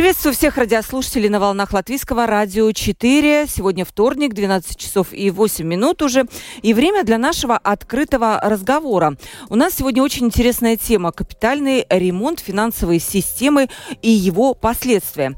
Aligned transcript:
Приветствую 0.00 0.32
всех 0.32 0.56
радиослушателей 0.56 1.28
на 1.28 1.38
волнах 1.38 1.74
Латвийского 1.74 2.26
радио 2.26 2.72
4. 2.72 3.46
Сегодня 3.46 3.84
вторник, 3.84 4.32
12 4.32 4.78
часов 4.78 5.12
и 5.12 5.30
8 5.30 5.66
минут 5.66 6.00
уже. 6.00 6.24
И 6.62 6.72
время 6.72 7.04
для 7.04 7.18
нашего 7.18 7.58
открытого 7.58 8.40
разговора. 8.42 9.18
У 9.50 9.56
нас 9.56 9.74
сегодня 9.74 10.02
очень 10.02 10.24
интересная 10.24 10.78
тема– 10.78 11.12
капитальный 11.12 11.84
ремонт 11.90 12.40
финансовой 12.40 12.98
системы 12.98 13.68
и 14.00 14.08
его 14.08 14.54
последствия. 14.54 15.36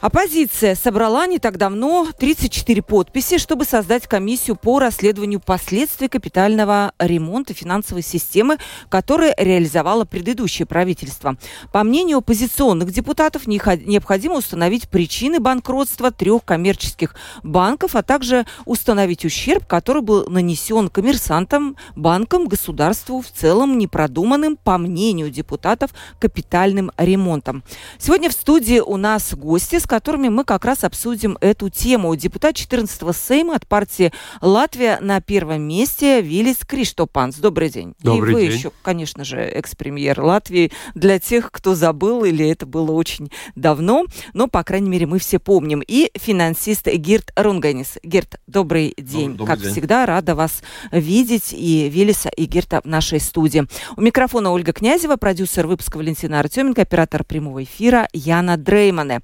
Оппозиция 0.00 0.76
собрала 0.76 1.26
не 1.26 1.38
так 1.38 1.58
давно 1.58 2.08
34 2.18 2.80
подписи, 2.80 3.36
чтобы 3.36 3.66
создать 3.66 4.06
комиссию 4.06 4.56
по 4.56 4.78
расследованию 4.78 5.40
последствий 5.40 6.08
капитального 6.08 6.92
ремонта 6.98 7.52
финансовой 7.52 8.02
системы, 8.02 8.56
которую 8.88 9.34
реализовало 9.36 10.06
предыдущее 10.06 10.64
правительство. 10.64 11.36
По 11.70 11.84
мнению 11.84 12.18
оппозиционных 12.18 12.90
депутатов, 12.92 13.46
необходимо 13.46 14.36
установить 14.36 14.88
причины 14.88 15.38
банкротства 15.38 16.10
трех 16.10 16.46
коммерческих 16.46 17.14
банков, 17.42 17.94
а 17.94 18.02
также 18.02 18.46
установить 18.64 19.26
ущерб, 19.26 19.66
который 19.66 20.00
был 20.00 20.26
нанесен 20.30 20.88
коммерсантам, 20.88 21.76
банкам, 21.94 22.48
государству 22.48 23.20
в 23.20 23.30
целом 23.30 23.76
непродуманным, 23.76 24.56
по 24.56 24.78
мнению 24.78 25.28
депутатов, 25.30 25.90
капитальным 26.18 26.90
ремонтом. 26.96 27.62
Сегодня 27.98 28.30
в 28.30 28.32
студии 28.32 28.78
у 28.78 28.96
нас 28.96 29.34
гости, 29.34 29.78
с 29.78 29.89
которыми 29.90 30.28
мы 30.28 30.44
как 30.44 30.64
раз 30.64 30.84
обсудим 30.84 31.36
эту 31.40 31.68
тему. 31.68 32.14
Депутат 32.14 32.54
14-го 32.54 33.12
Сейма 33.12 33.56
от 33.56 33.66
партии 33.66 34.12
«Латвия» 34.40 35.00
на 35.00 35.20
первом 35.20 35.62
месте 35.62 36.22
Вилис 36.22 36.58
Криштопанс. 36.64 37.38
Добрый 37.38 37.70
день. 37.70 37.94
Добрый 37.98 38.30
И 38.30 38.34
вы 38.34 38.40
день. 38.42 38.52
еще, 38.52 38.70
конечно 38.82 39.24
же, 39.24 39.38
экс-премьер 39.38 40.20
Латвии. 40.20 40.70
Для 40.94 41.18
тех, 41.18 41.50
кто 41.50 41.74
забыл, 41.74 42.24
или 42.24 42.48
это 42.48 42.66
было 42.66 42.92
очень 42.92 43.32
давно, 43.56 44.04
но, 44.32 44.46
по 44.46 44.62
крайней 44.62 44.88
мере, 44.88 45.06
мы 45.06 45.18
все 45.18 45.40
помним. 45.40 45.82
И 45.84 46.12
финансист 46.14 46.86
Гирт 46.86 47.32
Рунганис. 47.34 47.98
Гирт, 48.04 48.40
добрый 48.46 48.94
день. 48.96 49.32
Добрый 49.32 49.46
как 49.48 49.60
день. 49.60 49.72
всегда, 49.72 50.06
рада 50.06 50.36
вас 50.36 50.62
видеть 50.92 51.52
и 51.52 51.88
Виллиса, 51.88 52.28
и 52.28 52.44
Гирта 52.44 52.80
в 52.84 52.86
нашей 52.86 53.18
студии. 53.18 53.66
У 53.96 54.00
микрофона 54.02 54.52
Ольга 54.52 54.72
Князева, 54.72 55.16
продюсер 55.16 55.66
выпуска 55.66 55.96
Валентина 55.96 56.38
Артеменко, 56.38 56.82
оператор 56.82 57.24
прямого 57.24 57.64
эфира 57.64 58.08
Яна 58.12 58.56
Дреймане. 58.56 59.20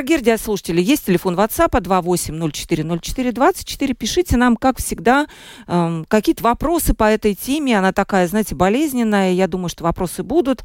Дорогие 0.00 0.16
радиослушатели, 0.16 0.80
есть 0.80 1.04
телефон 1.04 1.34
WhatsApp 1.34 1.78
28040424. 1.78 3.92
Пишите 3.92 4.38
нам, 4.38 4.56
как 4.56 4.78
всегда, 4.78 5.26
эм, 5.66 6.06
какие-то 6.08 6.42
вопросы 6.42 6.94
по 6.94 7.04
этой 7.04 7.34
теме. 7.34 7.78
Она 7.78 7.92
такая, 7.92 8.26
знаете, 8.26 8.54
болезненная. 8.54 9.32
Я 9.32 9.46
думаю, 9.46 9.68
что 9.68 9.84
вопросы 9.84 10.22
будут. 10.22 10.64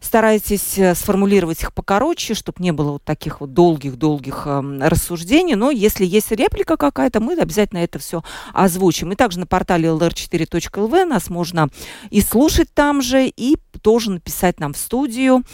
Старайтесь 0.00 0.78
э, 0.78 0.94
сформулировать 0.94 1.60
их 1.60 1.74
покороче, 1.74 2.32
чтобы 2.32 2.62
не 2.62 2.72
было 2.72 2.92
вот 2.92 3.04
таких 3.04 3.42
вот 3.42 3.52
долгих-долгих 3.52 4.46
эм, 4.46 4.80
рассуждений. 4.80 5.56
Но 5.56 5.70
если 5.70 6.06
есть 6.06 6.30
реплика 6.30 6.78
какая-то, 6.78 7.20
мы 7.20 7.34
обязательно 7.34 7.80
это 7.80 7.98
все 7.98 8.22
озвучим. 8.54 9.12
И 9.12 9.14
также 9.14 9.40
на 9.40 9.46
портале 9.46 9.90
lr4.lv 9.90 11.04
нас 11.04 11.28
можно 11.28 11.68
и 12.08 12.22
слушать 12.22 12.72
там 12.72 13.02
же, 13.02 13.26
и 13.26 13.58
тоже 13.82 14.10
написать 14.10 14.58
нам 14.58 14.72
в 14.72 14.78
студию. 14.78 15.44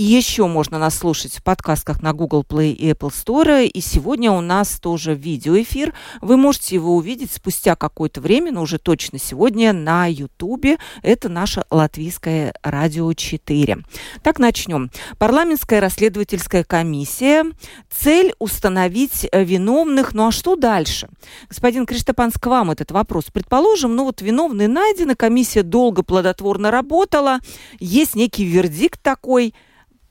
И 0.00 0.02
еще 0.02 0.46
можно 0.46 0.78
нас 0.78 0.96
слушать 0.96 1.34
в 1.34 1.42
подкастках 1.42 2.00
на 2.00 2.14
Google 2.14 2.42
Play 2.42 2.72
и 2.72 2.90
Apple 2.90 3.10
Store. 3.10 3.66
И 3.66 3.80
сегодня 3.82 4.32
у 4.32 4.40
нас 4.40 4.80
тоже 4.80 5.14
видеоэфир. 5.14 5.92
Вы 6.22 6.38
можете 6.38 6.76
его 6.76 6.96
увидеть 6.96 7.30
спустя 7.30 7.76
какое-то 7.76 8.22
время, 8.22 8.50
но 8.50 8.62
уже 8.62 8.78
точно 8.78 9.18
сегодня 9.18 9.74
на 9.74 10.06
YouTube. 10.06 10.78
Это 11.02 11.28
наше 11.28 11.64
латвийское 11.70 12.54
радио 12.62 13.12
4. 13.12 13.84
Так, 14.22 14.38
начнем. 14.38 14.90
Парламентская 15.18 15.82
расследовательская 15.82 16.64
комиссия. 16.64 17.44
Цель 17.90 18.32
установить 18.38 19.28
э, 19.30 19.44
виновных. 19.44 20.14
Ну 20.14 20.28
а 20.28 20.32
что 20.32 20.56
дальше? 20.56 21.10
Господин 21.50 21.84
Криштопанс, 21.84 22.38
к 22.40 22.46
вам 22.46 22.70
этот 22.70 22.90
вопрос. 22.90 23.26
Предположим, 23.30 23.94
ну 23.94 24.04
вот 24.04 24.22
виновные 24.22 24.68
найдены, 24.68 25.14
комиссия 25.14 25.62
долго 25.62 26.02
плодотворно 26.02 26.70
работала, 26.70 27.40
есть 27.80 28.14
некий 28.14 28.46
вердикт 28.46 29.02
такой– 29.02 29.54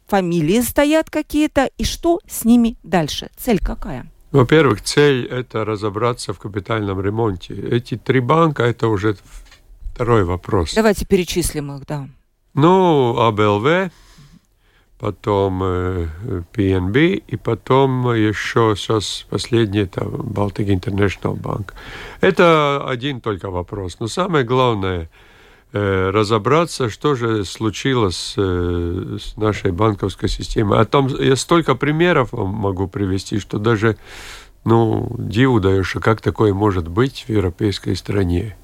фамилии 0.10 0.62
стоят 0.62 1.10
какие-то, 1.10 1.70
и 1.78 1.84
что 1.84 2.20
с 2.28 2.46
ними 2.46 2.78
дальше? 2.84 3.30
Цель 3.38 3.60
какая? 3.60 4.06
Во-первых, 4.32 4.82
цель– 4.82 5.26
это 5.32 5.66
разобраться 5.66 6.34
в 6.34 6.40
капитальном 6.40 7.02
ремонте. 7.02 7.54
Эти 7.56 7.98
три 7.98 8.20
банка– 8.20 8.64
это 8.66 8.88
уже 8.88 9.16
второй 9.94 10.24
вопрос. 10.24 10.74
Давайте 10.76 11.06
перечислим 11.06 11.72
их, 11.76 11.86
да. 11.88 12.08
Ну, 12.54 13.18
АБЛВ, 13.20 13.92
потом 15.00 15.64
э, 15.64 16.08
PNB, 16.54 17.24
и 17.32 17.38
потом 17.38 18.14
еще 18.14 18.76
сейчас 18.76 19.26
последний– 19.30 19.80
это 19.82 20.02
Baltic 20.02 20.68
International 20.68 21.36
Bank. 21.36 21.74
Это 22.22 22.88
один 22.88 23.22
только 23.22 23.50
вопрос. 23.50 24.00
Но 24.00 24.08
самое 24.08 24.44
главное 24.46 25.02
э,– 25.02 25.08
разобраться, 25.72 26.90
что 26.90 27.14
же 27.16 27.46
случилось 27.46 28.34
э, 28.38 29.18
с 29.22 29.38
нашей 29.38 29.72
банковской 29.72 30.28
системой. 30.28 30.80
А 30.80 30.86
там 30.86 31.08
я 31.08 31.36
столько 31.36 31.76
примеров 31.76 32.32
вам 32.32 32.50
могу 32.50 32.88
привести, 32.88 33.40
что 33.40 33.60
даже 33.60 33.98
ну, 34.66 35.16
диву 35.18 35.60
даешь, 35.60 35.96
а 35.96 36.00
как 36.00 36.22
такое 36.22 36.54
может 36.54 36.88
быть 36.88 37.26
в 37.28 37.30
европейской 37.30 37.96
стране. 37.96 38.56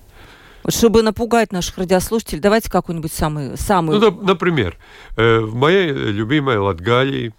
Вот 0.64 0.74
чтобы 0.74 1.04
напугать 1.04 1.52
наших 1.52 1.78
радиослушателей, 1.78 2.42
давайте 2.42 2.72
какой-нибудь 2.72 3.14
самый... 3.14 3.56
самый... 3.56 4.00
Ну, 4.00 4.12
например, 4.22 4.78
э, 5.16 5.40
в 5.40 5.54
моей 5.54 5.92
любимой 5.92 6.58
Латгалии, 6.58 7.34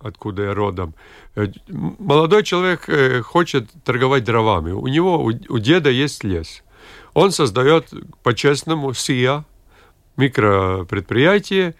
откуда 0.00 0.44
я 0.44 0.54
родом, 0.54 0.94
э, 1.36 1.48
молодой 1.68 2.44
человек 2.44 2.88
э, 2.88 3.20
хочет 3.20 3.68
торговать 3.84 4.24
дровами. 4.24 4.72
У 4.72 4.86
него, 4.86 5.22
у 5.22 5.58
деда 5.58 5.90
есть 5.90 6.24
лес. 6.24 6.62
Он 7.14 7.30
создает 7.30 7.92
по-честному 8.22 8.94
СИА, 8.94 9.44
микропредприятие, 10.16 11.74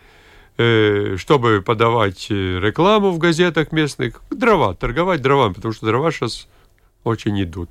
э, 0.59 1.17
чтобы 1.19 1.63
подавать 1.63 2.27
э, 2.31 2.59
рекламу 2.61 3.11
в 3.11 3.19
газетах 3.19 3.73
местных, 3.73 4.23
дрова, 4.31 4.75
торговать 4.75 5.23
дровами, 5.23 5.55
потому 5.55 5.73
что 5.73 5.87
дрова 5.87 6.11
сейчас 6.11 6.49
очень 7.05 7.43
идут. 7.43 7.71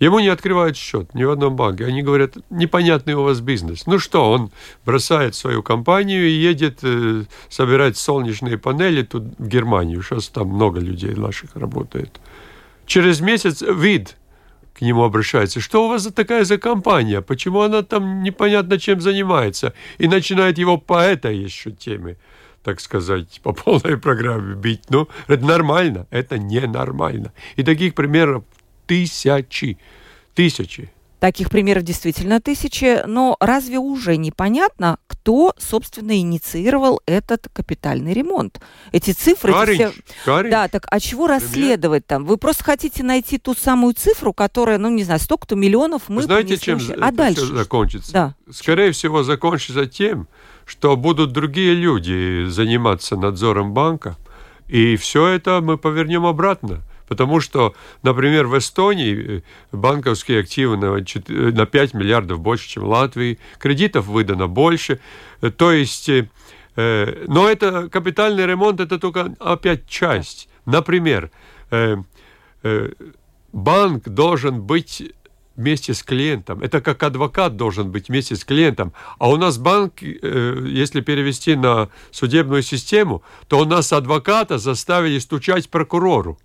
Ему 0.00 0.20
не 0.20 0.28
открывают 0.28 0.76
счет 0.76 1.12
ни 1.14 1.24
в 1.24 1.30
одном 1.30 1.56
банке. 1.56 1.84
Они 1.84 2.02
говорят, 2.02 2.36
непонятный 2.50 3.14
у 3.14 3.24
вас 3.24 3.40
бизнес. 3.40 3.86
Ну 3.86 3.98
что, 3.98 4.30
он 4.30 4.52
бросает 4.86 5.34
свою 5.34 5.62
компанию 5.62 6.28
и 6.28 6.32
едет 6.32 6.78
э, 6.82 7.24
собирать 7.48 7.96
солнечные 7.96 8.58
панели 8.58 9.02
тут 9.02 9.24
в 9.38 9.48
Германию. 9.48 10.02
Сейчас 10.02 10.28
там 10.28 10.48
много 10.48 10.80
людей 10.80 11.14
наших 11.14 11.56
работает. 11.56 12.20
Через 12.86 13.20
месяц 13.20 13.60
вид 13.60 14.16
к 14.78 14.82
нему 14.82 15.02
обращается. 15.02 15.60
Что 15.60 15.86
у 15.86 15.88
вас 15.88 16.02
за 16.02 16.12
такая 16.12 16.44
за 16.44 16.56
компания? 16.56 17.20
Почему 17.20 17.62
она 17.62 17.82
там 17.82 18.22
непонятно 18.22 18.78
чем 18.78 19.00
занимается? 19.00 19.74
И 19.98 20.06
начинает 20.06 20.58
его 20.58 20.78
по 20.78 21.00
этой 21.00 21.36
еще 21.36 21.72
теме 21.72 22.16
так 22.64 22.80
сказать, 22.80 23.40
по 23.42 23.54
полной 23.54 23.96
программе 23.96 24.54
бить. 24.54 24.82
Ну, 24.90 25.08
это 25.26 25.42
нормально, 25.42 26.06
это 26.10 26.38
ненормально. 26.38 27.32
И 27.56 27.62
таких 27.62 27.94
примеров 27.94 28.44
тысячи, 28.86 29.78
тысячи. 30.34 30.90
Таких 31.20 31.50
примеров 31.50 31.82
действительно 31.82 32.40
тысячи, 32.40 33.04
но 33.04 33.36
разве 33.40 33.78
уже 33.78 34.16
непонятно, 34.16 34.98
кто, 35.08 35.52
собственно, 35.58 36.16
инициировал 36.16 37.00
этот 37.06 37.48
капитальный 37.52 38.12
ремонт? 38.12 38.60
Эти 38.92 39.10
цифры... 39.10 39.50
эти 39.50 39.58
Каринч, 39.58 39.80
все... 39.80 40.24
Каринч. 40.24 40.50
Да, 40.52 40.68
так 40.68 40.86
а 40.88 41.00
чего 41.00 41.26
расследовать 41.26 42.06
там? 42.06 42.24
Вы 42.24 42.36
просто 42.36 42.62
хотите 42.62 43.02
найти 43.02 43.38
ту 43.38 43.54
самую 43.54 43.94
цифру, 43.94 44.32
которая, 44.32 44.78
ну, 44.78 44.90
не 44.90 45.02
знаю, 45.02 45.18
столько-то 45.18 45.56
миллионов 45.56 46.08
мы 46.08 46.16
Вы 46.16 46.22
знаете, 46.22 46.56
чем 46.56 46.76
ущерб. 46.76 47.00
А 47.02 47.10
дальше? 47.10 47.44
всё 47.44 47.54
закончится? 47.56 48.12
Да. 48.12 48.34
Скорее 48.52 48.92
всего, 48.92 49.24
закончится 49.24 49.86
тем, 49.86 50.28
что 50.66 50.96
будут 50.96 51.32
другие 51.32 51.74
люди 51.74 52.44
заниматься 52.48 53.16
надзором 53.16 53.74
банка, 53.74 54.16
и 54.68 54.96
все 54.96 55.26
это 55.26 55.60
мы 55.62 55.78
повернем 55.78 56.26
обратно. 56.26 56.82
Потому 57.08 57.40
что, 57.40 57.74
например, 58.02 58.46
в 58.46 58.56
Эстонии 58.56 59.38
э, 59.38 59.42
банковские 59.72 60.40
активы 60.40 60.76
на, 60.76 61.04
4, 61.04 61.52
на 61.52 61.66
5 61.66 61.94
миллиардов 61.94 62.40
больше, 62.40 62.68
чем 62.68 62.84
в 62.84 62.88
Латвии, 62.88 63.38
кредитов 63.58 64.06
выдано 64.06 64.46
больше. 64.46 65.00
Э, 65.40 65.50
То 65.50 65.72
есть, 65.72 66.08
э, 66.08 66.28
э, 66.76 67.24
но 67.26 67.48
это 67.48 67.88
капитальный 67.88 68.46
ремонт, 68.46 68.80
это 68.80 68.98
только 68.98 69.34
опять 69.40 69.88
часть. 69.88 70.48
Например, 70.66 71.30
э, 71.70 71.96
э, 72.62 72.90
банк 73.52 74.08
должен 74.08 74.62
быть 74.62 75.02
вместе 75.58 75.92
с 75.92 76.02
клиентом. 76.02 76.62
Это 76.62 76.80
как 76.80 77.02
адвокат 77.02 77.56
должен 77.56 77.90
быть 77.90 78.08
вместе 78.08 78.36
с 78.36 78.44
клиентом. 78.44 78.92
А 79.18 79.28
у 79.28 79.36
нас 79.36 79.58
банк, 79.58 80.02
э, 80.02 80.66
если 80.68 81.00
перевести 81.00 81.56
на 81.56 81.88
судебную 82.12 82.62
систему, 82.62 83.22
то 83.48 83.58
у 83.58 83.64
нас 83.64 83.92
адвоката 83.92 84.58
заставили 84.58 85.18
стучать 85.18 85.68
прокурору 85.68 86.38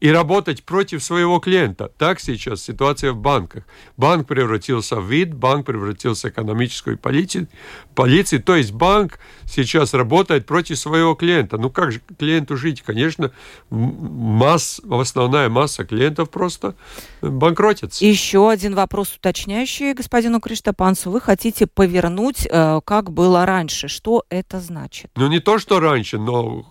и 0.00 0.10
работать 0.10 0.64
против 0.64 1.02
своего 1.02 1.38
клиента. 1.38 1.90
Так 1.96 2.20
сейчас 2.20 2.62
ситуация 2.62 3.12
в 3.12 3.16
банках. 3.16 3.64
Банк 3.96 4.28
превратился 4.28 5.00
в 5.00 5.10
вид, 5.10 5.34
банк 5.34 5.66
превратился 5.66 6.28
в 6.28 6.30
экономическую 6.32 6.98
полицию, 6.98 7.48
полицию. 7.96 8.42
То 8.42 8.54
есть 8.54 8.72
банк 8.72 9.18
сейчас 9.46 9.94
работает 9.94 10.46
против 10.46 10.78
своего 10.78 11.14
клиента. 11.14 11.58
Ну 11.58 11.70
как 11.70 11.90
же 11.90 12.00
клиенту 12.18 12.56
жить? 12.56 12.82
Конечно, 12.82 13.32
масс, 13.70 14.80
основная 14.88 15.48
масса 15.48 15.84
клиентов 15.84 16.30
просто 16.30 16.76
банкротится. 17.22 18.04
Еще 18.04 18.48
один 18.48 18.76
вопрос 18.76 19.16
уточняющий 19.16 19.94
господину 19.94 20.40
Криштопанцу. 20.40 21.10
Вы 21.10 21.20
хотите 21.20 21.66
повернуть, 21.66 22.46
э, 22.48 22.80
как 22.84 23.10
было 23.10 23.44
раньше. 23.46 23.88
Что 23.88 24.24
это 24.28 24.60
значит? 24.60 25.10
Ну 25.16 25.26
не 25.28 25.40
то, 25.40 25.58
что 25.58 25.80
раньше, 25.80 26.18
но 26.18 26.66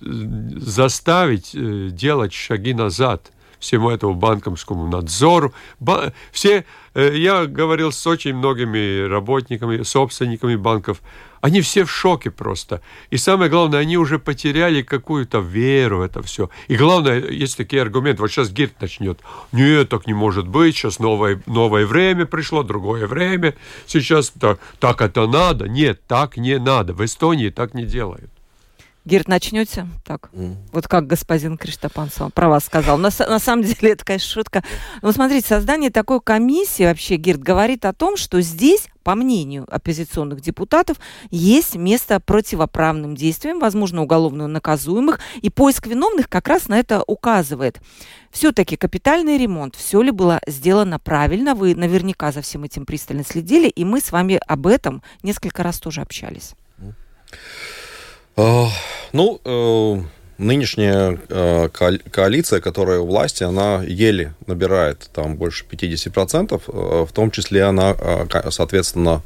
заставить 0.00 1.54
э, 1.54 1.88
делать 1.90 2.34
шаги 2.34 2.74
назад 2.74 3.30
всему 3.58 3.90
этому 3.90 4.14
банковскому 4.14 4.86
надзору. 4.86 5.52
Ба 5.80 6.12
все, 6.32 6.64
э, 6.94 7.16
я 7.16 7.46
говорил 7.46 7.92
с 7.92 8.06
очень 8.06 8.34
многими 8.34 9.06
работниками, 9.08 9.82
собственниками 9.82 10.56
банков, 10.56 11.00
они 11.44 11.60
все 11.60 11.84
в 11.84 11.90
шоке 11.90 12.30
просто. 12.30 12.80
И 13.10 13.18
самое 13.18 13.50
главное, 13.50 13.80
они 13.80 13.98
уже 13.98 14.18
потеряли 14.18 14.80
какую-то 14.80 15.40
веру 15.40 15.98
в 15.98 16.00
это 16.00 16.22
все. 16.22 16.48
И 16.68 16.76
главное, 16.76 17.20
есть 17.20 17.58
такие 17.58 17.82
аргументы, 17.82 18.22
вот 18.22 18.30
сейчас 18.30 18.50
Гирт 18.50 18.80
начнет, 18.80 19.20
нет, 19.52 19.90
так 19.90 20.06
не 20.06 20.14
может 20.14 20.48
быть, 20.48 20.74
сейчас 20.74 20.98
новое, 20.98 21.42
новое 21.44 21.84
время 21.84 22.24
пришло, 22.24 22.62
другое 22.62 23.06
время, 23.06 23.54
сейчас 23.86 24.30
так, 24.30 24.58
так 24.80 25.02
это 25.02 25.26
надо. 25.26 25.68
Нет, 25.68 26.00
так 26.06 26.38
не 26.38 26.58
надо. 26.58 26.94
В 26.94 27.04
Эстонии 27.04 27.50
так 27.50 27.74
не 27.74 27.84
делают. 27.84 28.30
Герт, 29.06 29.28
начнете? 29.28 29.86
Так, 30.02 30.30
mm. 30.32 30.56
вот 30.72 30.88
как 30.88 31.06
господин 31.06 31.58
Криштопанцев 31.58 32.32
про 32.32 32.48
вас 32.48 32.64
сказал. 32.64 32.96
На, 32.96 33.10
на 33.18 33.38
самом 33.38 33.62
деле 33.62 33.92
это, 33.92 34.02
конечно, 34.02 34.30
шутка. 34.30 34.64
Но 35.02 35.12
смотрите, 35.12 35.46
создание 35.46 35.90
такой 35.90 36.22
комиссии 36.22 36.84
вообще, 36.84 37.16
Герт, 37.16 37.40
говорит 37.40 37.84
о 37.84 37.92
том, 37.92 38.16
что 38.16 38.40
здесь, 38.40 38.88
по 39.02 39.14
мнению 39.14 39.66
оппозиционных 39.70 40.40
депутатов, 40.40 40.96
есть 41.30 41.76
место 41.76 42.18
противоправным 42.18 43.14
действиям, 43.14 43.58
возможно, 43.58 44.02
уголовно 44.02 44.46
наказуемых, 44.48 45.20
и 45.42 45.50
поиск 45.50 45.86
виновных 45.86 46.30
как 46.30 46.48
раз 46.48 46.68
на 46.68 46.78
это 46.78 47.02
указывает. 47.06 47.82
Все-таки 48.30 48.76
капитальный 48.76 49.36
ремонт, 49.36 49.76
все 49.76 50.00
ли 50.00 50.12
было 50.12 50.40
сделано 50.46 50.98
правильно? 50.98 51.54
Вы 51.54 51.74
наверняка 51.74 52.32
за 52.32 52.40
всем 52.40 52.64
этим 52.64 52.86
пристально 52.86 53.22
следили, 53.22 53.68
и 53.68 53.84
мы 53.84 54.00
с 54.00 54.12
вами 54.12 54.40
об 54.46 54.66
этом 54.66 55.02
несколько 55.22 55.62
раз 55.62 55.78
тоже 55.78 56.00
общались. 56.00 56.54
Э, 58.36 58.64
ну, 59.12 59.40
э, 59.44 60.00
нынешняя 60.38 61.18
э, 61.28 61.68
коалиция, 61.68 62.60
которая 62.60 63.00
у 63.00 63.06
власти, 63.06 63.44
она 63.44 63.82
еле 63.82 64.34
набирает 64.46 65.08
там 65.12 65.36
больше 65.36 65.64
50%, 65.70 67.04
в 67.06 67.12
том 67.12 67.30
числе 67.30 67.64
она, 67.64 67.96
соответственно, 68.50 69.22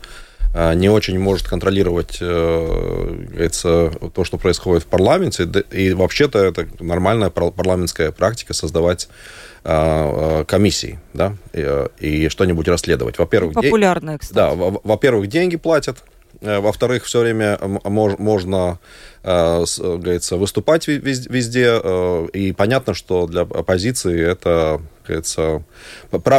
не 0.74 0.88
очень 0.88 1.18
может 1.18 1.46
контролировать 1.46 2.20
говорится, 2.20 3.90
то, 4.14 4.24
что 4.24 4.38
происходит 4.38 4.84
в 4.84 4.86
парламенте. 4.86 5.46
И 5.70 5.92
вообще-то 5.92 6.38
это 6.38 6.66
нормальная 6.80 7.28
парламентская 7.30 8.12
практика 8.12 8.54
создавать 8.54 9.08
комиссии, 9.62 10.98
да, 11.12 11.36
и, 11.52 11.88
и 12.00 12.28
что-нибудь 12.30 12.66
расследовать. 12.66 13.18
Во-первых, 13.18 13.54
популярная, 13.54 14.16
кстати. 14.16 14.34
Да, 14.34 14.54
во-первых, 14.54 15.28
деньги 15.28 15.56
платят, 15.56 16.02
во-вторых, 16.40 17.04
все 17.04 17.20
время 17.20 17.58
можно 17.62 18.78
Э, 19.17 19.17
говорится, 19.22 20.36
выступать 20.36 20.86
везде. 20.86 21.80
Э, 21.82 22.28
и 22.32 22.52
понятно, 22.52 22.94
что 22.94 23.26
для 23.26 23.42
оппозиции 23.42 24.20
это 24.20 24.80
говорится, 25.04 25.62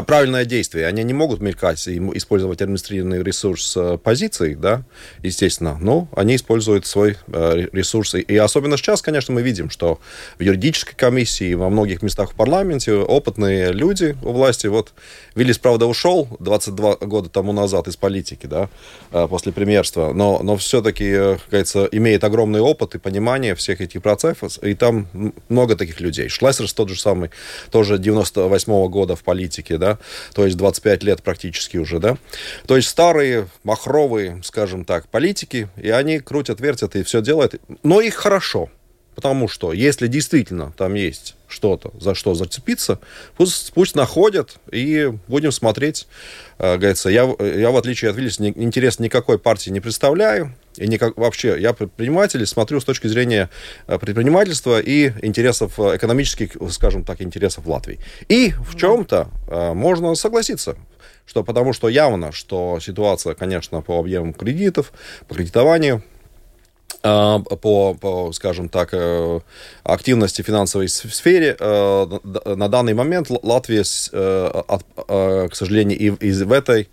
правильное 0.06 0.46
действие. 0.46 0.86
Они 0.86 1.04
не 1.04 1.14
могут 1.14 1.42
мелькать 1.42 1.88
и 1.88 1.98
использовать 2.14 2.62
административный 2.62 3.24
ресурс 3.24 3.76
э, 3.76 3.98
позиций, 3.98 4.54
да, 4.54 4.84
естественно, 5.24 5.80
но 5.82 6.08
они 6.16 6.36
используют 6.36 6.86
свой 6.86 7.18
ресурс. 7.28 8.14
И 8.14 8.38
особенно 8.38 8.78
сейчас, 8.78 9.02
конечно, 9.02 9.34
мы 9.34 9.42
видим, 9.42 9.72
что 9.72 10.00
в 10.38 10.44
юридической 10.44 10.96
комиссии, 10.96 11.56
во 11.56 11.70
многих 11.70 12.04
местах 12.04 12.34
в 12.34 12.36
парламенте 12.36 12.94
опытные 12.94 13.72
люди 13.72 14.16
у 14.22 14.34
власти, 14.34 14.68
вот 14.68 14.94
Виллис, 15.34 15.58
правда, 15.58 15.88
ушел 15.88 16.28
22 16.40 16.98
года 16.98 17.30
тому 17.30 17.54
назад 17.54 17.88
из 17.88 17.96
политики, 17.96 18.46
да, 18.46 18.70
после 19.28 19.52
премьерства, 19.52 20.14
но, 20.14 20.42
но 20.44 20.58
все-таки, 20.58 21.38
говорится, 21.50 21.90
имеет 21.92 22.24
огромный 22.24 22.60
и 22.96 22.98
понимание 22.98 23.56
всех 23.56 23.82
этих 23.82 24.02
процессов, 24.02 24.58
и 24.64 24.74
там 24.74 25.08
много 25.50 25.76
таких 25.76 26.00
людей. 26.00 26.30
Шлессерс 26.30 26.74
тот 26.74 26.90
же 26.90 27.00
самый, 27.00 27.30
тоже 27.72 27.98
98 27.98 28.74
-го 28.74 28.90
года 28.90 29.16
в 29.16 29.24
политике, 29.24 29.78
да, 29.78 29.98
то 30.34 30.46
есть 30.46 30.58
25 30.58 31.04
лет 31.04 31.24
практически 31.24 31.78
уже, 31.78 32.00
да. 32.00 32.18
То 32.68 32.76
есть 32.76 32.88
старые, 32.90 33.48
махровые, 33.64 34.42
скажем 34.44 34.86
так, 34.86 35.08
политики, 35.08 35.70
и 35.78 35.90
они 35.90 36.20
крутят, 36.20 36.60
вертят 36.60 36.96
и 36.96 37.04
все 37.04 37.22
делают, 37.22 37.56
но 37.84 38.02
их 38.02 38.16
хорошо, 38.16 38.70
потому 39.16 39.48
что 39.48 39.74
если 39.74 40.08
действительно 40.08 40.74
там 40.78 40.94
есть 40.94 41.36
что-то, 41.50 41.92
за 42.00 42.16
что 42.16 42.36
зацепиться, 42.36 43.00
пусть, 43.36 43.74
пусть 43.74 43.96
находят, 43.96 44.58
и 44.72 45.12
будем 45.28 45.52
смотреть. 45.52 46.08
Э, 46.58 46.78
говорится, 46.78 47.10
я, 47.10 47.24
я, 47.40 47.72
в 47.72 47.78
отличие 47.78 48.12
от 48.12 48.18
Виллиса, 48.18 48.44
не, 48.44 48.50
интерес 48.50 49.00
никакой 49.00 49.40
партии 49.40 49.72
не 49.72 49.82
представляю, 49.82 50.54
и 50.80 50.88
никак, 50.88 51.18
вообще, 51.18 51.60
я 51.60 51.74
предприниматель, 51.74 52.46
смотрю 52.46 52.80
с 52.80 52.86
точки 52.86 53.08
зрения 53.08 53.50
э, 53.88 54.00
предпринимательства 54.00 54.80
и 54.80 55.12
интересов, 55.22 55.78
э, 55.78 55.98
экономических, 55.98 56.52
скажем 56.72 57.04
так, 57.04 57.22
интересов 57.22 57.68
Латвии. 57.68 58.00
И 58.30 58.54
в 58.66 58.78
чем-то 58.78 59.28
э, 59.48 59.74
можно 59.74 60.16
согласиться, 60.16 60.78
что 61.26 61.44
потому 61.44 61.74
что 61.74 61.90
явно, 61.90 62.32
что 62.32 62.80
ситуация, 62.80 63.36
конечно, 63.36 63.82
по 63.82 64.00
объемам 64.00 64.34
кредитов, 64.34 64.94
по 65.28 65.36
кредитованию, 65.36 66.02
по, 67.02 67.96
по, 68.02 68.32
скажем 68.34 68.68
так, 68.68 68.94
активности 69.84 70.42
в 70.42 70.46
финансовой 70.46 70.90
сфере. 70.90 71.56
На 71.60 72.68
данный 72.68 72.94
момент 72.94 73.28
Латвия, 73.30 73.84
к 73.84 75.56
сожалению, 75.56 75.98
и 75.98 76.10
в 76.10 76.52
этой 76.52 76.90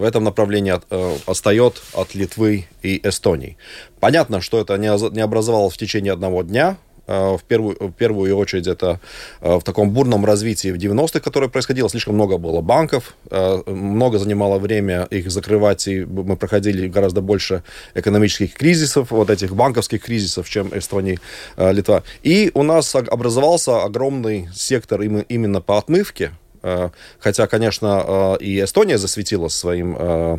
в 0.00 0.02
этом 0.02 0.24
направлении 0.24 0.72
от, 0.72 0.84
э, 0.90 1.16
отстает 1.26 1.82
от 1.92 2.14
Литвы 2.14 2.66
и 2.82 3.00
Эстонии. 3.06 3.56
Понятно, 4.00 4.40
что 4.40 4.58
это 4.58 4.78
не, 4.78 4.88
не 5.14 5.20
образовалось 5.20 5.74
в 5.74 5.76
течение 5.76 6.14
одного 6.14 6.42
дня, 6.42 6.78
э, 7.06 7.36
в 7.36 7.42
первую, 7.46 7.76
в 7.78 7.92
первую 7.92 8.34
очередь 8.34 8.66
это 8.66 8.98
э, 9.42 9.58
в 9.58 9.62
таком 9.62 9.90
бурном 9.90 10.24
развитии 10.24 10.72
в 10.72 10.76
90-х, 10.76 11.20
которое 11.20 11.48
происходило, 11.48 11.90
слишком 11.90 12.14
много 12.14 12.38
было 12.38 12.62
банков, 12.62 13.14
много 13.66 14.18
занимало 14.18 14.58
время 14.58 15.06
их 15.10 15.30
закрывать, 15.30 15.86
и 15.86 16.06
мы 16.06 16.36
проходили 16.36 16.88
гораздо 16.88 17.20
больше 17.20 17.62
экономических 17.94 18.54
кризисов, 18.54 19.10
вот 19.10 19.28
этих 19.28 19.54
банковских 19.54 20.02
кризисов, 20.02 20.48
чем 20.48 20.70
Эстония, 20.72 21.18
Литва. 21.58 22.02
И 22.22 22.50
у 22.54 22.62
нас 22.62 22.94
образовался 22.94 23.82
огромный 23.82 24.48
сектор 24.54 25.02
именно 25.02 25.60
по 25.60 25.76
отмывке, 25.76 26.30
Э, 26.30 26.39
хотя, 27.18 27.46
конечно, 27.46 28.36
э, 28.40 28.44
и 28.44 28.62
Эстония 28.62 28.98
засветила 28.98 29.48
своим 29.48 29.96
э, 29.98 30.38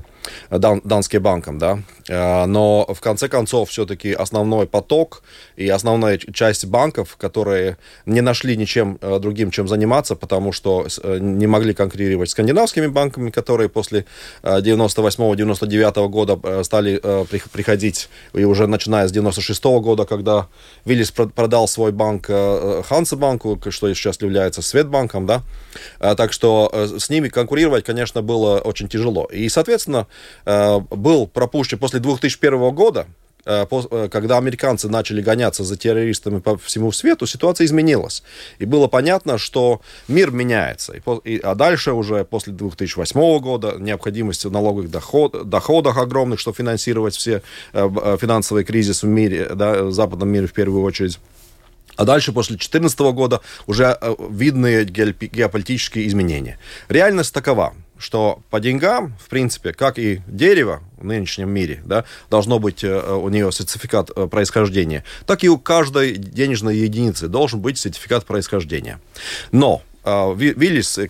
дан, 0.49 0.81
данским 0.83 1.21
банком, 1.21 1.57
да, 1.57 1.79
но 2.07 2.85
в 2.93 2.99
конце 2.99 3.27
концов 3.27 3.69
все-таки 3.69 4.13
основной 4.13 4.65
поток 4.67 5.23
и 5.55 5.67
основная 5.69 6.17
часть 6.17 6.65
банков, 6.65 7.15
которые 7.17 7.77
не 8.05 8.21
нашли 8.21 8.57
ничем 8.57 8.97
другим, 9.01 9.51
чем 9.51 9.67
заниматься, 9.67 10.15
потому 10.15 10.51
что 10.51 10.87
не 11.03 11.47
могли 11.47 11.73
конкурировать 11.73 12.29
с 12.29 12.31
скандинавскими 12.31 12.87
банками, 12.87 13.29
которые 13.29 13.69
после 13.69 14.05
98-99 14.43 16.07
года 16.09 16.63
стали 16.63 17.01
приходить, 17.51 18.09
и 18.33 18.43
уже 18.43 18.67
начиная 18.67 19.07
с 19.07 19.11
96 19.11 19.63
года, 19.63 20.05
когда 20.05 20.47
Виллис 20.85 21.11
продал 21.11 21.67
свой 21.67 21.91
банк 21.91 22.27
Хансе 22.27 23.15
банку, 23.15 23.59
что 23.69 23.93
сейчас 23.93 24.21
является 24.21 24.61
Светбанком, 24.61 25.25
да, 25.25 25.43
так 25.99 26.33
что 26.33 26.69
э, 26.71 26.87
с 26.99 27.09
ними 27.09 27.29
конкурировать, 27.29 27.85
конечно, 27.85 28.21
было 28.21 28.59
очень 28.59 28.87
тяжело. 28.87 29.25
И, 29.25 29.49
соответственно, 29.49 30.07
э, 30.07 30.10
был 30.45 31.27
пропущен 31.27 31.77
после 31.77 31.99
2001 31.99 32.71
года, 32.71 33.07
э, 33.45 33.65
когда 34.11 34.37
американцы 34.37 34.87
начали 34.89 35.21
гоняться 35.21 35.63
за 35.63 35.77
террористами 35.77 36.39
по 36.39 36.57
всему 36.57 36.91
свету, 36.91 37.25
ситуация 37.25 37.65
изменилась. 37.65 38.23
И 38.59 38.65
было 38.65 38.87
понятно, 38.87 39.37
что 39.37 39.81
мир 40.07 40.31
меняется. 40.31 40.93
И, 41.23 41.37
а 41.39 41.55
дальше 41.55 41.93
уже 41.93 42.23
после 42.23 42.53
2008 42.53 43.39
года 43.39 43.75
необходимость 43.79 44.45
в 44.45 44.51
налоговых 44.51 44.91
доход, 44.91 45.49
доходах 45.49 45.97
огромных, 45.97 46.39
чтобы 46.39 46.57
финансировать 46.57 47.15
все 47.15 47.41
финансовые 47.73 48.63
кризисы 48.63 49.07
в 49.07 49.09
мире, 49.09 49.49
да, 49.55 49.83
в 49.83 49.91
западном 49.91 50.29
мире 50.29 50.47
в 50.47 50.53
первую 50.53 50.83
очередь 50.83 51.19
А 51.97 52.05
дальше, 52.05 52.31
после 52.31 52.55
2014 52.55 52.99
года, 53.13 53.41
уже 53.67 53.97
э, 53.99 54.15
видны 54.29 54.83
геополитические 54.83 56.07
изменения. 56.07 56.57
Реальность 56.89 57.33
такова, 57.33 57.73
что 58.01 58.41
по 58.49 58.59
деньгам, 58.59 59.15
в 59.23 59.29
принципе, 59.29 59.73
как 59.73 59.99
и 59.99 60.21
дерево 60.27 60.81
в 60.97 61.05
нынешнем 61.05 61.49
мире, 61.49 61.81
да, 61.85 62.03
должно 62.29 62.59
быть 62.59 62.83
э, 62.83 63.13
у 63.13 63.29
нее 63.29 63.51
сертификат 63.51 64.09
э, 64.15 64.27
происхождения, 64.27 65.03
так 65.25 65.43
и 65.43 65.49
у 65.49 65.57
каждой 65.57 66.15
денежной 66.15 66.77
единицы 66.77 67.27
должен 67.27 67.61
быть 67.61 67.77
сертификат 67.77 68.25
происхождения. 68.25 68.99
Но 69.51 69.83
Виллис 70.03 70.97
и 70.97 71.03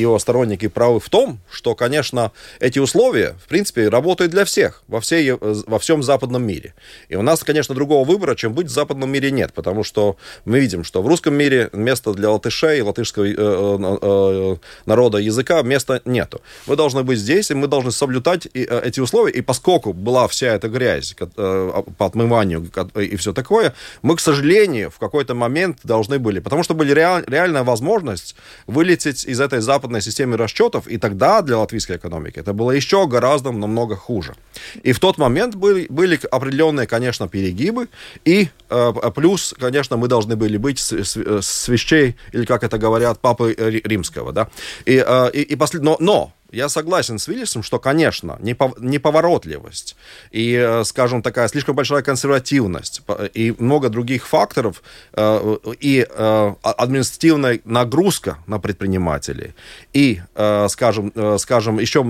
его 0.00 0.18
сторонники 0.18 0.68
правы 0.68 1.00
в 1.00 1.08
том, 1.08 1.38
что, 1.50 1.74
конечно, 1.74 2.32
эти 2.60 2.78
условия, 2.78 3.36
в 3.44 3.48
принципе, 3.48 3.88
работают 3.88 4.32
для 4.32 4.44
всех 4.44 4.82
во, 4.88 5.00
всей, 5.00 5.32
во 5.32 5.78
всем 5.78 6.02
западном 6.02 6.44
мире. 6.46 6.74
И 7.08 7.16
у 7.16 7.22
нас, 7.22 7.44
конечно, 7.44 7.74
другого 7.74 8.04
выбора, 8.06 8.34
чем 8.34 8.54
быть 8.54 8.66
в 8.66 8.70
западном 8.70 9.10
мире, 9.10 9.30
нет, 9.30 9.52
потому 9.52 9.84
что 9.84 10.16
мы 10.44 10.60
видим, 10.60 10.84
что 10.84 11.02
в 11.02 11.06
русском 11.06 11.34
мире 11.34 11.70
места 11.72 12.12
для 12.12 12.30
латышей, 12.30 12.80
латышского 12.80 13.24
э, 13.24 13.34
э, 13.36 13.98
э, 14.02 14.56
народа 14.86 15.18
языка 15.18 15.62
места 15.62 16.00
нету. 16.04 16.40
Мы 16.66 16.76
должны 16.76 17.02
быть 17.02 17.18
здесь, 17.18 17.50
и 17.50 17.54
мы 17.54 17.66
должны 17.68 17.92
соблюдать 17.92 18.46
эти 18.46 19.00
условия, 19.00 19.32
и 19.32 19.40
поскольку 19.42 19.92
была 19.92 20.26
вся 20.28 20.54
эта 20.54 20.68
грязь 20.68 21.14
по 21.34 22.06
отмыванию 22.06 22.70
и 22.96 23.16
все 23.16 23.32
такое, 23.32 23.74
мы, 24.02 24.16
к 24.16 24.20
сожалению, 24.20 24.90
в 24.90 24.98
какой-то 24.98 25.34
момент 25.34 25.78
должны 25.84 26.18
были, 26.18 26.40
потому 26.40 26.62
что 26.62 26.74
были 26.74 26.92
реаль, 26.92 27.24
реальная 27.26 27.62
возможность 27.62 28.07
возможность 28.08 28.34
вылететь 28.66 29.24
из 29.24 29.40
этой 29.40 29.60
западной 29.60 30.00
системы 30.00 30.36
расчетов, 30.36 30.86
и 30.88 30.98
тогда 30.98 31.42
для 31.42 31.58
латвийской 31.58 31.96
экономики 31.96 32.40
это 32.40 32.52
было 32.52 32.72
еще 32.72 33.06
гораздо 33.06 33.52
намного 33.52 33.96
хуже. 33.96 34.34
И 34.82 34.92
в 34.92 34.98
тот 34.98 35.18
момент 35.18 35.54
были, 35.54 35.86
были 35.88 36.18
определенные, 36.30 36.86
конечно, 36.86 37.28
перегибы, 37.28 37.88
и 38.24 38.48
э, 38.70 38.92
плюс, 39.14 39.54
конечно, 39.60 39.96
мы 39.96 40.08
должны 40.08 40.36
были 40.36 40.58
быть 40.58 40.78
с, 40.78 40.92
с, 40.92 41.16
с 41.16 41.68
вещей, 41.68 42.14
или 42.34 42.44
как 42.44 42.64
это 42.64 42.78
говорят, 42.78 43.18
папы 43.20 43.54
римского, 43.84 44.32
да, 44.32 44.48
и, 44.86 45.04
э, 45.06 45.30
и, 45.32 45.42
и 45.52 45.56
послед... 45.56 45.82
но, 45.82 45.96
но 46.00 46.32
я 46.50 46.68
согласен 46.68 47.18
с 47.18 47.28
Виллисом, 47.28 47.62
что, 47.62 47.78
конечно, 47.78 48.38
неповоротливость 48.40 49.96
и, 50.30 50.54
э, 50.54 50.84
скажем, 50.84 51.22
такая 51.22 51.48
слишком 51.48 51.76
большая 51.76 52.02
консервативность 52.02 53.02
и 53.34 53.54
много 53.58 53.88
других 53.88 54.26
факторов 54.26 54.82
э, 55.12 55.56
и 55.80 56.06
э, 56.08 56.54
административная 56.62 57.60
нагрузка 57.64 58.38
на 58.46 58.58
предпринимателей 58.58 59.54
и, 59.92 60.20
скажем, 60.68 61.12
скажем 61.38 61.78
еще 61.78 62.02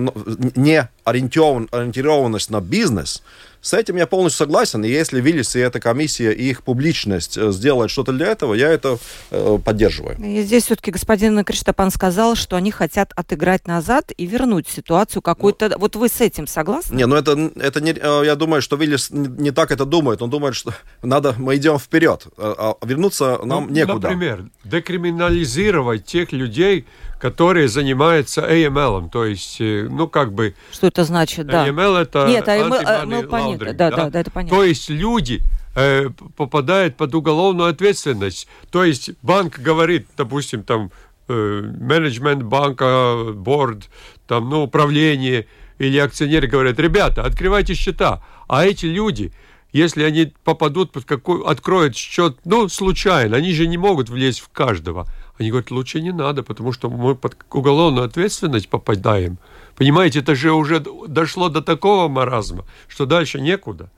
не 0.54 0.88
ориентированность 1.04 2.50
на 2.50 2.60
бизнес– 2.60 3.22
с 3.68 3.74
этим 3.74 3.96
я 3.96 4.06
полностью 4.06 4.46
согласен, 4.46 4.82
и 4.82 4.88
если 4.88 5.20
Виллис 5.20 5.54
и 5.54 5.58
эта 5.58 5.78
комиссия, 5.78 6.32
и 6.32 6.48
их 6.48 6.62
публичность 6.62 7.36
э, 7.36 7.52
сделают 7.52 7.90
что-то 7.90 8.12
для 8.12 8.28
этого, 8.28 8.54
я 8.54 8.70
это 8.70 8.98
э, 9.30 9.58
поддерживаю. 9.62 10.16
И 10.18 10.42
здесь 10.42 10.64
все-таки 10.64 10.90
господин 10.90 11.44
Криштапан 11.44 11.90
сказал, 11.90 12.34
что 12.34 12.56
они 12.56 12.70
хотят 12.70 13.12
отыграть 13.14 13.66
назад 13.66 14.10
и 14.16 14.24
вернуть 14.24 14.68
ситуацию 14.68 15.20
какую-то... 15.20 15.68
Ну, 15.68 15.78
вот 15.80 15.96
вы 15.96 16.08
с 16.08 16.22
этим 16.22 16.46
согласны? 16.46 16.96
Не, 16.96 17.06
ну 17.06 17.14
это, 17.14 17.32
это 17.60 17.82
не... 17.82 17.92
Э, 17.92 18.22
я 18.24 18.36
думаю, 18.36 18.62
что 18.62 18.76
Виллис 18.76 19.10
не, 19.10 19.28
не 19.28 19.50
так 19.50 19.70
это 19.70 19.84
думает. 19.84 20.22
Он 20.22 20.30
думает, 20.30 20.54
что 20.54 20.72
надо, 21.02 21.34
мы 21.36 21.56
идем 21.56 21.78
вперед, 21.78 22.26
а, 22.38 22.74
а 22.80 22.86
вернуться 22.86 23.38
нам 23.44 23.66
ну, 23.66 23.74
некуда. 23.74 24.08
Например, 24.08 24.46
декриминализировать 24.64 26.06
тех 26.06 26.32
людей, 26.32 26.86
которые 27.20 27.68
занимаются 27.68 28.40
AML, 28.40 29.10
то 29.10 29.24
есть, 29.24 29.60
э, 29.60 29.86
ну, 29.90 30.08
как 30.08 30.32
бы... 30.32 30.54
Что 30.72 30.86
это 30.86 31.04
значит, 31.04 31.46
да? 31.46 31.68
AML 31.68 31.98
это... 31.98 32.26
Нет, 32.28 32.46
AML, 32.46 32.84
AML 32.84 33.57
понятно, 33.66 33.90
да, 33.90 33.96
да, 34.04 34.10
да, 34.10 34.20
это 34.20 34.30
понятно. 34.30 34.56
То 34.56 34.64
есть 34.64 34.88
люди 34.88 35.42
э, 35.74 36.10
попадают 36.36 36.96
под 36.96 37.14
уголовную 37.14 37.70
ответственность. 37.70 38.48
То 38.70 38.84
есть 38.84 39.10
банк 39.22 39.58
говорит, 39.58 40.08
допустим, 40.16 40.62
там, 40.62 40.90
э, 41.28 41.72
менеджмент 41.80 42.42
банка, 42.42 43.32
борд, 43.34 43.88
там, 44.26 44.48
ну, 44.48 44.62
управление 44.62 45.46
или 45.78 45.98
акционеры 45.98 46.48
говорят, 46.48 46.78
ребята, 46.78 47.22
открывайте 47.22 47.74
счета. 47.74 48.22
А 48.48 48.66
эти 48.66 48.86
люди, 48.86 49.32
если 49.72 50.02
они 50.02 50.32
попадут 50.44 50.92
под 50.92 51.04
какой, 51.04 51.44
откроют 51.44 51.96
счет, 51.96 52.38
ну, 52.44 52.68
случайно, 52.68 53.36
они 53.36 53.52
же 53.52 53.66
не 53.66 53.78
могут 53.78 54.08
влезть 54.08 54.40
в 54.40 54.48
каждого. 54.48 55.06
Они 55.38 55.50
говорят, 55.50 55.70
лучше 55.70 56.00
не 56.00 56.12
надо, 56.12 56.42
потому 56.42 56.72
что 56.72 56.90
мы 56.90 57.14
под 57.14 57.36
уголовную 57.52 58.06
ответственность 58.06 58.68
попадаем. 58.68 59.38
Понимаете, 59.76 60.18
это 60.20 60.34
же 60.34 60.52
уже 60.52 60.84
дошло 61.06 61.48
до 61.48 61.62
такого 61.62 62.08
маразма, 62.08 62.64
что 62.88 63.06
дальше 63.06 63.40
некуда. 63.40 63.90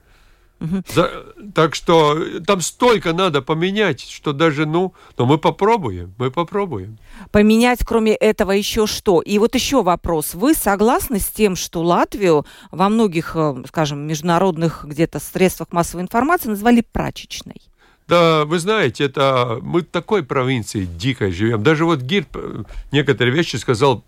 Угу. 0.60 0.82
За, 0.94 1.24
так 1.54 1.74
что 1.74 2.40
там 2.46 2.60
столько 2.60 3.14
надо 3.14 3.40
поменять, 3.40 4.02
что 4.02 4.34
даже, 4.34 4.66
ну, 4.66 4.92
но 5.16 5.24
мы 5.24 5.38
попробуем, 5.38 6.14
мы 6.18 6.30
попробуем. 6.30 6.98
Поменять, 7.30 7.78
кроме 7.82 8.14
этого, 8.14 8.52
еще 8.52 8.86
что? 8.86 9.22
И 9.22 9.38
вот 9.38 9.54
еще 9.54 9.82
вопрос. 9.82 10.34
Вы 10.34 10.52
согласны 10.54 11.18
с 11.18 11.28
тем, 11.28 11.56
что 11.56 11.80
Латвию 11.80 12.44
во 12.70 12.90
многих, 12.90 13.34
э, 13.36 13.64
скажем, 13.68 14.06
международных 14.06 14.84
где-то 14.84 15.18
средствах 15.18 15.72
массовой 15.72 16.02
информации 16.02 16.50
назвали 16.50 16.82
прачечной? 16.82 17.69
Да, 18.10 18.44
вы 18.44 18.58
знаете, 18.58 19.04
это 19.04 19.60
мы 19.62 19.82
в 19.82 19.84
такой 19.84 20.24
провинции 20.24 20.84
дикой 20.84 21.30
живем. 21.30 21.62
Даже 21.62 21.84
вот 21.84 22.00
Гирт 22.00 22.28
э, 22.34 22.64
некоторые 22.90 23.32
вещи 23.32 23.54
сказал 23.54 24.04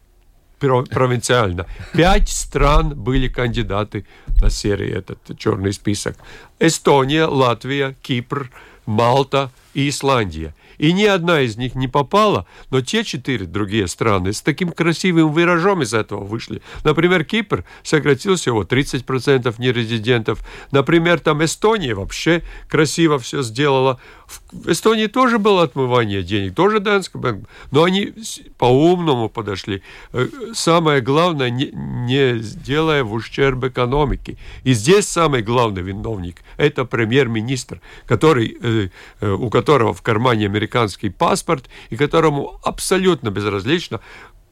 провинциально. 0.58 1.66
Пять 1.92 2.28
стран 2.28 2.94
были 2.96 3.28
кандидаты 3.28 4.04
на 4.40 4.50
серый 4.50 4.90
этот 4.90 5.18
черный 5.38 5.72
список. 5.72 6.16
Эстония, 6.58 7.26
Латвия, 7.26 7.94
Кипр, 8.02 8.50
Малта 8.86 9.52
и 9.74 9.88
Исландия 9.88 10.54
и 10.82 10.92
ни 10.92 11.04
одна 11.04 11.40
из 11.40 11.56
них 11.56 11.76
не 11.76 11.86
попала, 11.86 12.44
но 12.70 12.80
те 12.80 13.04
четыре 13.04 13.46
другие 13.46 13.86
страны 13.86 14.32
с 14.32 14.42
таким 14.42 14.72
красивым 14.72 15.32
виражом 15.32 15.82
из 15.82 15.94
этого 15.94 16.24
вышли. 16.24 16.60
Например, 16.82 17.24
Кипр 17.24 17.64
сократил 17.84 18.34
всего 18.34 18.64
30% 18.64 19.54
нерезидентов. 19.58 20.40
Например, 20.72 21.20
там 21.20 21.44
Эстония 21.44 21.94
вообще 21.94 22.42
красиво 22.68 23.20
все 23.20 23.42
сделала. 23.42 24.00
В 24.52 24.70
Эстонии 24.70 25.06
тоже 25.06 25.38
было 25.38 25.62
отмывание 25.62 26.22
денег, 26.22 26.54
тоже 26.54 26.80
Данский 26.80 27.18
банк, 27.18 27.48
но 27.70 27.84
они 27.84 28.12
по-умному 28.58 29.28
подошли. 29.28 29.82
Э, 30.12 30.28
самое 30.54 31.00
главное, 31.00 31.50
не, 31.50 31.70
не 31.72 32.38
делая 32.38 33.04
в 33.04 33.12
ущерб 33.12 33.64
экономике. 33.64 34.36
И 34.64 34.74
здесь 34.74 35.08
самый 35.08 35.42
главный 35.42 35.82
виновник– 35.82 36.42
это 36.56 36.84
премьер-министр, 36.84 37.80
который, 38.06 38.56
э, 38.60 38.88
э, 39.20 39.30
у 39.30 39.50
которого 39.50 39.92
в 39.94 40.02
кармане 40.02 40.46
американский 40.46 41.10
паспорт 41.10 41.68
и 41.90 41.96
которому 41.96 42.60
абсолютно 42.62 43.30
безразлично, 43.30 44.00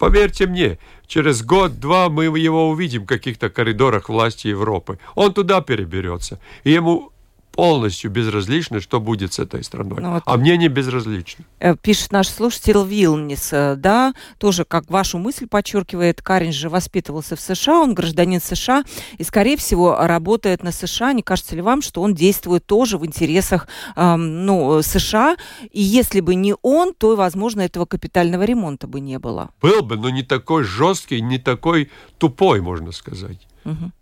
Поверьте 0.01 0.47
мне, 0.47 0.79
через 1.07 1.43
год-два 1.43 2.09
мы 2.09 2.25
его 2.25 2.71
увидим 2.71 3.03
в 3.03 3.07
каких-то 3.07 3.51
коридорах 3.51 4.09
власти 4.09 4.47
Европы. 4.49 4.99
Он 5.15 5.35
туда 5.35 5.61
переберется. 5.61 6.41
И 6.65 6.71
ему 6.73 7.13
полностью 7.52 8.11
безразлично, 8.11 8.80
что 8.80 9.00
будет 9.00 9.33
с 9.33 9.38
этой 9.38 9.62
страной. 9.64 10.00
Ну, 10.00 10.12
вот. 10.12 10.23
А 10.26 10.37
мне 10.37 10.57
не 10.57 10.69
безразлично. 10.69 11.45
Э, 11.59 11.76
пишет 11.76 12.12
наш 12.12 12.28
слушатель 12.28 12.78
Вилнис, 12.87 13.52
э, 13.52 13.75
да, 13.76 14.14
тоже 14.38 14.64
как 14.64 14.90
вашу 14.90 15.19
мысль 15.19 15.47
подчеркивает, 15.47 16.23
Карин 16.23 16.52
же 16.52 16.69
воспитывался 16.69 17.37
в 17.37 17.40
США, 17.40 17.80
он 17.80 17.95
гражданин 17.95 18.40
США 18.40 18.85
и, 19.19 19.25
скорее 19.25 19.57
всего, 19.57 19.97
работает 19.99 20.62
на 20.62 20.73
США. 20.73 21.12
Не 21.12 21.23
кажется 21.23 21.57
ли 21.57 21.62
вам, 21.62 21.83
что 21.83 22.02
он 22.02 22.14
действует 22.14 22.64
тоже 22.66 22.99
в 22.99 23.04
интересах 23.04 23.69
эм, 23.97 24.47
ну, 24.47 24.83
США? 24.83 25.37
И 25.71 25.83
если 25.83 26.21
бы 26.21 26.35
не 26.35 26.54
он, 26.62 26.95
то, 26.95 27.16
возможно, 27.16 27.61
этого 27.61 27.87
капитального 27.87 28.45
ремонта 28.45 28.87
бы 28.87 29.00
не 29.00 29.19
было. 29.19 29.50
Был 29.61 29.83
бы, 29.83 29.97
но 29.97 30.11
не 30.11 30.23
такой 30.23 30.64
жесткий, 30.64 31.21
не 31.21 31.38
такой 31.38 31.90
тупой, 32.19 32.61
можно 32.61 32.92
сказать. 32.92 33.47
Угу. 33.64 33.92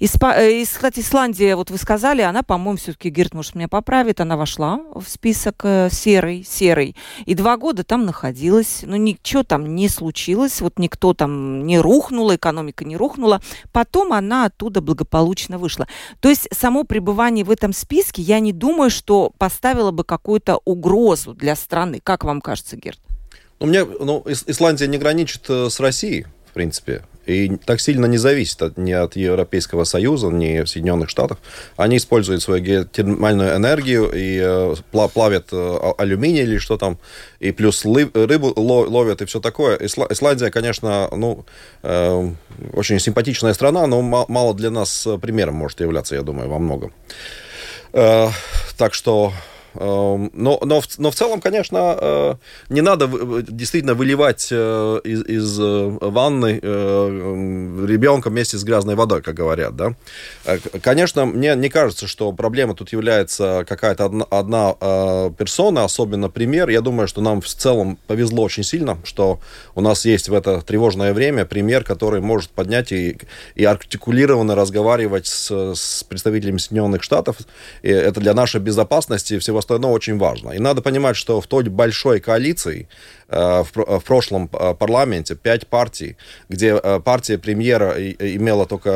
Испа... 0.00 0.34
Э, 0.36 0.64
кстати, 0.64 1.00
Исландия, 1.00 1.56
вот 1.56 1.70
вы 1.70 1.78
сказали, 1.78 2.22
она, 2.22 2.42
по-моему, 2.42 2.78
все-таки, 2.78 3.10
Герт, 3.10 3.34
может, 3.34 3.54
меня 3.54 3.68
поправит, 3.68 4.20
она 4.20 4.36
вошла 4.36 4.80
в 4.94 5.04
список 5.06 5.60
э, 5.64 5.88
серый, 5.90 6.44
серый. 6.48 6.96
И 7.26 7.34
два 7.34 7.56
года 7.56 7.84
там 7.84 8.04
находилась. 8.04 8.80
Но 8.82 8.96
ничего 8.96 9.42
там 9.42 9.74
не 9.74 9.88
случилось. 9.88 10.60
Вот 10.60 10.78
никто 10.78 11.14
там 11.14 11.66
не 11.66 11.78
рухнул, 11.78 12.34
экономика 12.34 12.84
не 12.84 12.96
рухнула. 12.96 13.40
Потом 13.72 14.12
она 14.12 14.46
оттуда 14.46 14.80
благополучно 14.80 15.58
вышла. 15.58 15.86
То 16.20 16.28
есть 16.28 16.48
само 16.52 16.84
пребывание 16.84 17.44
в 17.44 17.50
этом 17.50 17.72
списке, 17.72 18.22
я 18.22 18.40
не 18.40 18.52
думаю, 18.52 18.90
что 18.90 19.32
поставило 19.38 19.90
бы 19.90 20.04
какую-то 20.04 20.60
угрозу 20.64 21.34
для 21.34 21.56
страны. 21.56 22.00
Как 22.02 22.24
вам 22.24 22.40
кажется, 22.40 22.76
Герт? 22.76 23.00
Ну, 23.60 23.66
мне, 23.66 23.84
ну, 23.84 24.24
Исландия 24.26 24.86
не 24.86 24.98
граничит 24.98 25.48
э, 25.48 25.68
с 25.68 25.80
Россией, 25.80 26.26
в 26.48 26.52
принципе 26.52 27.02
и 27.28 27.56
так 27.56 27.80
сильно 27.80 28.06
не 28.06 28.18
зависит 28.18 28.62
от, 28.62 28.78
ни 28.78 28.92
от 28.92 29.16
Европейского 29.16 29.84
Союза, 29.84 30.28
ни 30.28 30.64
Соединенных 30.64 31.10
Штатов. 31.10 31.38
Они 31.76 31.98
используют 31.98 32.42
свою 32.42 32.62
геотермальную 32.62 33.54
энергию 33.54 34.10
и 34.14 34.40
э, 34.42 34.74
плавят 35.12 35.48
э, 35.52 35.78
алюминий 35.98 36.42
или 36.42 36.58
что 36.58 36.78
там, 36.78 36.98
и 37.38 37.52
плюс 37.52 37.84
рыбу 37.84 38.52
ловят 38.56 39.22
и 39.22 39.26
все 39.26 39.40
такое. 39.40 39.76
Исландия, 39.76 40.50
конечно, 40.50 41.08
ну, 41.14 41.44
э, 41.82 42.30
очень 42.72 42.98
симпатичная 42.98 43.52
страна, 43.52 43.86
но 43.86 44.00
мало 44.00 44.54
для 44.54 44.70
нас 44.70 45.06
примером 45.20 45.54
может 45.54 45.80
являться, 45.80 46.14
я 46.14 46.22
думаю, 46.22 46.48
во 46.48 46.58
многом. 46.58 46.92
Э, 47.92 48.28
так 48.76 48.94
что 48.94 49.32
но, 49.78 50.28
но, 50.62 50.80
в, 50.80 50.98
но 50.98 51.10
в 51.10 51.14
целом, 51.14 51.40
конечно, 51.40 51.96
э, 52.00 52.34
не 52.68 52.80
надо 52.80 53.08
действительно 53.42 53.94
выливать 53.94 54.48
э, 54.50 55.00
из, 55.04 55.24
из 55.24 55.58
ванны 55.58 56.58
ребенка 56.58 58.30
вместе 58.30 58.58
с 58.58 58.64
грязной 58.64 58.94
водой, 58.94 59.22
как 59.22 59.34
говорят, 59.34 59.76
да. 59.76 59.94
Конечно, 60.82 61.26
мне 61.26 61.54
не 61.54 61.68
кажется, 61.68 62.06
что 62.06 62.32
проблема 62.32 62.74
тут 62.74 62.92
является 62.92 63.64
какая-то 63.68 64.04
одна, 64.06 64.24
одна 64.24 65.30
персона, 65.36 65.84
особенно 65.84 66.28
пример. 66.28 66.68
Я 66.68 66.80
думаю, 66.80 67.08
что 67.08 67.20
нам 67.20 67.40
в 67.40 67.46
целом 67.46 67.98
повезло 68.06 68.42
очень 68.44 68.64
сильно, 68.64 68.98
что 69.04 69.38
у 69.74 69.80
нас 69.80 70.04
есть 70.04 70.28
в 70.28 70.34
это 70.34 70.60
тревожное 70.60 71.14
время 71.14 71.44
пример, 71.44 71.84
который 71.84 72.20
может 72.20 72.50
поднять 72.50 72.92
и, 72.92 73.18
и 73.54 73.64
артикулированно 73.64 74.54
разговаривать 74.54 75.26
с, 75.26 75.74
с 75.74 76.04
представителями 76.04 76.58
Соединенных 76.58 77.02
Штатов. 77.02 77.36
И 77.82 77.88
это 77.88 78.20
для 78.20 78.34
нашей 78.34 78.60
безопасности 78.60 79.34
и 79.34 79.38
всего 79.68 79.74
остального 79.74 79.92
очень 79.92 80.18
важно. 80.18 80.54
И 80.54 80.58
надо 80.58 80.82
понимать, 80.82 81.16
что 81.16 81.40
в 81.40 81.46
той 81.46 81.64
большой 81.64 82.20
коалиции, 82.20 82.86
в, 83.28 83.98
в 83.98 84.00
прошлом 84.04 84.48
э, 84.52 84.74
парламенте 84.74 85.34
пять 85.34 85.66
партий, 85.66 86.16
где 86.48 86.80
э, 86.82 87.00
партия 87.00 87.38
премьера 87.38 87.92
имела 87.98 88.66
только 88.66 88.88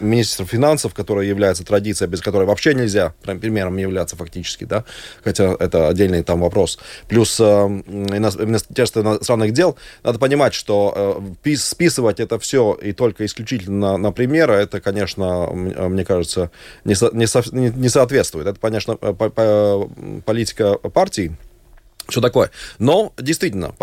министра 0.00 0.44
финансов, 0.44 0.94
которая 0.94 1.26
является 1.26 1.64
традицией, 1.64 2.10
без 2.10 2.20
которой 2.20 2.46
вообще 2.46 2.74
нельзя 2.74 3.14
премьером 3.22 3.76
являться 3.76 4.16
фактически, 4.16 4.64
да, 4.64 4.84
хотя 5.24 5.56
это 5.58 5.88
отдельный 5.88 6.22
там 6.22 6.40
вопрос. 6.40 6.78
Плюс 7.08 7.38
Министерство 7.40 9.00
иностранных 9.00 9.52
дел, 9.52 9.76
надо 10.04 10.18
понимать, 10.18 10.54
что 10.54 11.22
списывать 11.56 12.20
это 12.20 12.38
все 12.38 12.74
и 12.74 12.92
только 12.92 13.24
исключительно 13.26 13.96
на 13.96 14.12
премьера, 14.12 14.52
это, 14.52 14.80
конечно, 14.80 15.48
мне 15.52 16.04
кажется, 16.04 16.50
не, 16.84 16.94
со, 16.94 17.10
не, 17.12 17.26
со, 17.26 17.42
не 17.52 17.88
соответствует. 17.88 18.46
Это, 18.46 18.60
конечно, 18.60 18.96
политика 18.96 20.74
партии, 20.74 21.36
все 22.08 22.20
такое. 22.20 22.50
Но 22.78 23.12
действительно, 23.18 23.74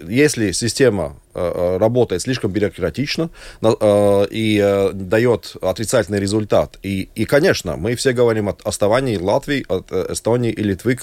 если 0.00 0.52
система 0.52 1.16
Э, 1.36 1.78
работает 1.80 2.22
слишком 2.22 2.52
бюрократично 2.52 3.28
э, 3.60 4.26
и 4.30 4.60
э, 4.62 4.90
дает 4.92 5.56
отрицательный 5.60 6.20
результат. 6.20 6.78
И, 6.84 7.08
и, 7.16 7.24
конечно, 7.24 7.76
мы 7.76 7.96
все 7.96 8.12
говорим 8.12 8.48
от 8.48 8.64
оставания 8.64 9.18
Латвии, 9.18 9.64
от 9.68 9.90
Эстонии 9.90 10.52
и 10.52 10.62
Литвы, 10.62 10.98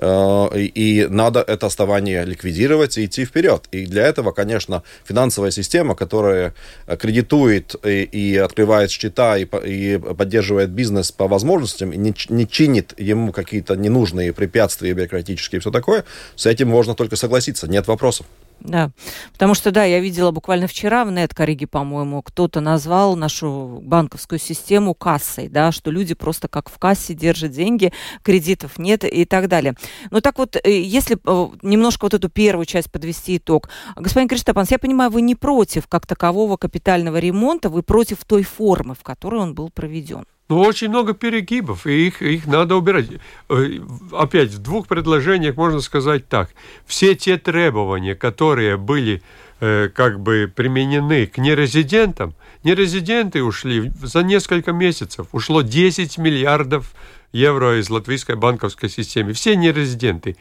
и 0.00 1.06
надо 1.10 1.40
это 1.40 1.66
оставание 1.66 2.24
ликвидировать 2.24 2.96
и 2.96 3.04
идти 3.04 3.26
вперед. 3.26 3.64
И 3.72 3.84
для 3.84 4.06
этого, 4.06 4.32
конечно, 4.32 4.82
финансовая 5.04 5.50
система, 5.50 5.94
которая 5.94 6.54
кредитует 6.86 7.74
и, 7.84 8.04
и 8.04 8.36
открывает 8.36 8.90
счета 8.90 9.36
и, 9.36 9.44
и 9.44 9.98
поддерживает 9.98 10.70
бизнес 10.70 11.12
по 11.12 11.28
возможностям, 11.28 11.92
и 11.92 11.96
не, 11.98 12.14
не 12.28 12.48
чинит 12.48 12.94
ему 12.96 13.32
какие-то 13.32 13.74
ненужные 13.74 14.32
препятствия 14.32 14.94
бюрократические 14.94 15.58
и 15.58 15.60
все 15.60 15.70
такое, 15.70 16.04
с 16.36 16.46
этим 16.46 16.68
можно 16.68 16.94
только 16.94 17.16
согласиться, 17.16 17.68
нет 17.68 17.86
вопросов. 17.86 18.26
Да, 18.60 18.92
потому 19.32 19.54
что, 19.54 19.72
да, 19.72 19.84
я 19.84 20.00
видела 20.00 20.30
буквально 20.30 20.66
вчера 20.66 21.04
в 21.04 21.12
Неткориге, 21.12 21.66
по-моему, 21.66 22.22
кто-то 22.22 22.60
назвал 22.60 23.14
нашу 23.14 23.80
банковскую 23.82 24.38
систему 24.38 24.94
кассой, 24.94 25.48
да, 25.48 25.70
что 25.70 25.90
люди 25.90 26.14
просто 26.14 26.48
как 26.48 26.70
в 26.70 26.78
кассе 26.78 27.12
держат 27.12 27.50
деньги, 27.50 27.92
кредитов 28.22 28.78
нет 28.78 29.04
и 29.04 29.26
так 29.26 29.48
далее. 29.48 29.74
Ну 30.10 30.22
так 30.22 30.38
вот, 30.38 30.56
э, 30.56 30.80
если 30.80 31.18
э, 31.22 31.48
немножко 31.62 32.06
вот 32.06 32.14
эту 32.14 32.30
первую 32.30 32.64
часть 32.64 32.90
подвести 32.90 33.36
итог. 33.36 33.68
Господин 33.96 34.28
Криштапанс, 34.28 34.70
я 34.70 34.78
понимаю, 34.78 35.10
вы 35.10 35.20
не 35.20 35.34
против 35.34 35.86
как 35.86 36.06
такового 36.06 36.56
капитального 36.56 37.18
ремонта, 37.18 37.68
вы 37.68 37.82
против 37.82 38.24
той 38.24 38.44
формы, 38.44 38.94
в 38.94 39.02
которой 39.02 39.42
он 39.42 39.54
был 39.54 39.68
проведен. 39.68 40.24
Ну, 40.48 40.60
очень 40.60 40.90
много 40.90 41.14
перегибов, 41.14 41.86
и 41.86 42.08
их, 42.08 42.20
их 42.20 42.46
надо 42.46 42.76
убирать. 42.76 43.06
Э, 43.48 43.78
опять, 44.12 44.50
в 44.50 44.58
двух 44.58 44.86
предложениях 44.86 45.56
можно 45.56 45.80
сказать 45.80 46.28
так. 46.28 46.50
Все 46.86 47.14
те 47.14 47.38
требования, 47.38 48.14
которые 48.14 48.76
были 48.76 49.22
э, 49.60 49.88
как 49.88 50.20
бы 50.20 50.52
применены 50.54 51.26
к 51.26 51.38
нерезидентам, 51.38 52.34
нерезиденты 52.62 53.42
ушли 53.42 53.90
за 54.02 54.22
несколько 54.22 54.72
месяцев, 54.72 55.28
ушло 55.32 55.62
10 55.62 56.18
миллиардов 56.18 56.92
евро 57.32 57.80
из 57.80 57.88
латвийской 57.88 58.36
банковской 58.36 58.90
системы. 58.90 59.32
Все 59.32 59.56
нерезиденты. 59.56 60.36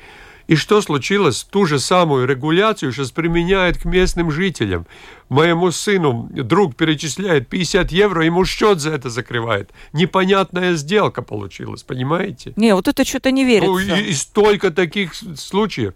И 0.48 0.56
что 0.56 0.82
случилось? 0.82 1.44
Ту 1.44 1.66
же 1.66 1.80
самую 1.80 2.28
регуляцию 2.28 2.92
сейчас 2.92 3.12
применяют 3.12 3.78
к 3.78 3.86
местным 3.86 4.32
жителям. 4.32 4.86
Моему 5.30 5.72
сыну 5.72 6.30
друг 6.32 6.76
перечисляет 6.76 7.48
50 7.48 7.92
евро, 7.92 8.26
ему 8.26 8.46
счет 8.46 8.80
за 8.80 8.92
это 8.92 9.10
закрывает. 9.10 9.72
Непонятная 9.94 10.74
сделка 10.74 11.22
получилась, 11.22 11.84
понимаете? 11.84 12.54
Не, 12.56 12.76
вот 12.76 12.88
это 12.88 13.06
что-то 13.06 13.32
не 13.32 13.46
верится. 13.46 13.72
Ну, 13.72 13.80
и, 13.80 14.10
и 14.10 14.14
столько 14.14 14.72
таких 14.72 15.14
случаев. 15.16 15.94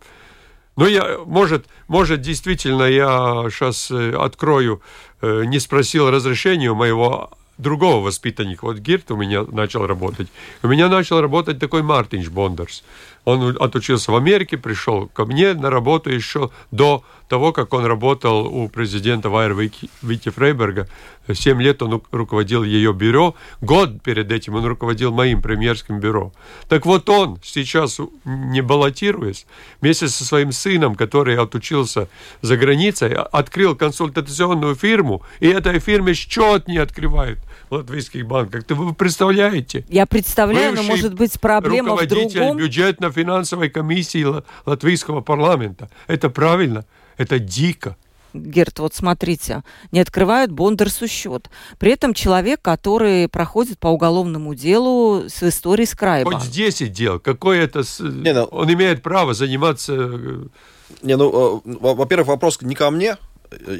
Ну, 0.77 0.85
я, 0.85 1.17
может, 1.25 1.65
может, 1.87 2.21
действительно, 2.21 2.83
я 2.83 3.47
сейчас 3.49 3.89
э, 3.89 4.11
открою, 4.15 4.81
э, 5.21 5.43
не 5.45 5.59
спросил 5.59 6.09
разрешения 6.11 6.69
у 6.69 6.75
моего 6.75 7.31
другого 7.57 8.03
воспитанника. 8.03 8.65
Вот 8.65 8.77
Гирт 8.77 9.11
у 9.11 9.15
меня 9.15 9.43
начал 9.43 9.85
работать. 9.87 10.27
У 10.63 10.67
меня 10.67 10.89
начал 10.89 11.21
работать 11.21 11.59
такой 11.59 11.81
Мартинш 11.83 12.29
Бондерс. 12.29 12.83
Он 13.25 13.57
отучился 13.59 14.11
в 14.11 14.15
Америке, 14.15 14.57
пришел 14.57 15.07
ко 15.07 15.25
мне 15.25 15.53
на 15.53 15.69
работу 15.69 16.09
еще 16.09 16.49
до 16.71 17.03
того, 17.27 17.51
как 17.51 17.73
он 17.73 17.85
работал 17.85 18.47
у 18.47 18.69
президента 18.69 19.29
Вайер 19.29 19.53
Вити 19.53 20.29
Фрейберга. 20.29 20.87
Семь 21.33 21.61
лет 21.61 21.81
он 21.81 22.01
руководил 22.11 22.63
ее 22.63 22.93
бюро. 22.93 23.35
Год 23.59 24.01
перед 24.01 24.31
этим 24.31 24.55
он 24.55 24.65
руководил 24.65 25.11
моим 25.11 25.41
премьерским 25.41 25.99
бюро. 25.99 26.31
Так 26.69 26.85
вот 26.85 27.09
он 27.09 27.39
сейчас, 27.43 27.99
не 28.23 28.61
баллотируясь, 28.61 29.45
вместе 29.81 30.07
со 30.07 30.23
своим 30.23 30.53
сыном, 30.53 30.95
который 30.95 31.37
отучился 31.37 32.07
за 32.41 32.55
границей, 32.55 33.13
открыл 33.13 33.75
консультационную 33.75 34.75
фирму, 34.75 35.21
и 35.41 35.47
этой 35.47 35.79
фирме 35.79 36.13
счет 36.13 36.67
не 36.69 36.77
открывают 36.77 37.39
в 37.69 37.73
латвийских 37.75 38.25
банках. 38.25 38.63
Ты 38.63 38.75
вы 38.75 38.93
представляете? 38.93 39.85
Я 39.89 40.05
представляю, 40.05 40.71
Бывший 40.71 40.87
но 40.87 40.91
может 40.93 41.13
быть 41.13 41.39
проблема 41.41 41.97
в 41.97 42.07
другом. 42.07 42.57
бюджетно-финансовой 42.57 43.69
комиссии 43.69 44.25
латвийского 44.65 45.19
парламента. 45.19 45.89
Это 46.07 46.29
правильно? 46.29 46.85
Это 47.17 47.39
дико. 47.39 47.97
Герт, 48.33 48.79
вот 48.79 48.93
смотрите, 48.93 49.63
не 49.91 49.99
открывают 49.99 50.51
Бондерсу 50.51 51.07
счет. 51.07 51.49
При 51.79 51.91
этом 51.91 52.13
человек, 52.13 52.61
который 52.61 53.27
проходит 53.27 53.79
по 53.79 53.87
уголовному 53.87 54.53
делу 54.53 55.23
с 55.27 55.43
историей 55.43 55.87
Скрайба. 55.87 56.39
Хоть 56.39 56.51
10 56.51 56.91
дел. 56.91 57.19
Какое 57.19 57.63
это... 57.63 57.83
Не, 57.99 58.33
ну... 58.33 58.43
Он 58.43 58.71
имеет 58.71 59.01
право 59.01 59.33
заниматься... 59.33 59.93
Э, 59.93 60.47
не, 61.01 61.17
ну, 61.17 61.61
э, 61.65 61.77
во-первых, 61.79 62.27
вопрос 62.27 62.61
не 62.61 62.75
ко 62.75 62.91
мне, 62.91 63.17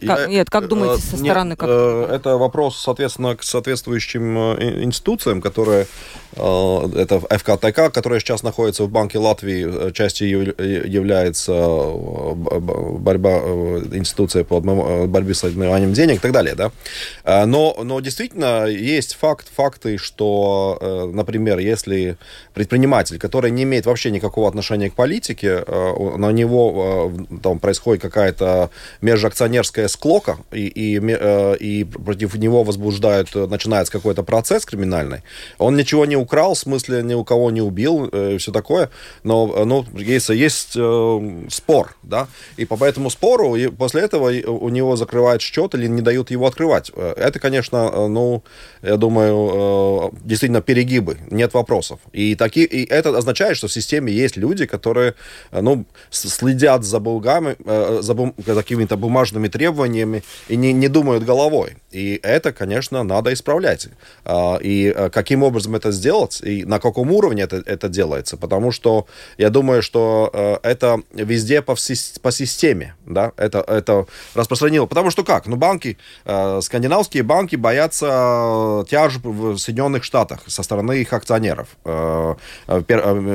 как, 0.06 0.28
нет, 0.28 0.50
как 0.50 0.68
думаете 0.68 1.02
со 1.02 1.18
стороны? 1.18 1.50
Нет, 1.50 1.60
как... 1.60 1.70
Это 1.70 2.38
вопрос, 2.38 2.78
соответственно, 2.78 3.36
к 3.36 3.44
соответствующим 3.44 4.38
институциям, 4.84 5.42
которые 5.42 5.88
Э, 6.38 6.90
это 6.96 7.20
ФКТК, 7.20 7.90
которая 7.90 8.20
сейчас 8.20 8.44
находится 8.44 8.84
в 8.84 8.90
Банке 8.90 9.18
Латвии, 9.18 9.88
э, 9.88 9.92
частью 9.92 10.54
является 10.58 11.54
э, 11.54 12.34
борьба, 12.34 13.38
институция 13.92 14.44
по 14.44 14.60
борьбе 14.60 15.34
с 15.34 15.44
отмыванием 15.44 15.94
денег 15.94 16.18
и 16.18 16.20
так 16.20 16.32
далее. 16.32 16.56
Да? 16.56 16.72
Но, 17.46 17.78
но 17.84 18.00
действительно 18.00 18.66
есть 18.66 19.16
факт, 19.16 19.48
факты, 19.54 19.98
что, 19.98 21.10
например, 21.14 21.60
если 21.60 22.18
предприниматель, 22.54 23.18
который 23.20 23.52
не 23.52 23.64
имеет 23.64 23.86
вообще 23.86 24.12
никакого 24.12 24.48
отношения 24.48 24.90
к 24.90 24.94
политике, 24.94 25.64
на 25.68 26.32
него 26.32 27.12
там 27.44 27.60
происходит 27.60 28.02
какая-то 28.02 28.70
межакционерская 29.58 29.88
склока, 29.88 30.38
и, 30.52 30.68
и, 30.68 30.98
и 31.60 31.84
против 31.84 32.36
него 32.36 32.64
возбуждают, 32.64 33.34
начинается 33.36 33.92
какой-то 33.92 34.24
процесс 34.24 34.66
криминальный, 34.66 35.22
он 35.58 35.76
ничего 35.76 36.06
не 36.06 36.16
украл, 36.16 36.54
в 36.54 36.60
смысле 36.60 37.04
ни 37.04 37.14
у 37.14 37.24
кого 37.24 37.52
не 37.52 37.62
убил, 37.62 38.10
э, 38.12 38.38
все 38.38 38.52
такое, 38.52 38.90
но 39.24 39.52
э, 39.56 39.64
ну, 39.66 39.86
есть, 39.96 40.30
есть 40.30 40.74
э, 40.76 41.46
спор, 41.50 41.96
да, 42.04 42.28
и 42.58 42.66
по 42.66 42.84
этому 42.84 43.10
спору 43.10 43.56
и 43.56 43.68
после 43.68 44.02
этого 44.02 44.30
у 44.30 44.70
него 44.70 44.96
закрывают 44.96 45.42
счет 45.42 45.76
или 45.76 45.88
не 45.88 46.02
дают 46.02 46.32
его 46.32 46.46
открывать. 46.46 46.92
Э, 46.96 47.14
это, 47.18 47.40
конечно, 47.40 48.08
ну, 48.08 48.44
я 48.82 48.98
думаю, 48.98 50.12
э, 50.14 50.18
действительно 50.24 50.62
перегибы, 50.62 51.18
нет 51.32 51.54
вопросов. 51.54 52.00
И, 52.14 52.36
таки, 52.36 52.64
и 52.64 52.86
это 52.86 53.18
означает, 53.18 53.58
что 53.58 53.68
в 53.68 53.74
системе 53.74 54.12
есть 54.12 54.38
люди, 54.38 54.66
которые, 54.66 55.14
ну, 55.52 55.86
следят 56.10 56.84
за, 56.84 57.00
булгами, 57.00 57.56
э, 57.66 58.00
за 58.02 58.14
бум, 58.14 58.34
какими-то 58.46 58.98
бумажными 58.98 59.47
своими 59.48 59.50
требованиями 59.50 60.24
и 60.50 60.58
не, 60.58 60.74
не 60.74 60.88
думают 60.88 61.24
головой. 61.24 61.78
И 61.92 62.20
это, 62.24 62.52
конечно, 62.52 63.04
надо 63.04 63.32
исправлять. 63.32 63.88
А, 64.26 64.58
и 64.62 64.94
а, 64.96 65.10
каким 65.10 65.44
образом 65.44 65.76
это 65.76 65.92
сделать, 65.92 66.42
и 66.44 66.66
на 66.66 66.80
каком 66.80 67.12
уровне 67.12 67.44
это, 67.44 67.64
это 67.66 67.90
делается. 67.90 68.38
Потому 68.38 68.72
что 68.72 69.06
я 69.38 69.50
думаю, 69.50 69.82
что 69.82 70.30
а, 70.34 70.60
это 70.64 71.02
везде 71.14 71.62
по, 71.62 71.76
по 72.22 72.32
системе. 72.32 72.96
Да? 73.06 73.32
Это, 73.38 73.60
это 73.60 74.06
распространило. 74.36 74.86
Потому 74.86 75.12
что 75.12 75.24
как? 75.24 75.48
Ну, 75.48 75.56
банки, 75.56 75.98
скандинавские 76.62 77.24
банки 77.24 77.56
боятся 77.56 78.86
тяжб 78.90 79.26
в 79.26 79.58
Соединенных 79.58 80.04
Штатах 80.04 80.42
со 80.48 80.64
стороны 80.64 81.02
их 81.02 81.14
акционеров, 81.14 81.68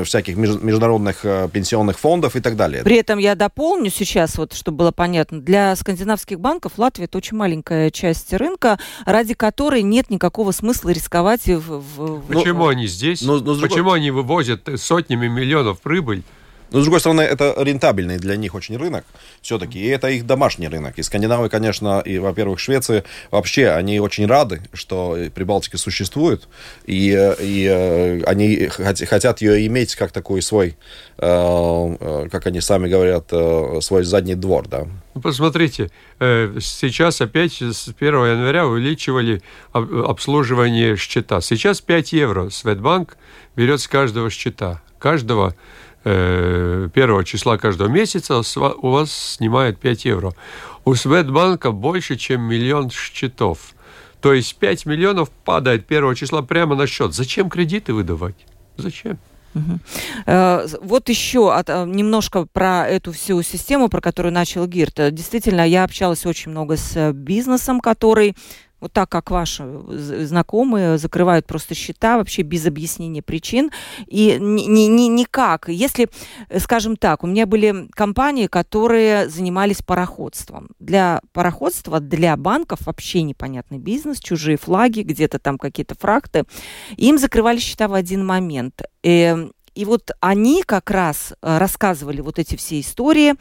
всяких 0.07 0.37
международных 0.37 1.23
пенсионных 1.53 1.99
фондов 1.99 2.37
и 2.37 2.41
так 2.41 2.57
далее. 2.57 2.83
При 2.85 2.97
этом 2.97 3.19
я 3.19 3.35
дополню 3.35 3.91
сейчас, 3.91 4.37
вот, 4.37 4.53
чтобы 4.53 4.79
было 4.79 4.93
понятно, 4.93 5.41
для 5.41 5.75
скандинавских 5.77 6.02
банков 6.39 6.73
Латвия 6.79 7.05
это 7.05 7.19
очень 7.19 7.37
маленькая 7.37 7.91
часть 7.91 8.33
рынка, 8.33 8.79
ради 9.05 9.35
которой 9.35 9.83
нет 9.83 10.11
никакого 10.11 10.53
смысла 10.53 10.91
рисковать. 10.91 11.47
В, 11.47 11.81
в... 11.81 12.23
Почему 12.29 12.65
ну, 12.65 12.69
они 12.69 12.87
здесь? 12.87 13.23
Но, 13.23 13.39
но, 13.39 13.55
Почему 13.55 13.77
другой... 13.77 13.99
они 13.99 14.11
вывозят 14.11 14.69
сотнями 14.77 15.29
миллионов 15.29 15.81
прибыль? 15.81 16.23
Но, 16.73 16.81
с 16.81 16.83
другой 16.85 17.01
стороны, 17.01 17.21
это 17.21 17.55
рентабельный 17.59 18.17
для 18.17 18.37
них 18.37 18.55
очень 18.55 18.77
рынок 18.77 19.05
все-таки, 19.43 19.79
и 19.79 19.87
это 19.87 20.09
их 20.09 20.27
домашний 20.27 20.69
рынок. 20.69 20.99
И 20.99 21.03
Скандинавы, 21.03 21.49
конечно, 21.49 22.01
и, 22.01 22.19
во-первых, 22.19 22.59
Швеция, 22.59 23.05
вообще, 23.31 23.69
они 23.69 24.01
очень 24.01 24.27
рады, 24.27 24.63
что 24.73 25.17
Прибалтика 25.35 25.77
существует, 25.77 26.49
и, 26.87 27.11
и 27.41 27.67
э, 27.69 28.23
они 28.25 28.69
хотят 28.69 29.43
ее 29.43 29.67
иметь 29.67 29.95
как 29.97 30.13
такой 30.13 30.41
свой, 30.41 30.77
э, 31.19 31.97
э, 32.01 32.29
как 32.31 32.47
они 32.47 32.61
сами 32.61 32.89
говорят, 32.89 33.31
свой 33.85 34.05
задний 34.05 34.35
двор, 34.35 34.67
да. 34.67 34.87
Ну, 35.15 35.21
посмотрите, 35.21 35.91
сейчас 36.19 37.21
опять 37.21 37.61
с 37.61 37.89
1 37.89 38.15
января 38.15 38.67
увеличивали 38.67 39.43
обслуживание 39.73 40.97
счета. 40.97 41.43
Сейчас 41.43 41.83
5 41.83 42.13
евро 42.15 42.49
Светбанк 42.49 43.19
берет 43.57 43.81
с 43.81 43.89
каждого 43.89 44.31
счета. 44.31 44.81
Каждого 44.99 45.55
первого 46.05 47.25
числа 47.25 47.59
каждого 47.59 47.89
месяца 47.89 48.43
у 48.59 48.91
вас 48.91 49.13
снимают 49.37 49.79
5 49.79 50.05
евро. 50.05 50.33
У 50.85 50.95
Светбанка 50.95 51.71
больше, 51.71 52.17
чем 52.17 52.43
миллион 52.43 52.91
счетов. 52.91 53.75
То 54.21 54.33
есть 54.33 54.57
5 54.57 54.87
миллионов 54.87 55.31
падает 55.31 55.87
первого 55.87 56.15
числа 56.15 56.43
прямо 56.43 56.77
на 56.77 56.87
счет. 56.87 57.15
Зачем 57.15 57.51
кредиты 57.51 57.93
выдавать? 57.93 58.37
Зачем? 58.77 59.19
Угу. 59.55 59.79
Вот 60.83 61.09
еще 61.09 61.53
от, 61.53 61.69
э, 61.69 61.85
немножко 61.87 62.47
про 62.51 62.89
эту 62.89 63.13
всю 63.13 63.43
систему, 63.43 63.89
про 63.89 64.01
которую 64.01 64.33
начал 64.33 64.67
Гирт. 64.67 64.95
Действительно, 65.13 65.69
я 65.69 65.85
общалась 65.85 66.25
очень 66.25 66.51
много 66.51 66.77
с 66.77 67.13
бизнесом, 67.13 67.81
который 67.81 68.35
вот 68.83 68.93
так 68.93 69.09
как 69.09 69.31
ваши 69.31 69.65
знакомые 69.89 70.99
закрывают 70.99 71.47
просто 71.47 71.75
счета 71.75 72.19
вообще 72.19 72.43
без 72.43 72.67
объяснения 72.67 73.23
причин 73.23 73.71
и 74.09 74.37
ни, 74.41 74.87
ни, 74.87 75.09
никак. 75.09 75.69
Если, 75.69 76.09
скажем 76.59 76.97
так, 76.97 77.23
у 77.23 77.29
меня 77.29 77.47
были 77.47 77.89
компании, 77.93 78.49
которые 78.49 79.29
занимались 79.29 79.83
пароходством. 79.83 80.71
Для 80.81 81.21
пароходства, 81.33 82.01
для 82.01 82.37
банков 82.37 82.81
вообще 82.87 83.23
непонятный 83.23 83.79
бизнес, 83.79 84.19
чужие 84.19 84.57
флаги, 84.57 85.03
где-то 85.03 85.39
там 85.39 85.59
какие-то 85.59 85.95
фракты. 85.95 86.43
Им 86.97 87.19
закрывали 87.19 87.61
счета 87.61 87.87
в 87.87 87.95
один 87.95 88.27
момент. 88.27 88.83
И 89.05 89.11
эм, 89.11 89.53
и 89.75 89.85
вот 89.85 90.11
они 90.21 90.63
как 90.63 90.91
раз 90.91 91.33
э, 91.41 91.59
рассказывали 91.59 92.21
вот 92.21 92.39
эти 92.39 92.57
все 92.57 92.81
истории. 92.81 93.35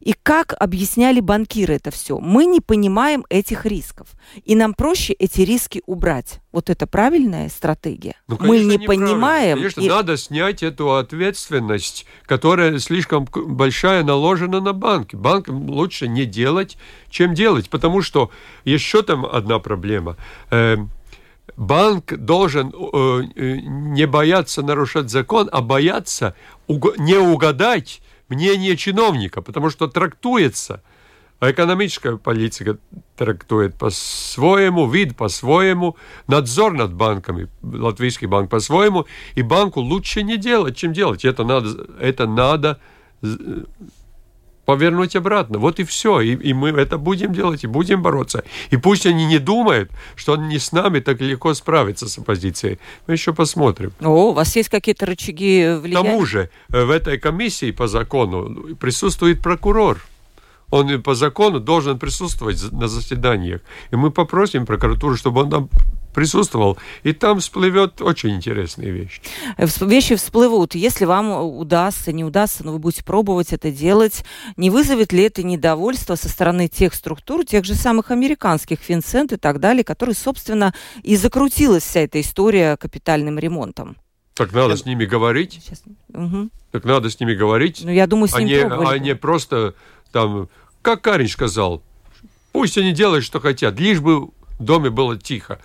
И 0.00 0.14
как 0.22 0.54
объясняли 0.58 1.20
банкиры 1.20 1.74
это 1.74 1.90
все? 1.90 2.18
Мы 2.18 2.46
не 2.46 2.60
понимаем 2.60 3.24
этих 3.28 3.64
рисков. 3.64 4.08
И 4.44 4.54
нам 4.54 4.74
проще 4.74 5.12
эти 5.12 5.42
риски 5.42 5.82
убрать. 5.86 6.40
Вот 6.50 6.70
это 6.70 6.86
правильная 6.86 7.48
стратегия. 7.48 8.16
Ну, 8.26 8.36
конечно, 8.36 8.66
Мы 8.66 8.76
не 8.76 8.78
понимаем. 8.78 9.56
Конечно, 9.58 9.80
и... 9.80 9.88
надо 9.88 10.16
снять 10.16 10.62
эту 10.62 10.96
ответственность, 10.96 12.06
которая 12.26 12.78
слишком 12.78 13.28
большая 13.32 14.02
наложена 14.02 14.60
на 14.60 14.72
банки. 14.72 15.14
Банкам 15.14 15.70
лучше 15.70 16.08
не 16.08 16.24
делать, 16.24 16.76
чем 17.10 17.34
делать. 17.34 17.70
Потому 17.70 18.02
что 18.02 18.30
еще 18.64 19.02
там 19.02 19.24
одна 19.24 19.58
проблема. 19.58 20.16
Банк 21.56 22.14
должен 22.16 22.68
э, 22.68 23.22
э, 23.34 23.56
не 23.62 24.06
бояться 24.06 24.62
нарушать 24.62 25.10
закон, 25.10 25.48
а 25.52 25.60
бояться 25.60 26.34
не 26.68 27.16
угадать 27.16 28.00
мнение 28.28 28.76
чиновника, 28.76 29.42
потому 29.42 29.70
что 29.70 29.88
трактуется, 29.88 30.82
а 31.40 31.50
экономическая 31.50 32.16
политика 32.16 32.78
трактует 33.16 33.74
по-своему, 33.76 34.88
вид 34.88 35.16
по-своему, 35.16 35.96
надзор 36.26 36.72
над 36.74 36.92
банками, 36.92 37.48
латвийский 37.62 38.26
банк 38.26 38.50
по-своему, 38.50 39.06
и 39.34 39.42
банку 39.42 39.80
лучше 39.80 40.22
не 40.22 40.36
делать, 40.36 40.76
чем 40.76 40.92
делать. 40.92 41.24
Это 41.24 41.44
надо, 41.44 41.86
это 42.00 42.26
надо 42.26 42.80
повернуть 44.68 45.16
обратно. 45.16 45.58
Вот 45.58 45.80
и 45.80 45.84
все. 45.84 46.20
И, 46.20 46.34
и 46.50 46.52
мы 46.52 46.68
это 46.68 46.98
будем 46.98 47.32
делать, 47.32 47.64
и 47.64 47.66
будем 47.66 48.02
бороться. 48.02 48.44
И 48.68 48.76
пусть 48.76 49.06
они 49.06 49.24
не 49.24 49.38
думают, 49.38 49.90
что 50.14 50.32
он 50.34 50.48
не 50.48 50.58
с 50.58 50.72
нами 50.72 51.00
так 51.00 51.22
легко 51.22 51.54
справится 51.54 52.06
с 52.06 52.18
оппозицией. 52.18 52.78
Мы 53.06 53.14
еще 53.14 53.32
посмотрим. 53.32 53.92
О, 54.02 54.28
у 54.28 54.32
вас 54.32 54.56
есть 54.56 54.68
какие-то 54.68 55.06
рычаги 55.06 55.78
влияния? 55.80 56.08
К 56.08 56.12
тому 56.12 56.26
же 56.26 56.50
э, 56.70 56.84
в 56.84 56.90
этой 56.90 57.18
комиссии 57.18 57.70
по 57.70 57.86
закону 57.86 58.76
присутствует 58.76 59.42
прокурор. 59.42 60.00
Он 60.70 61.02
по 61.02 61.14
закону 61.14 61.60
должен 61.60 61.98
присутствовать 61.98 62.70
на 62.70 62.88
заседаниях. 62.88 63.62
И 63.90 63.96
мы 63.96 64.10
попросим 64.10 64.66
прокуратуру, 64.66 65.16
чтобы 65.16 65.40
он 65.40 65.50
там 65.50 65.68
присутствовал, 66.14 66.78
и 67.02 67.12
там 67.12 67.40
всплывет 67.40 68.00
очень 68.00 68.30
интересные 68.30 68.90
вещи. 68.90 69.20
Вещи 69.80 70.16
всплывут. 70.16 70.74
Если 70.74 71.04
вам 71.04 71.30
удастся, 71.58 72.12
не 72.12 72.24
удастся, 72.24 72.64
но 72.64 72.72
вы 72.72 72.78
будете 72.78 73.04
пробовать 73.04 73.52
это 73.52 73.70
делать, 73.70 74.24
не 74.56 74.70
вызовет 74.70 75.12
ли 75.12 75.24
это 75.24 75.42
недовольство 75.42 76.14
со 76.14 76.28
стороны 76.28 76.68
тех 76.68 76.94
структур, 76.94 77.44
тех 77.44 77.64
же 77.64 77.74
самых 77.74 78.10
американских, 78.10 78.78
Финцент 78.80 79.32
и 79.32 79.36
так 79.36 79.60
далее, 79.60 79.84
которые, 79.84 80.14
собственно, 80.14 80.74
и 81.02 81.16
закрутилась 81.16 81.84
вся 81.84 82.00
эта 82.00 82.20
история 82.20 82.76
капитальным 82.76 83.38
ремонтом? 83.38 83.96
Так 84.34 84.52
надо 84.52 84.76
с 84.76 84.84
ними 84.84 85.04
говорить. 85.04 85.60
Сейчас. 85.64 85.82
Угу. 86.14 86.50
Так 86.70 86.84
надо 86.84 87.10
с 87.10 87.18
ними 87.18 87.34
говорить. 87.34 87.80
Ну, 87.82 87.90
я 87.90 88.06
думаю, 88.06 88.28
с 88.28 88.38
ними 88.38 88.60
а 88.60 88.76
не, 88.76 88.86
а 88.86 88.98
не 88.98 89.14
просто 89.16 89.74
там, 90.12 90.48
как 90.80 91.02
Карин 91.02 91.28
сказал, 91.28 91.82
пусть 92.52 92.78
они 92.78 92.92
делают, 92.92 93.24
что 93.24 93.40
хотят, 93.40 93.80
лишь 93.80 94.00
бы 94.00 94.26
в 94.26 94.30
доме 94.60 94.90
было 94.90 95.16
тихо. 95.16 95.60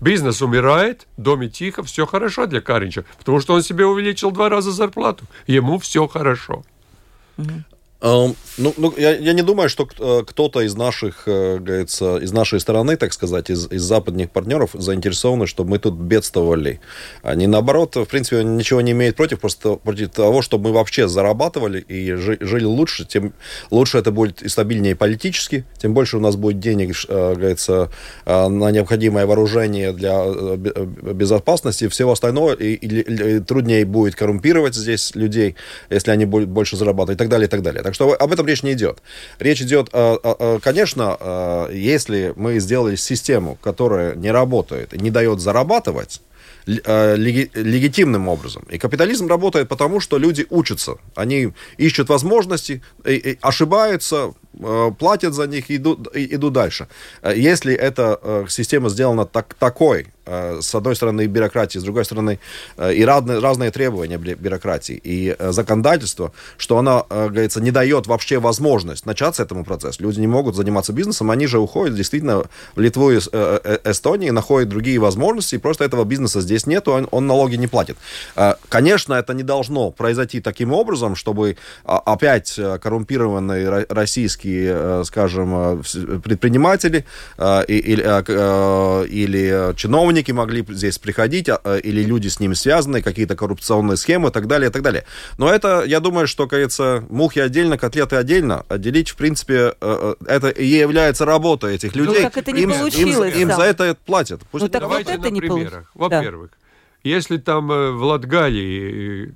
Бизнес 0.00 0.42
умирает, 0.42 1.06
в 1.16 1.22
доме 1.22 1.48
тихо, 1.48 1.82
все 1.82 2.06
хорошо 2.06 2.46
для 2.46 2.60
Каринча, 2.60 3.04
потому 3.18 3.40
что 3.40 3.54
он 3.54 3.62
себе 3.62 3.86
увеличил 3.86 4.30
два 4.30 4.48
раза 4.48 4.72
зарплату. 4.72 5.24
Ему 5.46 5.78
все 5.78 6.06
хорошо. 6.06 6.64
Ну, 8.58 8.74
ну 8.76 8.92
я, 8.98 9.16
я 9.16 9.32
не 9.32 9.42
думаю, 9.42 9.68
что 9.68 9.88
э, 9.98 10.24
кто-то 10.26 10.60
из 10.60 10.74
наших, 10.74 11.22
э, 11.26 11.58
говорится, 11.58 12.18
из 12.18 12.32
нашей 12.32 12.60
стороны, 12.60 12.96
так 12.96 13.12
сказать, 13.12 13.48
из, 13.48 13.70
из 13.70 13.82
западных 13.82 14.30
партнеров 14.30 14.70
заинтересованы, 14.74 15.46
чтобы 15.46 15.70
мы 15.70 15.78
тут 15.78 15.94
бедствовали. 15.94 16.80
Они, 17.22 17.46
наоборот, 17.46 17.96
в 17.96 18.04
принципе, 18.04 18.44
ничего 18.44 18.82
не 18.82 18.92
имеют 18.92 19.16
против, 19.16 19.40
просто 19.40 19.76
против 19.76 20.10
того, 20.10 20.42
чтобы 20.42 20.68
мы 20.68 20.74
вообще 20.74 21.08
зарабатывали 21.08 21.80
и 21.80 22.12
жили 22.14 22.64
лучше, 22.64 23.06
тем 23.06 23.32
лучше 23.70 23.98
это 23.98 24.10
будет 24.10 24.42
и 24.42 24.48
стабильнее 24.48 24.96
политически, 24.96 25.64
тем 25.78 25.94
больше 25.94 26.18
у 26.18 26.20
нас 26.20 26.36
будет 26.36 26.60
денег, 26.60 26.94
э, 27.08 27.34
говорится, 27.34 27.90
на 28.26 28.70
необходимое 28.70 29.26
вооружение 29.26 29.92
для 29.92 30.24
безопасности 31.14 31.84
и 31.84 31.88
всего 31.88 32.12
остального, 32.12 32.52
и, 32.52 32.74
и, 32.74 33.36
и 33.36 33.40
труднее 33.40 33.84
будет 33.86 34.14
коррумпировать 34.14 34.74
здесь 34.74 35.14
людей, 35.14 35.56
если 35.88 36.10
они 36.10 36.26
будут 36.26 36.48
больше 36.48 36.76
зарабатывать 36.76 37.16
и 37.16 37.18
так 37.18 37.28
далее, 37.28 37.46
и 37.46 37.50
так 37.50 37.62
далее. 37.62 37.91
Так 37.92 37.96
что 37.96 38.14
об 38.14 38.32
этом 38.32 38.46
речь 38.46 38.62
не 38.62 38.72
идет. 38.72 39.02
Речь 39.38 39.60
идет, 39.60 39.90
э, 39.92 40.16
э, 40.22 40.34
э, 40.38 40.58
конечно, 40.62 41.68
если 41.70 42.32
мы 42.36 42.58
сделали 42.58 42.96
систему, 42.96 43.58
которая 43.60 44.14
не 44.14 44.30
работает, 44.30 44.94
не 44.94 45.10
дает 45.10 45.40
зарабатывать, 45.40 46.22
легитимным 46.64 48.28
образом. 48.28 48.62
И 48.70 48.78
капитализм 48.78 49.26
работает 49.26 49.68
потому, 49.68 50.00
что 50.00 50.16
люди 50.16 50.46
учатся. 50.48 50.94
Они 51.16 51.52
ищут 51.76 52.08
возможности, 52.08 52.82
ошибаются, 53.40 54.32
платят 54.98 55.34
за 55.34 55.48
них 55.48 55.70
и 55.70 55.76
идут, 55.76 56.08
идут 56.14 56.52
дальше. 56.52 56.86
Если 57.34 57.74
эта 57.74 58.46
система 58.48 58.90
сделана 58.90 59.26
так, 59.26 59.54
такой, 59.58 60.06
с 60.24 60.74
одной 60.74 60.94
стороны, 60.94 61.26
бюрократии, 61.26 61.78
с 61.78 61.82
другой 61.82 62.04
стороны, 62.04 62.38
э, 62.76 62.94
и 62.94 63.04
разные, 63.04 63.40
разные 63.40 63.70
требования 63.72 64.18
бюрократии, 64.18 65.00
и 65.02 65.36
законодательство, 65.38 66.32
что 66.56 66.78
оно, 66.78 67.06
говорится, 67.10 67.60
не 67.60 67.70
дает 67.72 68.06
вообще 68.06 68.38
возможность 68.38 69.04
начаться 69.04 69.42
этому 69.42 69.64
процессу. 69.64 70.02
Люди 70.02 70.20
не 70.20 70.28
могут 70.28 70.54
заниматься 70.54 70.92
бизнесом, 70.92 71.30
они 71.30 71.46
же 71.46 71.58
уходят 71.58 71.96
действительно 71.96 72.44
в 72.76 72.80
Литву 72.80 73.10
и 73.10 73.18
Эстонию, 73.18 74.32
находят 74.32 74.68
другие 74.68 74.98
возможности, 74.98 75.56
и 75.56 75.58
просто 75.58 75.84
этого 75.84 76.04
бизнеса 76.04 76.40
здесь 76.40 76.66
нету, 76.66 76.92
он, 76.92 77.08
он 77.10 77.26
налоги 77.26 77.56
не 77.56 77.66
платит. 77.66 77.96
Конечно, 78.68 79.14
это 79.14 79.34
не 79.34 79.42
должно 79.42 79.90
произойти 79.90 80.40
таким 80.40 80.72
образом, 80.72 81.16
чтобы 81.16 81.56
опять 81.84 82.60
коррумпированные 82.80 83.86
российские, 83.88 85.04
скажем, 85.04 85.82
предприниматели 86.22 87.04
или, 87.38 88.02
или 89.08 89.74
чиновники 89.76 90.11
могли 90.32 90.64
здесь 90.68 90.98
приходить, 90.98 91.48
а, 91.48 91.76
или 91.76 92.02
люди 92.02 92.28
с 92.28 92.40
ними 92.40 92.54
связаны, 92.54 93.02
какие-то 93.02 93.36
коррупционные 93.36 93.96
схемы 93.96 94.28
и 94.28 94.32
так 94.32 94.46
далее, 94.46 94.70
и 94.70 94.72
так 94.72 94.82
далее. 94.82 95.04
Но 95.38 95.48
это, 95.50 95.84
я 95.86 96.00
думаю, 96.00 96.26
что, 96.26 96.46
кажется, 96.46 97.04
мухи 97.08 97.38
отдельно, 97.38 97.78
котлеты 97.78 98.16
отдельно. 98.16 98.64
Отделить, 98.68 99.10
в 99.10 99.16
принципе, 99.16 99.74
э, 99.80 100.14
э, 100.20 100.24
это 100.26 100.48
и 100.48 100.66
является 100.66 101.24
работой 101.24 101.74
этих 101.76 101.94
ну, 101.94 102.04
людей. 102.04 102.22
Ну, 102.22 102.30
как 102.30 102.38
это 102.38 102.52
не 102.52 102.62
им, 102.62 102.70
получилось, 102.70 103.34
им, 103.34 103.50
им 103.50 103.56
за 103.56 103.62
это 103.62 103.96
платят. 104.06 104.42
Пусть 104.50 104.64
ну, 104.64 104.68
так 104.68 104.82
Давайте 104.82 105.10
вот 105.10 105.20
это 105.20 105.28
на 105.28 105.32
не 105.32 105.40
примерах. 105.40 105.90
Во-первых, 105.94 106.50
да. 106.50 107.08
если 107.08 107.36
там 107.38 107.70
э, 107.70 107.90
в 107.90 108.02
Латгалии 108.02 109.34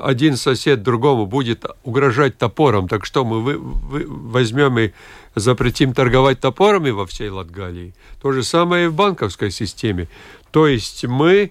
один 0.00 0.36
сосед 0.36 0.82
другому 0.82 1.26
будет 1.26 1.64
угрожать 1.84 2.38
топором, 2.38 2.88
так 2.88 3.04
что 3.04 3.24
мы 3.24 3.42
вы, 3.42 3.58
вы, 3.58 4.04
возьмем 4.06 4.78
и 4.78 4.92
запретим 5.34 5.92
торговать 5.92 6.40
топорами 6.40 6.90
во 6.90 7.06
всей 7.06 7.28
Латгалии? 7.28 7.94
То 8.22 8.32
же 8.32 8.42
самое 8.42 8.86
и 8.86 8.88
в 8.88 8.94
банковской 8.94 9.50
системе. 9.50 10.08
То 10.50 10.66
есть 10.66 11.04
мы 11.04 11.50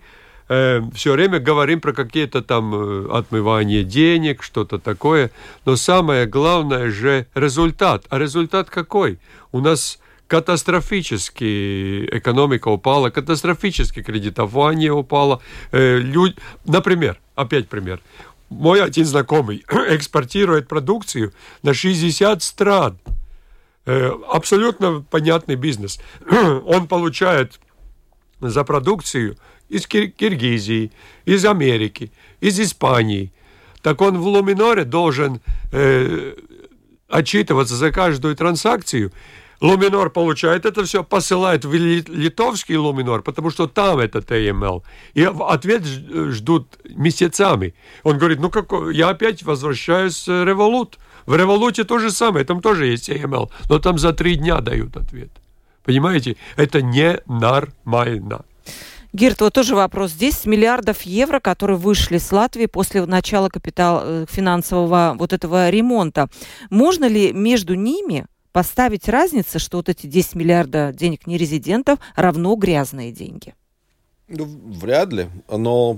э, 0.49 0.81
все 0.93 1.13
время 1.13 1.39
говорим 1.39 1.81
про 1.81 1.93
какие-то 1.93 2.41
там 2.41 2.73
э, 2.73 3.07
отмывание 3.11 3.83
денег, 3.83 4.43
что-то 4.43 4.79
такое, 4.79 5.31
но 5.65 5.75
самое 5.75 6.25
главное 6.25 6.89
же 6.91 7.27
результат. 7.35 8.05
А 8.09 8.17
результат 8.17 8.69
какой? 8.69 9.19
У 9.51 9.59
нас 9.59 9.99
катастрофически 10.27 12.07
экономика 12.11 12.69
упала, 12.69 13.09
катастрофически 13.09 14.01
кредитование 14.01 14.91
упало. 14.91 15.41
Э, 15.71 15.97
люд... 15.97 16.35
Например, 16.65 17.19
опять 17.35 17.67
пример 17.67 18.01
мой 18.49 18.83
один 18.83 19.05
знакомый 19.05 19.65
экспортирует 19.89 20.67
продукцию 20.67 21.33
на 21.63 21.73
60 21.73 22.41
стран. 22.41 22.99
Э, 23.85 24.11
абсолютно 24.31 25.01
понятный 25.01 25.55
бизнес. 25.55 25.99
Он 26.65 26.87
получает 26.87 27.59
за 28.41 28.63
продукцию 28.63 29.37
из 29.69 29.87
Кир 29.87 30.09
Киргизии, 30.09 30.91
из 31.25 31.45
Америки, 31.45 32.11
из 32.39 32.59
Испании. 32.59 33.31
Так 33.81 34.01
он 34.01 34.17
в 34.17 34.27
Луминоре 34.27 34.83
должен 34.83 35.41
э, 35.71 36.33
отчитываться 37.07 37.75
за 37.75 37.91
каждую 37.91 38.35
транзакцию 38.35 39.11
Луминор 39.61 40.09
получает 40.09 40.65
это 40.65 40.83
все, 40.83 41.03
посылает 41.03 41.65
в 41.65 41.73
литовский 41.73 42.75
Луминор, 42.75 43.21
потому 43.21 43.49
что 43.49 43.67
там 43.67 43.99
это 43.99 44.19
TML. 44.19 44.83
И 45.13 45.23
ответ 45.23 45.83
ждут 45.85 46.77
месяцами. 46.85 47.73
Он 48.03 48.17
говорит, 48.17 48.39
ну 48.39 48.49
как, 48.49 48.71
я 48.93 49.09
опять 49.09 49.43
возвращаюсь 49.43 50.27
в 50.27 50.29
Revolut. 50.29 50.95
В 51.25 51.33
Revolut 51.33 51.83
то 51.83 51.99
же 51.99 52.11
самое, 52.11 52.45
там 52.45 52.61
тоже 52.61 52.85
есть 52.85 53.09
AML, 53.09 53.49
но 53.69 53.79
там 53.79 53.97
за 53.97 54.13
три 54.13 54.35
дня 54.35 54.61
дают 54.61 54.95
ответ. 54.97 55.29
Понимаете, 55.83 56.35
это 56.57 56.81
ненормально. 56.81 58.45
Гирт, 59.13 59.39
вот 59.39 59.53
тоже 59.53 59.75
вопрос. 59.75 60.11
10 60.11 60.45
миллиардов 60.45 61.03
евро, 61.03 61.39
которые 61.39 61.77
вышли 61.77 62.17
с 62.17 62.33
Латвии 62.33 62.65
после 62.65 63.05
начала 63.05 63.47
капитал 63.47 64.01
э, 64.03 64.25
финансового 64.29 65.15
вот 65.17 65.31
этого 65.31 65.69
ремонта. 65.69 66.27
Можно 66.69 67.05
ли 67.05 67.31
между 67.31 67.75
ними 67.75 68.25
поставить 68.55 69.09
разницу, 69.09 69.59
что 69.59 69.77
вот 69.77 69.89
эти 69.89 70.07
10 70.07 70.35
миллиардов 70.35 70.95
денег 70.95 71.27
нерезидентов 71.27 71.99
равно 72.15 72.55
грязные 72.55 73.11
деньги? 73.11 73.53
Ну, 74.29 74.45
вряд 74.45 75.11
ли, 75.11 75.27
но, 75.51 75.97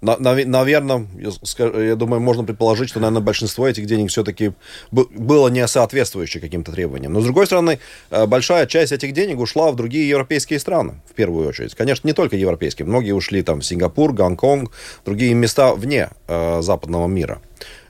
на, 0.00 0.16
на, 0.16 0.36
наверное, 0.36 1.08
я, 1.18 1.82
я 1.82 1.96
думаю, 1.96 2.20
можно 2.20 2.44
предположить, 2.44 2.90
что, 2.90 3.00
наверное, 3.00 3.20
большинство 3.20 3.66
этих 3.66 3.86
денег 3.86 4.10
все-таки 4.10 4.52
было 4.92 5.48
не 5.48 5.66
соответствующее 5.66 6.40
каким-то 6.40 6.70
требованиям. 6.70 7.12
Но, 7.12 7.20
с 7.20 7.24
другой 7.24 7.46
стороны, 7.46 7.80
э, 8.10 8.26
большая 8.26 8.66
часть 8.66 8.92
этих 8.92 9.12
денег 9.12 9.40
ушла 9.40 9.72
в 9.72 9.76
другие 9.76 10.08
европейские 10.08 10.60
страны, 10.60 11.00
в 11.10 11.14
первую 11.14 11.48
очередь. 11.48 11.74
Конечно, 11.74 12.06
не 12.06 12.12
только 12.12 12.36
европейские, 12.36 12.86
многие 12.86 13.10
ушли 13.10 13.42
там 13.42 13.60
в 13.60 13.66
Сингапур, 13.66 14.12
Гонконг, 14.12 14.70
другие 15.04 15.34
места 15.34 15.74
вне 15.74 16.10
э, 16.28 16.62
западного 16.62 17.08
мира. 17.08 17.42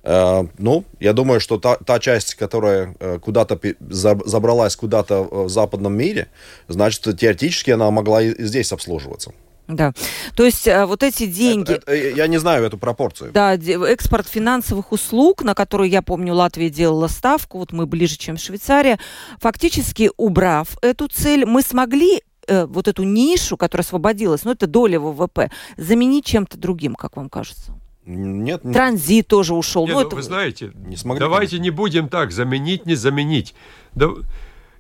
Э, 0.09 0.47
ну, 0.59 0.85
я 1.01 1.13
думаю, 1.13 1.41
что 1.41 1.59
та, 1.59 1.77
та 1.77 1.99
часть, 1.99 2.35
которая 2.35 2.95
э, 2.99 3.19
куда-то 3.19 3.61
забралась 3.81 4.75
куда-то 4.75 5.23
в 5.23 5.49
западном 5.51 5.95
мире, 5.95 6.29
значит, 6.69 7.19
теоретически 7.19 7.73
она 7.73 7.91
могла 7.91 8.23
и 8.23 8.43
здесь 8.43 8.73
обслуживаться. 8.73 9.33
Да. 9.69 9.93
То 10.35 10.47
есть 10.47 10.67
э, 10.67 10.87
вот 10.87 11.03
эти 11.03 11.27
деньги... 11.27 11.73
Это, 11.73 11.93
это, 11.93 12.17
я 12.17 12.27
не 12.27 12.39
знаю 12.39 12.65
эту 12.65 12.79
пропорцию. 12.79 13.33
Да, 13.33 13.55
экспорт 13.55 14.27
финансовых 14.27 14.93
услуг, 14.93 15.43
на 15.43 15.55
которую, 15.55 15.91
я 15.91 16.01
помню, 16.01 16.35
Латвия 16.35 16.71
делала 16.71 17.09
ставку, 17.09 17.59
вот 17.59 17.73
мы 17.73 17.85
ближе, 17.85 18.17
чем 18.17 18.39
Швейцария, 18.39 18.99
фактически 19.39 20.11
убрав 20.17 20.79
эту 20.81 21.09
цель, 21.09 21.45
мы 21.45 21.61
смогли 21.61 22.23
э, 22.47 22.65
вот 22.65 22.89
эту 22.89 23.03
нишу, 23.03 23.59
которая 23.59 23.85
освободилась, 23.85 24.45
ну 24.45 24.53
это 24.53 24.67
доля 24.67 24.99
ВВП, 24.99 25.51
заменить 25.77 26.25
чем-то 26.25 26.57
другим, 26.57 26.95
как 26.95 27.19
вам 27.19 27.29
кажется? 27.29 27.75
Нет, 28.09 28.65
нет. 28.65 28.75
Транзит 28.75 29.29
тоже 29.29 29.55
ушел. 29.55 29.87
Нет, 29.87 29.95
ну, 29.95 30.01
ну, 30.01 30.07
это... 30.07 30.17
Вы 30.17 30.23
знаете, 30.23 30.73
не 30.75 30.97
смогли 30.97 31.21
давайте 31.21 31.59
не 31.59 31.71
будем 31.71 32.09
так, 32.09 32.33
заменить, 32.33 32.87
не 32.87 32.95
заменить. 32.95 33.55
Да, 33.95 34.09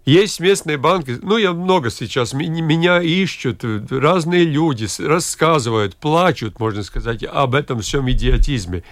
есть 0.07 0.41
местные 0.41 0.79
банки, 0.79 1.19
ну, 1.21 1.37
я 1.37 1.53
много 1.53 1.91
сейчас, 1.91 2.33
меня 2.33 3.03
ищут, 3.03 3.63
разные 3.91 4.45
люди 4.45 4.87
рассказывают, 5.07 5.97
плачут, 5.97 6.59
можно 6.59 6.83
сказать, 6.83 7.23
об 7.23 7.55
этом 7.55 7.81
всем 7.81 8.11
идиотизме. 8.11 8.85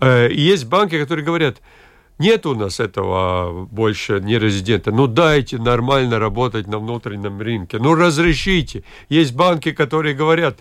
Э, 0.00 0.28
есть 0.30 0.66
банки, 0.66 1.00
которые 1.00 1.24
говорят, 1.24 1.62
нет 2.18 2.44
у 2.44 2.54
нас 2.54 2.78
этого 2.78 3.64
больше 3.64 4.20
не 4.20 4.38
резидента. 4.38 4.92
Ну 4.92 5.06
дайте 5.06 5.58
нормально 5.58 6.18
работать 6.18 6.66
на 6.66 6.78
внутреннем 6.78 7.40
рынке. 7.40 7.78
Ну 7.78 7.94
разрешите. 7.94 8.84
Есть 9.08 9.34
банки, 9.34 9.72
которые 9.72 10.14
говорят, 10.14 10.58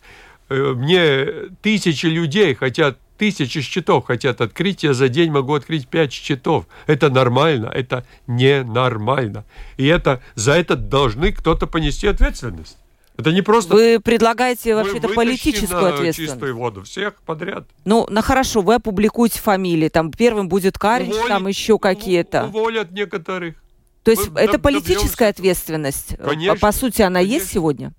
мне 0.54 1.50
тысячи 1.62 2.06
людей 2.06 2.54
хотят, 2.56 2.98
тысячи 3.18 3.62
счетов 3.62 4.06
хотят 4.06 4.42
открыть, 4.42 4.84
я 4.84 4.94
за 4.94 5.10
день 5.10 5.32
могу 5.32 5.54
открыть 5.54 5.88
пять 5.88 6.14
счетов. 6.14 6.66
Это 6.88 7.10
нормально, 7.10 7.68
это 7.74 8.06
ненормально. 8.28 9.46
И 9.78 9.86
это, 9.86 10.22
за 10.36 10.54
это 10.54 10.76
должны 10.76 11.32
кто-то 11.32 11.68
понести 11.68 12.08
ответственность. 12.08 12.78
Это 13.16 13.32
не 13.32 13.42
просто... 13.44 13.76
Вы 13.76 14.00
предлагаете 14.00 14.74
вообще-то 14.76 15.10
политическую 15.10 15.94
ответственность. 15.94 16.34
чистую 16.34 16.58
воду 16.58 16.84
всех 16.84 17.22
подряд. 17.22 17.66
Ну, 17.86 18.08
на 18.10 18.22
хорошо, 18.24 18.62
вы 18.62 18.76
опубликуете 18.76 19.40
фамилии. 19.40 19.88
Там 19.90 20.12
первым 20.12 20.50
будет 20.50 20.80
Карич, 20.80 21.10
Уволить, 21.10 21.28
там 21.28 21.48
еще 21.48 21.78
какие-то. 21.78 22.46
Уволят 22.46 22.92
некоторых. 22.92 23.56
То 24.04 24.12
есть 24.12 24.30
Мы 24.32 24.40
это 24.42 24.58
политическая 24.60 25.30
ответственность? 25.30 26.18
Конечно, 26.18 26.60
По 26.60 26.72
сути, 26.72 27.04
она 27.04 27.20
конечно. 27.20 27.34
есть 27.34 27.52
сегодня? 27.52 27.94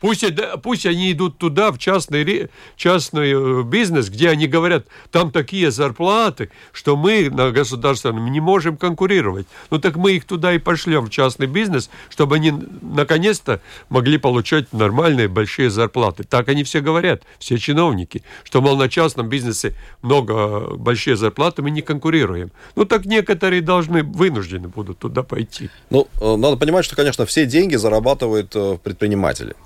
Пусть, 0.00 0.24
пусть 0.62 0.86
они 0.86 1.12
идут 1.12 1.38
туда, 1.38 1.72
в 1.72 1.78
частный, 1.78 2.48
частный 2.76 3.32
э, 3.32 3.62
бизнес, 3.64 4.08
где 4.08 4.30
они 4.30 4.46
говорят, 4.46 4.86
там 5.10 5.32
такие 5.32 5.70
зарплаты, 5.70 6.50
что 6.72 6.96
мы 6.96 7.30
на 7.30 7.50
государственном 7.50 8.30
не 8.30 8.40
можем 8.40 8.76
конкурировать. 8.76 9.46
Ну 9.70 9.78
так 9.78 9.96
мы 9.96 10.12
их 10.12 10.24
туда 10.24 10.52
и 10.52 10.58
пошлем, 10.58 11.06
в 11.06 11.10
частный 11.10 11.46
бизнес, 11.46 11.90
чтобы 12.10 12.36
они 12.36 12.52
наконец-то 12.82 13.60
могли 13.88 14.18
получать 14.18 14.72
нормальные 14.72 15.28
большие 15.28 15.70
зарплаты. 15.70 16.22
Так 16.22 16.48
они 16.48 16.62
все 16.62 16.80
говорят, 16.80 17.22
все 17.38 17.58
чиновники, 17.58 18.22
что, 18.44 18.60
мол, 18.60 18.76
на 18.76 18.88
частном 18.88 19.28
бизнесе 19.28 19.74
много 20.02 20.76
большие 20.76 21.16
зарплаты, 21.16 21.62
мы 21.62 21.70
не 21.70 21.82
конкурируем. 21.82 22.52
Ну 22.76 22.84
так 22.84 23.04
некоторые 23.04 23.62
должны, 23.62 24.04
вынуждены 24.04 24.68
будут 24.68 24.98
туда 24.98 25.22
пойти. 25.22 25.70
Ну, 25.90 26.06
э, 26.20 26.36
надо 26.36 26.56
понимать, 26.56 26.84
что, 26.84 26.94
конечно, 26.94 27.26
все 27.26 27.46
деньги 27.46 27.74
зарабатывают 27.74 28.54
э, 28.54 28.78
предприниматели 28.82 29.56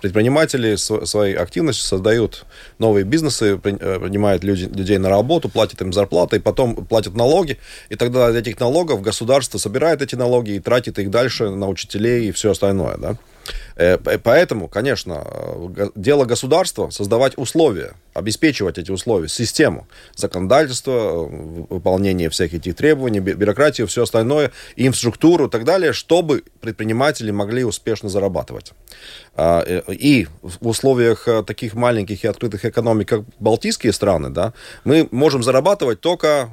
предприниматели 0.00 0.76
своей 0.76 1.34
активностью 1.34 1.84
создают 1.84 2.44
новые 2.78 3.04
бизнесы, 3.04 3.54
э, 3.54 3.58
принимают 3.58 4.44
люди, 4.44 4.64
людей 4.64 4.98
на 4.98 5.08
работу, 5.08 5.48
платят 5.48 5.80
им 5.82 5.92
зарплаты, 5.92 6.36
и 6.36 6.38
потом 6.40 6.74
платят 6.86 7.14
налоги, 7.14 7.58
и 7.88 7.96
тогда 7.96 8.30
из 8.30 8.36
этих 8.36 8.60
налогов 8.60 9.02
государство 9.02 9.58
собирает 9.58 10.02
эти 10.02 10.14
налоги 10.14 10.52
и 10.52 10.60
тратит 10.60 10.98
их 10.98 11.10
дальше 11.10 11.50
на 11.50 11.68
учителей 11.68 12.28
и 12.28 12.32
все 12.32 12.50
остальное, 12.50 12.96
да. 12.96 13.16
Э, 13.76 13.98
поэтому, 13.98 14.68
конечно, 14.68 15.24
дело 15.94 16.24
государства 16.24 16.90
создавать 16.90 17.36
условия, 17.36 17.94
обеспечивать 18.14 18.78
эти 18.78 18.90
условия, 18.90 19.28
систему, 19.28 19.88
законодательство, 20.14 21.26
выполнение 21.70 22.28
всех 22.30 22.54
этих 22.54 22.76
требований, 22.76 23.20
бюрократию, 23.20 23.86
все 23.86 24.02
остальное, 24.02 24.52
инфраструктуру 24.76 25.46
и 25.46 25.50
так 25.50 25.64
далее, 25.64 25.92
чтобы 25.92 26.44
предприниматели 26.60 27.30
могли 27.30 27.64
успешно 27.64 28.08
зарабатывать. 28.08 28.72
А, 29.34 29.60
и 29.88 30.26
в 30.42 30.68
условиях 30.68 31.28
таких 31.46 31.74
маленьких 31.74 32.24
и 32.24 32.28
открытых 32.28 32.64
экономик, 32.64 33.08
как 33.08 33.22
Балтийские 33.38 33.92
страны, 33.92 34.30
да, 34.30 34.52
мы 34.84 35.08
можем 35.10 35.42
зарабатывать 35.42 36.00
только 36.00 36.50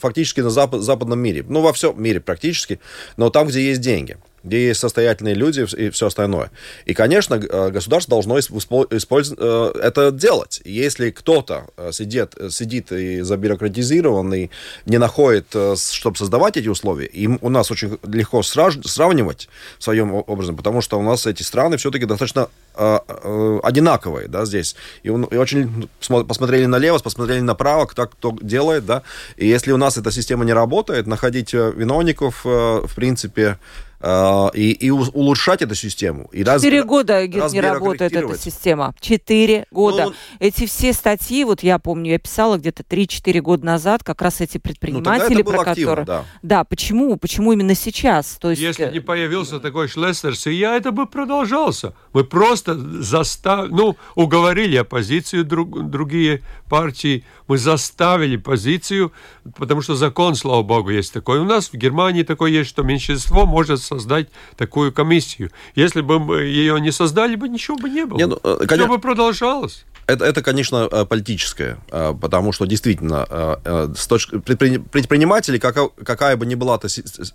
фактически 0.00 0.40
на 0.40 0.50
запад, 0.50 0.82
западном 0.82 1.20
мире. 1.20 1.44
Ну, 1.48 1.60
во 1.60 1.72
всем 1.72 2.02
мире 2.02 2.20
практически, 2.20 2.80
но 3.16 3.30
там, 3.30 3.46
где 3.46 3.64
есть 3.68 3.80
деньги 3.80 4.16
где 4.44 4.68
есть 4.68 4.80
состоятельные 4.80 5.34
люди 5.34 5.66
и 5.76 5.90
все 5.90 6.06
остальное. 6.06 6.50
И, 6.84 6.94
конечно, 6.94 7.34
э, 7.34 7.70
государство 7.70 8.10
должно 8.10 8.38
использовать 8.38 9.38
э, 9.40 9.72
это 9.82 10.10
делать. 10.12 10.60
Если 10.64 11.10
кто-то 11.10 11.66
э, 11.76 11.90
сидит, 11.92 12.34
сидит 12.50 12.92
и 12.92 13.22
забюрократизированный, 13.22 14.50
не 14.84 14.98
находит, 14.98 15.46
чтобы 15.90 16.16
создавать 16.16 16.56
эти 16.56 16.68
условия, 16.68 17.06
им 17.06 17.38
у 17.40 17.48
нас 17.48 17.70
очень 17.70 17.98
легко 18.06 18.42
сравнивать 18.42 19.48
в 19.78 19.84
своем 19.84 20.14
образом, 20.14 20.56
потому 20.56 20.82
что 20.82 20.98
у 20.98 21.02
нас 21.02 21.26
эти 21.26 21.42
страны 21.42 21.78
все-таки 21.78 22.04
достаточно 22.04 22.48
одинаковые, 22.74 24.28
да, 24.28 24.44
здесь. 24.44 24.76
И, 25.04 25.08
и 25.08 25.10
очень 25.10 25.88
посмотрели 26.08 26.66
налево, 26.66 26.98
посмотрели 26.98 27.40
направо, 27.40 27.86
кто, 27.86 28.06
кто 28.06 28.36
делает, 28.42 28.84
да. 28.84 29.02
И 29.36 29.46
если 29.46 29.72
у 29.72 29.76
нас 29.76 29.96
эта 29.96 30.10
система 30.10 30.44
не 30.44 30.52
работает, 30.52 31.06
находить 31.06 31.52
виновников, 31.52 32.44
в 32.44 32.90
принципе, 32.96 33.58
и, 34.04 34.72
и 34.72 34.90
улучшать 34.90 35.62
эту 35.62 35.74
систему. 35.74 36.28
И 36.32 36.44
Четыре 36.44 36.80
раз, 36.80 36.86
года 36.86 37.26
не 37.26 37.60
работает 37.60 38.12
эта 38.12 38.38
система. 38.38 38.94
Четыре 39.00 39.66
года. 39.70 40.06
Ну, 40.06 40.12
эти 40.38 40.66
все 40.66 40.92
статьи, 40.92 41.44
вот 41.44 41.62
я 41.62 41.78
помню, 41.78 42.12
я 42.12 42.18
писала 42.18 42.58
где-то 42.58 42.82
3-4 42.82 43.40
года 43.40 43.64
назад, 43.64 44.04
как 44.04 44.20
раз 44.22 44.40
эти 44.40 44.58
предприниматели, 44.58 45.42
ну, 45.42 45.50
про 45.50 45.64
которые... 45.64 46.04
Да. 46.04 46.24
да, 46.42 46.64
почему? 46.64 47.16
Почему 47.16 47.52
именно 47.52 47.74
сейчас? 47.74 48.36
То 48.40 48.50
есть... 48.50 48.62
Если 48.62 48.90
не 48.90 49.00
появился 49.00 49.60
такой 49.60 49.88
Шлессерс, 49.88 50.46
и 50.48 50.52
я, 50.52 50.76
это 50.76 50.92
бы 50.92 51.06
продолжался. 51.06 51.94
Мы 52.12 52.24
просто 52.24 52.74
заставили, 53.02 53.72
ну, 53.72 53.96
уговорили 54.14 54.76
оппозицию, 54.76 55.44
друг, 55.44 55.88
другие 55.88 56.42
партии, 56.68 57.24
мы 57.48 57.58
заставили 57.58 58.36
позицию, 58.36 59.12
потому 59.56 59.82
что 59.82 59.94
закон, 59.94 60.34
слава 60.34 60.62
богу, 60.62 60.90
есть 60.90 61.12
такой. 61.12 61.38
У 61.38 61.44
нас 61.44 61.68
в 61.68 61.74
Германии 61.74 62.22
такой 62.22 62.52
есть, 62.52 62.70
что 62.70 62.82
меньшинство 62.82 63.46
может 63.46 63.80
создать 63.98 64.28
такую 64.56 64.92
комиссию. 64.92 65.50
Если 65.74 66.00
бы 66.00 66.18
мы 66.18 66.42
ее 66.42 66.80
не 66.80 66.92
создали, 66.92 67.36
бы 67.36 67.48
ничего 67.48 67.76
бы 67.76 67.88
не 67.88 68.06
было. 68.06 68.18
Не, 68.18 68.26
ну, 68.26 68.38
э, 68.42 68.56
конечно... 68.58 68.76
Все 68.76 68.88
бы 68.88 68.98
продолжалось. 68.98 69.84
Это, 70.06 70.24
это, 70.24 70.42
конечно, 70.42 70.88
э, 70.90 71.04
политическое, 71.06 71.78
э, 71.90 72.14
потому 72.20 72.52
что 72.52 72.66
действительно 72.66 73.26
э, 73.30 73.88
с 73.96 74.06
точки, 74.06 74.38
предприниматели, 74.38 75.58
какая, 75.58 75.88
какая 76.04 76.36
бы 76.36 76.46
ни 76.46 76.54
была 76.54 76.78
та, 76.78 76.88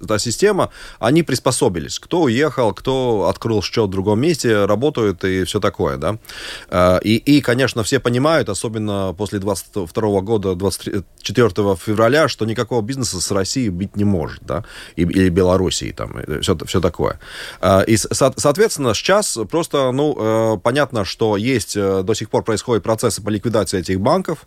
та 0.08 0.20
система, 0.20 0.70
они 1.00 1.24
приспособились. 1.24 2.00
Кто 2.00 2.22
уехал, 2.22 2.74
кто 2.74 3.28
открыл 3.28 3.64
счет 3.64 3.88
в 3.88 3.90
другом 3.90 4.22
месте, 4.22 4.66
работают 4.66 5.24
и 5.24 5.44
все 5.46 5.60
такое, 5.60 5.98
да. 5.98 6.18
И, 7.04 7.16
и 7.16 7.42
конечно, 7.42 7.84
все 7.84 8.00
понимают, 8.00 8.50
особенно 8.50 9.16
после 9.18 9.40
22 9.40 10.22
года, 10.22 10.56
24 10.56 11.50
февраля, 11.76 12.28
что 12.28 12.46
никакого 12.46 12.82
бизнеса 12.82 13.20
с 13.20 13.32
Россией 13.32 13.70
быть 13.70 13.96
не 13.96 14.04
может, 14.04 14.44
да, 14.44 14.64
или 14.96 15.30
Белоруссией, 15.30 15.94
там, 15.94 16.16
все, 16.42 16.58
все 16.66 16.82
такое. 16.82 17.20
И, 17.88 17.98
соответственно, 17.98 18.94
сейчас 18.94 19.38
просто, 19.50 19.92
ну, 19.92 20.60
понятно, 20.64 21.06
что 21.06 21.38
есть 21.38 21.76
до 21.76 22.14
сих 22.14 22.30
пор 22.30 22.44
происходит 22.44 22.59
происходят 22.60 22.84
процессы 22.84 23.22
по 23.22 23.30
ликвидации 23.30 23.80
этих 23.80 24.00
банков. 24.02 24.40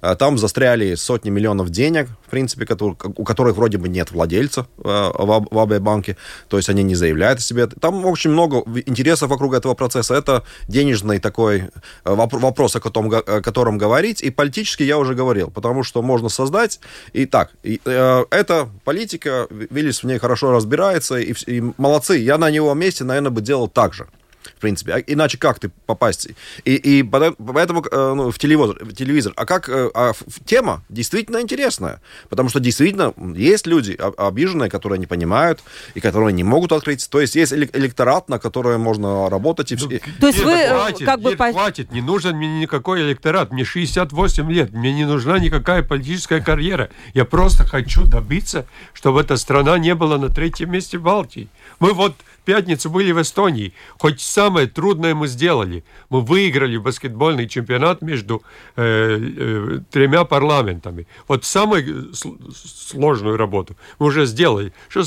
Э, 0.00 0.14
там 0.16 0.38
застряли 0.38 0.94
сотни 0.94 1.30
миллионов 1.30 1.70
денег, 1.70 2.08
в 2.26 2.30
принципе, 2.30 2.64
которые, 2.64 2.96
у 3.16 3.24
которых 3.24 3.56
вроде 3.56 3.78
бы 3.78 3.88
нет 3.88 4.12
владельца 4.12 4.66
э, 4.78 4.82
в, 4.82 5.46
в 5.50 5.58
АБ-банке, 5.58 6.16
то 6.48 6.56
есть 6.56 6.68
они 6.68 6.84
не 6.84 6.94
заявляют 6.94 7.40
о 7.40 7.42
себе. 7.42 7.66
Там 7.66 8.04
очень 8.04 8.30
много 8.30 8.62
интересов 8.86 9.30
вокруг 9.30 9.54
этого 9.54 9.74
процесса. 9.74 10.14
Это 10.14 10.44
денежный 10.68 11.18
такой 11.18 11.58
э, 11.58 11.68
вопрос, 12.04 12.76
о 12.76 12.80
котором, 12.80 13.12
о 13.12 13.40
котором 13.40 13.78
говорить, 13.78 14.22
и 14.22 14.30
политически 14.30 14.84
я 14.84 14.96
уже 14.98 15.14
говорил, 15.14 15.50
потому 15.50 15.82
что 15.82 16.02
можно 16.02 16.28
создать. 16.28 16.80
И 17.14 17.26
так, 17.26 17.50
и, 17.64 17.80
э, 17.84 18.24
это 18.30 18.68
политика, 18.84 19.48
Виллис 19.50 20.02
в 20.02 20.06
ней 20.06 20.18
хорошо 20.18 20.52
разбирается, 20.52 21.16
и, 21.16 21.34
и 21.46 21.62
молодцы. 21.78 22.16
Я 22.18 22.38
на 22.38 22.50
него 22.50 22.74
месте, 22.74 23.04
наверное, 23.04 23.30
бы 23.30 23.40
делал 23.40 23.68
так 23.68 23.92
же 23.92 24.06
в 24.56 24.60
принципе. 24.60 24.92
А 24.92 24.98
иначе 24.98 25.38
как 25.38 25.58
ты 25.58 25.70
попасть? 25.86 26.28
И, 26.64 26.74
и 26.74 27.02
поэтому 27.02 27.84
э, 27.90 28.14
ну, 28.14 28.30
в 28.30 28.38
телевизор, 28.38 28.78
в 28.80 28.92
телевизор. 28.94 29.32
А 29.36 29.46
как 29.46 29.68
э, 29.68 29.90
а 29.94 30.12
тема 30.44 30.84
действительно 30.88 31.40
интересная, 31.40 32.00
потому 32.28 32.48
что 32.48 32.60
действительно 32.60 33.14
есть 33.34 33.66
люди 33.66 33.96
обиженные, 34.16 34.70
которые 34.70 34.98
не 34.98 35.06
понимают 35.06 35.60
и 35.94 36.00
которые 36.00 36.32
не 36.32 36.44
могут 36.44 36.72
открыть. 36.72 37.08
То 37.08 37.20
есть 37.20 37.36
есть 37.36 37.52
электорат, 37.52 38.28
на 38.28 38.38
который 38.38 38.78
можно 38.78 39.28
работать. 39.30 39.72
И... 39.72 39.76
Ну, 39.76 39.88
То 40.20 40.26
есть 40.28 40.42
вы 40.42 40.52
э, 40.52 40.68
хватит, 40.68 41.06
как 41.06 41.20
бы... 41.20 41.36
хватит, 41.36 41.92
не 41.92 42.02
нужен 42.02 42.36
мне 42.36 42.60
никакой 42.60 43.02
электорат. 43.02 43.52
Мне 43.52 43.64
68 43.64 44.52
лет, 44.52 44.72
мне 44.72 44.92
не 44.92 45.04
нужна 45.04 45.38
никакая 45.38 45.82
политическая 45.82 46.40
карьера. 46.40 46.90
Я 47.14 47.24
просто 47.24 47.64
хочу 47.64 48.04
добиться, 48.04 48.66
чтобы 48.92 49.20
эта 49.20 49.36
страна 49.36 49.78
не 49.78 49.94
была 49.94 50.18
на 50.18 50.28
третьем 50.28 50.72
месте 50.72 50.98
Балтии. 50.98 51.48
Мы 51.80 51.92
вот 51.92 52.14
пятницу 52.46 52.88
были 52.88 53.12
в 53.12 53.20
Эстонии. 53.20 53.74
Хоть 53.98 54.20
самое 54.20 54.66
трудное 54.66 55.14
мы 55.14 55.28
сделали. 55.28 55.84
Мы 56.08 56.22
выиграли 56.22 56.78
баскетбольный 56.78 57.46
чемпионат 57.48 58.00
между 58.00 58.42
э, 58.76 59.18
э, 59.38 59.80
тремя 59.90 60.24
парламентами. 60.24 61.06
Вот 61.28 61.44
самую 61.44 62.14
сложную 62.14 63.36
работу 63.36 63.76
мы 63.98 64.06
уже 64.06 64.24
сделали. 64.26 64.72
Что 64.88 65.04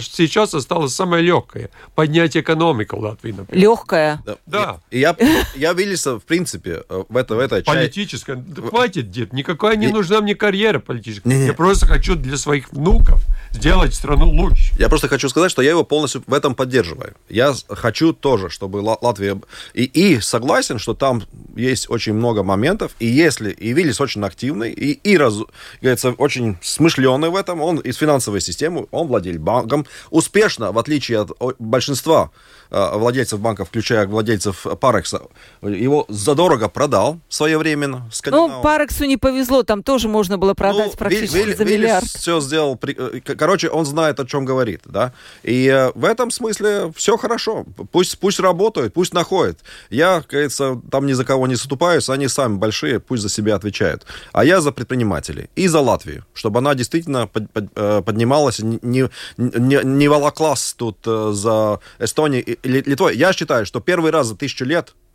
сейчас 0.00 0.54
осталось 0.54 0.94
самое 0.94 1.22
легкое. 1.22 1.68
Поднять 1.94 2.36
экономику 2.36 2.98
Латвии, 2.98 3.32
например. 3.32 3.62
Легкое? 3.62 4.22
Да. 4.24 4.36
да. 4.46 4.80
И 4.90 5.00
я, 5.00 5.16
я 5.56 5.72
виделся, 5.74 6.18
в 6.18 6.24
принципе, 6.24 6.82
э, 6.88 7.04
в, 7.08 7.16
это, 7.16 7.34
в 7.34 7.38
этой 7.40 7.62
части. 7.62 7.78
Политическая. 7.78 8.36
Да 8.36 8.62
хватит, 8.62 9.10
дед. 9.10 9.32
Никакая 9.32 9.76
не 9.76 9.88
нужна 9.88 10.20
мне 10.20 10.34
карьера 10.34 10.78
политическая. 10.78 11.28
Не, 11.28 11.38
не. 11.38 11.46
Я 11.46 11.52
просто 11.52 11.86
хочу 11.86 12.14
для 12.14 12.36
своих 12.36 12.72
внуков 12.72 13.20
сделать 13.52 13.94
страну 13.94 14.30
лучше. 14.30 14.74
Я 14.78 14.88
просто 14.88 15.08
хочу 15.08 15.28
сказать, 15.28 15.50
что 15.50 15.62
я 15.62 15.70
его 15.70 15.84
полностью 15.84 16.22
в 16.26 16.32
этом 16.32 16.54
поддерживаю. 16.54 17.14
Я 17.28 17.54
хочу 17.68 18.12
тоже, 18.12 18.50
чтобы 18.50 18.78
Латвия... 18.78 19.40
И, 19.74 19.84
и 19.84 20.20
согласен, 20.20 20.78
что 20.78 20.94
там 20.94 21.22
есть 21.54 21.90
очень 21.90 22.14
много 22.14 22.42
моментов, 22.42 22.92
и 22.98 23.06
если 23.06 23.50
и 23.50 23.72
Виллис 23.72 24.00
очень 24.00 24.22
активный, 24.24 24.72
и, 24.72 24.92
и 24.92 25.16
раз, 25.16 25.34
говорится, 25.80 26.12
очень 26.12 26.58
смышленый 26.62 27.30
в 27.30 27.36
этом, 27.36 27.60
он 27.60 27.78
из 27.78 27.96
финансовой 27.96 28.40
системы, 28.40 28.86
он 28.90 29.08
владелец 29.08 29.40
банком, 29.40 29.86
успешно, 30.10 30.72
в 30.72 30.78
отличие 30.78 31.20
от 31.20 31.56
большинства 31.58 32.30
Э, 32.70 32.96
владельцев 32.96 33.40
банка, 33.40 33.64
включая 33.64 34.06
владельцев 34.06 34.66
Парекса, 34.80 35.22
его 35.62 36.04
задорого 36.08 36.68
продал 36.68 37.20
своевременно. 37.28 38.10
Ну, 38.26 38.60
Парексу 38.62 39.04
не 39.04 39.16
повезло, 39.16 39.62
там 39.62 39.82
тоже 39.82 40.08
можно 40.08 40.36
было 40.36 40.54
продать 40.54 40.92
ну, 40.92 40.98
практически 40.98 41.36
Виль, 41.36 41.56
за 41.56 41.64
миллиард. 41.64 42.04
Виллис 42.04 42.14
все 42.14 42.40
сделал, 42.40 42.78
э, 42.82 43.20
короче, 43.46 43.68
он 43.68 43.86
знает, 43.86 44.18
о 44.18 44.24
чем 44.24 44.44
говорит, 44.44 44.80
да, 44.86 45.12
и 45.44 45.68
э, 45.68 45.92
в 45.94 46.04
этом 46.04 46.32
смысле 46.32 46.92
все 46.96 47.16
хорошо, 47.16 47.64
пусть, 47.92 48.18
пусть 48.18 48.40
работают, 48.40 48.92
пусть 48.92 49.14
находят. 49.14 49.60
Я, 49.88 50.24
кажется, 50.26 50.80
там 50.90 51.06
ни 51.06 51.12
за 51.12 51.24
кого 51.24 51.46
не 51.46 51.54
заступаюсь, 51.54 52.08
они 52.08 52.26
сами 52.26 52.56
большие, 52.56 52.98
пусть 52.98 53.22
за 53.22 53.28
себя 53.28 53.54
отвечают. 53.54 54.04
А 54.32 54.44
я 54.44 54.60
за 54.60 54.72
предпринимателей 54.72 55.48
и 55.54 55.68
за 55.68 55.78
Латвию, 55.78 56.24
чтобы 56.34 56.58
она 56.58 56.74
действительно 56.74 57.28
под, 57.28 57.52
под, 57.52 57.72
поднималась, 58.04 58.58
не, 58.58 59.08
не, 59.36 59.84
не 59.84 60.08
волоклась 60.08 60.74
тут 60.76 60.98
за 61.04 61.78
Эстонию 62.00 62.44
Литвой. 62.64 63.16
Я 63.16 63.32
считаю, 63.32 63.64
что 63.64 63.80
первый 63.80 64.10
раз 64.10 64.26
за 64.26 64.34
тысячу 64.34 64.64
лет 64.64 64.88
э, 64.88 65.05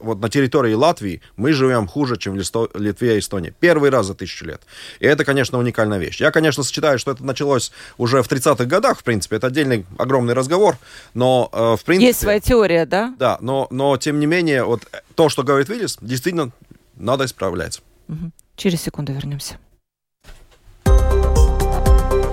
вот 0.00 0.20
на 0.20 0.28
территории 0.28 0.74
Латвии 0.74 1.20
мы 1.36 1.52
живем 1.52 1.86
хуже, 1.86 2.16
чем 2.16 2.34
в 2.34 2.68
Литве 2.74 3.16
и 3.16 3.18
Эстонии. 3.18 3.54
Первый 3.60 3.90
раз 3.90 4.06
за 4.06 4.14
тысячу 4.14 4.46
лет. 4.46 4.62
И 5.00 5.06
это, 5.06 5.24
конечно, 5.24 5.58
уникальная 5.58 5.98
вещь. 5.98 6.20
Я, 6.20 6.30
конечно, 6.30 6.64
считаю, 6.64 6.98
что 6.98 7.12
это 7.12 7.24
началось 7.24 7.72
уже 7.98 8.22
в 8.22 8.30
30-х 8.30 8.64
годах, 8.64 9.00
в 9.00 9.04
принципе. 9.04 9.36
Это 9.36 9.48
отдельный 9.48 9.86
огромный 9.98 10.34
разговор, 10.34 10.78
но 11.14 11.48
э, 11.52 11.76
в 11.80 11.84
принципе... 11.84 12.06
Есть 12.06 12.20
своя 12.20 12.40
теория, 12.40 12.86
да? 12.86 13.14
Да, 13.18 13.38
но, 13.40 13.66
но 13.70 13.96
тем 13.96 14.20
не 14.20 14.26
менее, 14.26 14.64
вот 14.64 14.82
то, 15.14 15.28
что 15.28 15.42
говорит 15.42 15.68
Виллис, 15.68 15.98
действительно 16.00 16.50
надо 16.96 17.24
исправлять. 17.24 17.82
Угу. 18.08 18.30
Через 18.56 18.82
секунду 18.82 19.12
вернемся. 19.12 19.58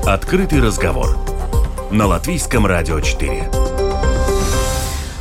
Открытый 0.05 0.61
разговор 0.61 1.17
на 1.91 2.07
Латвийском 2.07 2.65
радио 2.65 2.99
4. 2.99 3.58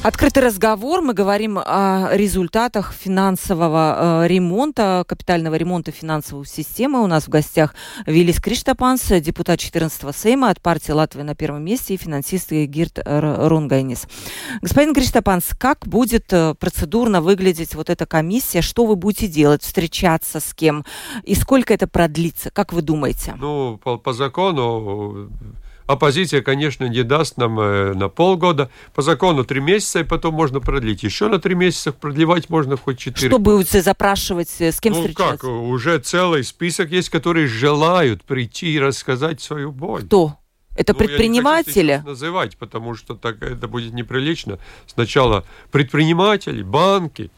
Открытый 0.09 0.43
разговор. 0.43 1.03
Мы 1.03 1.13
говорим 1.13 1.59
о 1.59 2.09
результатах 2.13 2.95
финансового 2.95 4.23
э, 4.23 4.29
ремонта, 4.29 5.05
капитального 5.07 5.55
ремонта 5.55 5.93
финансовой 5.93 6.47
системы. 6.47 7.05
У 7.05 7.07
нас 7.07 7.25
в 7.25 7.29
гостях 7.29 7.75
Виллис 8.07 8.41
Криштапанс, 8.41 9.03
депутат 9.21 9.61
14-го 9.61 10.13
Сейма 10.13 10.49
от 10.49 10.63
партии 10.63 10.93
Латвии 10.93 11.21
на 11.21 11.35
первом 11.35 11.63
месте 11.63 11.93
и 11.93 11.99
финансист 11.99 12.51
Гирт 12.51 13.01
Рунгайнис. 13.05 14.07
Господин 14.63 14.95
Криштапанс, 14.95 15.51
как 15.59 15.87
будет 15.87 16.33
э, 16.33 16.55
процедурно 16.55 17.21
выглядеть 17.21 17.75
вот 17.75 17.91
эта 17.91 18.07
комиссия? 18.07 18.63
Что 18.63 18.87
вы 18.87 18.97
будете 18.97 19.29
делать? 19.29 19.63
Встречаться 19.63 20.41
с 20.41 20.55
кем? 20.55 20.87
И 21.23 21.35
сколько 21.35 21.75
это 21.75 21.87
продлится? 21.87 22.51
Как 22.51 22.73
вы 22.73 22.81
думаете? 22.81 23.35
Ну, 23.39 23.77
по, 23.77 23.99
по 23.99 24.15
закону 24.15 25.29
Оппозиция, 25.89 26.43
конечно, 26.43 26.85
не 26.85 27.03
даст 27.03 27.39
нам 27.39 27.59
э, 27.59 27.95
на 27.95 28.11
полгода. 28.11 28.71
По 28.95 29.01
закону 29.01 29.43
три 29.43 29.63
месяца, 29.63 30.01
и 30.01 30.05
потом 30.05 30.35
можно 30.35 30.61
продлить. 30.61 31.03
Еще 31.03 31.29
на 31.29 31.39
три 31.39 31.55
месяца 31.55 31.93
продлевать 31.93 32.51
можно 32.51 32.77
хоть 32.77 32.99
четыре. 32.99 33.29
Что 33.31 33.39
будете 33.39 33.81
запрашивать, 33.81 34.55
э, 34.59 34.71
с 34.71 34.81
кем 34.81 34.93
ну, 34.93 35.01
встречаться? 35.01 35.39
как, 35.39 35.45
уже 35.45 35.99
целый 35.99 36.45
список 36.45 36.91
есть, 36.91 37.09
которые 37.09 37.47
желают 37.47 38.23
прийти 38.23 38.75
и 38.75 38.79
рассказать 38.79 39.41
свою 39.41 39.73
боль. 39.73 40.05
Кто? 40.05 40.37
Это 40.77 40.93
ну, 40.93 40.99
предприниматели? 40.99 41.93
Я 41.93 41.99
не 42.01 42.05
называть, 42.05 42.59
потому 42.59 42.95
что 42.95 43.15
так 43.15 43.43
это 43.43 43.67
будет 43.67 43.95
неприлично. 43.95 44.59
Сначала 44.87 45.47
предприниматели, 45.71 46.63
банки, 46.63 47.31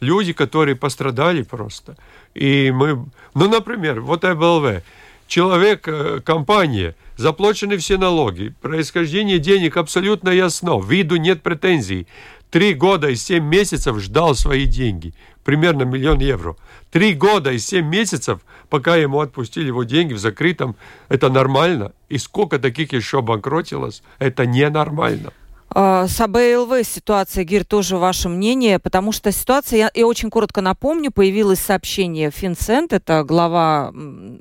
люди, 0.00 0.32
которые 0.32 0.74
пострадали 0.74 1.42
просто. 1.42 1.98
И 2.34 2.70
мы, 2.70 3.04
ну, 3.34 3.48
например, 3.48 4.00
вот 4.00 4.24
ЭБЛВ, 4.24 4.82
человек, 5.30 5.88
э, 5.88 6.20
компания– 6.22 6.94
Заплачены 7.20 7.76
все 7.76 7.98
налоги. 7.98 8.54
Происхождение 8.62 9.38
денег 9.38 9.76
абсолютно 9.76 10.30
ясно. 10.30 10.80
Виду 10.80 11.16
нет 11.16 11.42
претензий. 11.42 12.06
Три 12.48 12.72
года 12.72 13.10
и 13.10 13.14
семь 13.14 13.44
месяцев 13.44 13.98
ждал 13.98 14.34
свои 14.34 14.64
деньги. 14.64 15.12
Примерно 15.44 15.82
миллион 15.82 16.20
евро. 16.20 16.56
Три 16.90 17.12
года 17.12 17.52
и 17.52 17.58
семь 17.58 17.86
месяцев, 17.90 18.40
пока 18.70 18.96
ему 18.96 19.20
отпустили 19.20 19.66
его 19.66 19.84
деньги 19.84 20.14
в 20.14 20.18
закрытом, 20.18 20.76
это 21.10 21.28
нормально. 21.28 21.92
И 22.08 22.16
сколько 22.16 22.58
таких 22.58 22.94
еще 22.94 23.20
банкротилось, 23.20 24.02
это 24.18 24.46
ненормально. 24.46 25.34
А, 25.72 26.08
с 26.08 26.20
АБЛВ 26.20 26.84
ситуация, 26.84 27.44
Гир, 27.44 27.64
тоже 27.64 27.96
ваше 27.96 28.28
мнение, 28.28 28.80
потому 28.80 29.12
что 29.12 29.30
ситуация, 29.30 29.78
я, 29.78 29.90
я 29.94 30.06
очень 30.06 30.28
коротко 30.28 30.60
напомню, 30.60 31.12
появилось 31.12 31.60
сообщение 31.60 32.32
Финцент, 32.32 32.92
это 32.92 33.22
глава 33.22 33.92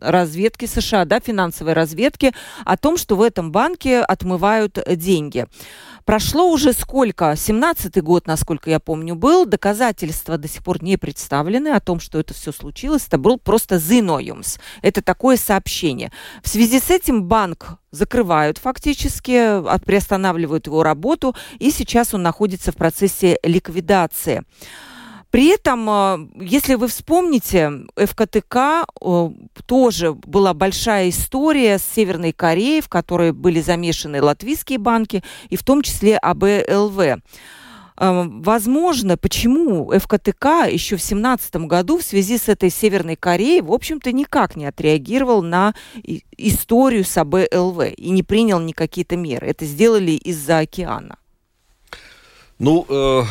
разведки 0.01 0.65
США, 0.65 1.05
да, 1.05 1.19
финансовой 1.19 1.73
разведки, 1.73 2.33
о 2.65 2.77
том, 2.77 2.97
что 2.97 3.15
в 3.15 3.21
этом 3.21 3.51
банке 3.51 3.99
отмывают 3.99 4.79
деньги. 4.95 5.45
Прошло 6.05 6.49
уже 6.51 6.73
сколько? 6.73 7.25
17-й 7.31 8.01
год, 8.01 8.27
насколько 8.27 8.69
я 8.69 8.79
помню, 8.79 9.15
был. 9.15 9.45
Доказательства 9.45 10.37
до 10.37 10.47
сих 10.47 10.63
пор 10.63 10.83
не 10.83 10.97
представлены 10.97 11.69
о 11.69 11.79
том, 11.79 11.99
что 11.99 12.19
это 12.19 12.33
все 12.33 12.51
случилось. 12.51 13.05
Это 13.07 13.17
был 13.17 13.37
просто 13.37 13.77
зиноюмс. 13.77 14.57
Это 14.81 15.01
такое 15.01 15.37
сообщение. 15.37 16.11
В 16.43 16.49
связи 16.49 16.79
с 16.79 16.89
этим 16.89 17.23
банк 17.23 17.77
закрывают 17.91 18.57
фактически, 18.57 19.61
приостанавливают 19.85 20.67
его 20.67 20.83
работу, 20.83 21.35
и 21.57 21.71
сейчас 21.71 22.13
он 22.13 22.23
находится 22.23 22.71
в 22.71 22.75
процессе 22.75 23.39
ликвидации. 23.43 24.43
При 25.31 25.47
этом, 25.47 25.87
э, 25.89 26.27
если 26.41 26.73
вы 26.73 26.87
вспомните, 26.87 27.71
ФКТК 27.95 28.85
э, 28.99 29.29
тоже 29.67 30.13
была 30.13 30.53
большая 30.53 31.09
история 31.09 31.77
с 31.77 31.83
Северной 31.83 32.31
Кореей, 32.31 32.81
в 32.81 32.89
которой 32.89 33.31
были 33.31 33.61
замешаны 33.61 34.21
латвийские 34.21 34.79
банки, 34.79 35.23
и 35.49 35.55
в 35.55 35.63
том 35.63 35.83
числе 35.83 36.17
АБЛВ. 36.17 36.99
Э, 36.99 37.19
возможно, 37.99 39.17
почему 39.17 39.91
ФКТК 39.91 40.65
еще 40.65 40.95
в 40.95 41.05
2017 41.05 41.55
году 41.67 41.99
в 41.99 42.03
связи 42.03 42.39
с 42.39 42.49
этой 42.49 42.71
Северной 42.71 43.15
Кореей, 43.15 43.61
в 43.61 43.71
общем-то, 43.71 44.11
никак 44.11 44.55
не 44.55 44.65
отреагировал 44.65 45.43
на 45.43 45.75
историю 46.37 47.05
с 47.05 47.15
АБЛВ 47.15 47.93
и 47.95 48.09
не 48.09 48.23
принял 48.23 48.59
никакие-то 48.59 49.15
меры. 49.15 49.45
Это 49.45 49.65
сделали 49.65 50.11
из-за 50.11 50.59
океана. 50.59 51.17
Ну, 52.57 52.85
э, 52.89 53.23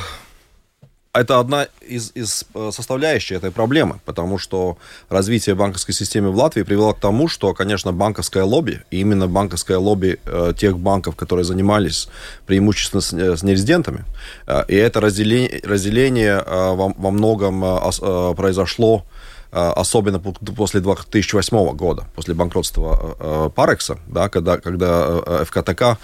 это 1.18 1.40
одна 1.40 1.66
из, 1.80 2.12
из 2.14 2.44
э, 2.54 2.70
составляющих 2.72 3.38
этой 3.38 3.50
проблемы, 3.50 3.98
потому 4.04 4.38
что 4.38 4.78
развитие 5.08 5.54
банковской 5.54 5.94
системы 5.94 6.30
в 6.30 6.36
Латвии 6.36 6.62
привело 6.62 6.94
к 6.94 7.00
тому, 7.00 7.28
что, 7.28 7.54
конечно, 7.54 7.92
банковское 7.92 8.44
лобби, 8.44 8.82
и 8.90 9.00
именно 9.00 9.26
банковское 9.26 9.78
лобби 9.78 10.18
э, 10.24 10.52
тех 10.56 10.78
банков, 10.78 11.16
которые 11.16 11.44
занимались 11.44 12.08
преимущественно 12.46 13.00
с, 13.00 13.12
э, 13.12 13.36
с 13.36 13.42
нерезидентами, 13.42 14.04
э, 14.46 14.64
и 14.68 14.76
это 14.76 15.00
разделение, 15.00 15.60
разделение 15.64 16.42
э, 16.44 16.74
во, 16.74 16.94
во 16.96 17.10
многом 17.10 17.64
э, 17.64 17.78
э, 18.00 18.34
произошло 18.36 19.04
Э, 19.04 19.17
особенно 19.50 20.18
после 20.18 20.80
2008 20.80 21.76
года, 21.76 22.06
после 22.14 22.34
банкротства 22.34 23.16
э, 23.18 23.50
Парекса, 23.54 23.98
да, 24.06 24.28
когда, 24.28 24.58
когда 24.58 25.44
ФКТК 25.44 25.98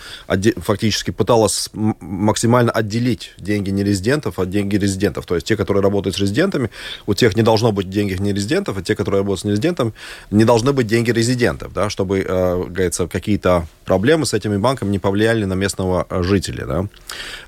фактически 0.56 1.10
пыталась 1.10 1.68
максимально 1.72 2.72
отделить 2.72 3.32
деньги 3.38 3.70
нерезидентов 3.70 4.38
от 4.38 4.50
деньги 4.50 4.76
резидентов. 4.76 5.26
То 5.26 5.34
есть 5.34 5.46
те, 5.46 5.56
которые 5.56 5.82
работают 5.82 6.16
с 6.16 6.18
резидентами, 6.18 6.70
у 7.06 7.14
тех 7.14 7.36
не 7.36 7.42
должно 7.42 7.72
быть 7.72 7.90
денег 7.90 8.20
нерезидентов, 8.20 8.78
а 8.78 8.82
те, 8.82 8.94
которые 8.94 9.20
работают 9.20 9.40
с 9.40 9.44
нерезидентами, 9.44 9.92
не 10.30 10.44
должны 10.44 10.72
быть 10.72 10.86
деньги 10.86 11.10
резидентов, 11.10 11.72
да, 11.72 11.90
чтобы, 11.90 12.22
говорится, 12.22 13.06
какие-то 13.08 13.66
проблемы 13.84 14.24
с 14.24 14.32
этими 14.32 14.56
банками 14.56 14.90
не 14.90 14.98
повлияли 14.98 15.44
на 15.44 15.54
местного 15.54 16.06
жителя. 16.22 16.88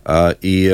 Да. 0.04 0.36
И, 0.42 0.68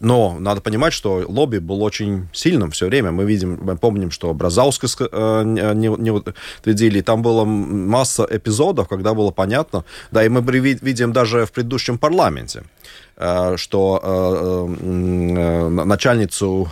но 0.00 0.36
надо 0.38 0.60
понимать, 0.60 0.92
что 0.92 1.24
лобби 1.26 1.58
был 1.58 1.82
очень 1.82 2.28
сильным 2.32 2.70
все 2.70 2.86
время. 2.86 3.10
Мы 3.12 3.24
видим, 3.24 3.58
мы 3.62 3.76
помним, 3.76 4.10
что 4.10 4.34
Бразаускас 4.42 4.96
э, 5.00 5.42
не, 5.44 5.88
не 5.98 6.10
утвердили. 6.10 7.00
Там 7.02 7.22
была 7.22 7.44
масса 7.44 8.26
эпизодов, 8.30 8.88
когда 8.88 9.14
было 9.14 9.30
понятно, 9.30 9.84
да, 10.10 10.24
и 10.24 10.28
мы 10.28 10.40
видим 10.82 11.12
даже 11.12 11.44
в 11.44 11.52
предыдущем 11.52 11.98
парламенте, 11.98 12.62
Э, 13.11 13.11
что 13.56 14.00
э, 14.02 14.74
э, 14.80 15.68
начальницу, 15.68 16.68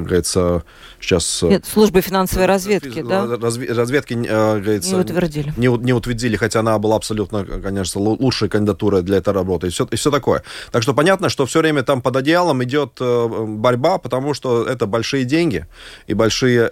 говорится, 0.00 0.62
сейчас... 1.00 1.42
Нет, 1.42 1.64
службы 1.64 2.02
финансовой 2.02 2.46
разведки, 2.46 3.00
да? 3.02 3.26
Разведки, 3.26 4.12
говорится... 4.14 4.94
Не 4.94 5.00
утвердили. 5.00 5.54
Не, 5.56 5.68
не 5.68 5.92
утвердили, 5.94 6.36
хотя 6.36 6.60
она 6.60 6.78
была 6.78 6.96
абсолютно, 6.96 7.44
конечно, 7.44 8.00
лучшей 8.00 8.48
кандидатурой 8.50 9.02
для 9.02 9.16
этой 9.18 9.32
работы 9.32 9.68
и 9.68 9.70
все, 9.70 9.86
и 9.90 9.96
все 9.96 10.10
такое. 10.10 10.42
Так 10.70 10.82
что 10.82 10.92
понятно, 10.92 11.30
что 11.30 11.46
все 11.46 11.60
время 11.60 11.82
там 11.82 12.02
под 12.02 12.16
одеялом 12.16 12.62
идет 12.64 13.00
борьба, 13.00 13.96
потому 13.98 14.34
что 14.34 14.66
это 14.66 14.86
большие 14.86 15.24
деньги 15.24 15.66
и 16.08 16.14
большие 16.14 16.68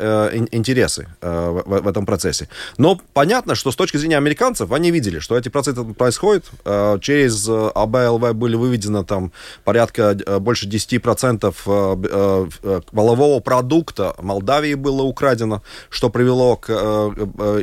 интересы 0.53 1.09
в, 1.23 1.89
этом 1.89 2.05
процессе. 2.05 2.49
Но 2.77 3.01
понятно, 3.15 3.55
что 3.55 3.73
с 3.73 3.77
точки 3.77 3.97
зрения 3.97 4.19
американцев, 4.19 4.73
они 4.73 4.91
видели, 4.91 5.19
что 5.19 5.39
эти 5.39 5.49
процессы 5.49 5.83
происходят 5.85 6.45
через 7.01 7.49
АБ 7.49 8.18
ЛВ 8.19 8.35
были 8.35 8.57
выведено 8.57 9.05
там 9.05 9.33
порядка 9.65 10.17
э, 10.27 10.39
больше 10.39 10.69
10% 10.69 11.55
э, 11.67 12.49
э, 12.63 12.81
валового 12.93 13.41
продукта 13.41 14.15
Молдавии 14.19 14.75
было 14.75 15.03
украдено, 15.03 15.63
что 15.91 16.11
привело 16.11 16.57
к 16.57 16.71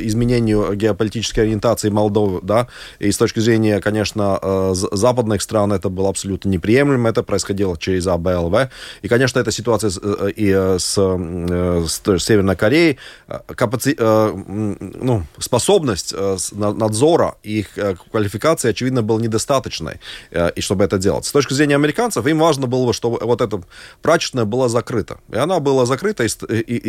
изменению 0.02 0.74
геополитической 0.74 1.40
ориентации 1.40 1.90
Молдовы, 1.90 2.40
да, 2.42 2.68
и 2.98 3.10
с 3.10 3.18
точки 3.18 3.40
зрения, 3.40 3.80
конечно, 3.80 4.74
западных 4.74 5.42
стран 5.42 5.72
это 5.72 5.88
было 5.88 6.08
абсолютно 6.08 6.48
неприемлемо, 6.48 7.08
это 7.08 7.22
происходило 7.22 7.76
через 7.76 8.06
АБЛВ, 8.06 8.68
и, 9.02 9.08
конечно, 9.08 9.38
эта 9.40 9.50
ситуация 9.50 9.90
и 10.36 10.52
с, 10.78 10.94
с, 10.94 12.18
Северной 12.18 12.56
Кореей, 12.56 12.98
капаци... 13.46 13.96
ну, 13.98 15.22
способность 15.38 16.14
надзора 16.52 17.36
и 17.42 17.56
их 17.60 17.78
квалификации, 18.10 18.70
очевидно, 18.70 19.02
была 19.02 19.20
недостаточной. 19.20 20.00
Э, 20.36 20.50
и 20.54 20.60
чтобы 20.60 20.84
это 20.84 20.98
делать. 20.98 21.24
С 21.24 21.32
точки 21.32 21.54
зрения 21.54 21.76
американцев, 21.76 22.26
им 22.26 22.38
важно 22.38 22.66
было, 22.66 22.92
чтобы 22.92 23.18
вот 23.22 23.40
эта 23.40 23.62
прачечная 24.02 24.44
была 24.44 24.68
закрыта. 24.68 25.18
И 25.32 25.36
она 25.36 25.60
была 25.60 25.86
закрыта, 25.86 26.24
и, 26.24 26.28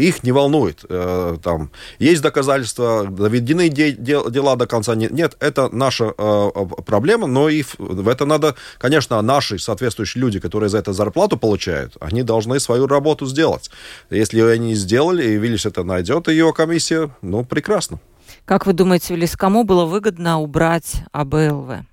их 0.07 0.23
не 0.23 0.33
волнует. 0.33 0.83
Э, 0.89 1.37
там, 1.41 1.71
есть 1.99 2.21
доказательства, 2.21 3.05
доведены 3.07 3.69
дела 3.69 4.55
до 4.55 4.67
конца. 4.67 4.95
Нет, 4.95 5.37
это 5.39 5.69
наша 5.71 6.13
э, 6.17 6.49
проблема, 6.85 7.27
но 7.27 7.47
и 7.47 7.63
в 7.77 8.09
это 8.09 8.25
надо, 8.25 8.55
конечно, 8.79 9.21
наши 9.21 9.59
соответствующие 9.59 10.21
люди, 10.21 10.39
которые 10.39 10.69
за 10.69 10.79
это 10.79 10.91
зарплату 10.91 11.37
получают, 11.37 11.95
они 12.01 12.23
должны 12.23 12.59
свою 12.59 12.87
работу 12.87 13.25
сделать. 13.25 13.71
Если 14.09 14.41
они 14.41 14.75
сделали, 14.75 15.23
и 15.23 15.37
Виллис 15.37 15.65
это 15.65 15.83
найдет, 15.83 16.27
ее 16.27 16.51
комиссия, 16.53 17.09
ну, 17.21 17.45
прекрасно. 17.45 17.99
Как 18.43 18.65
вы 18.65 18.73
думаете, 18.73 19.15
Виллис, 19.15 19.37
кому 19.37 19.63
было 19.63 19.85
выгодно 19.85 20.39
убрать 20.41 21.03
АБЛВ? 21.13 21.85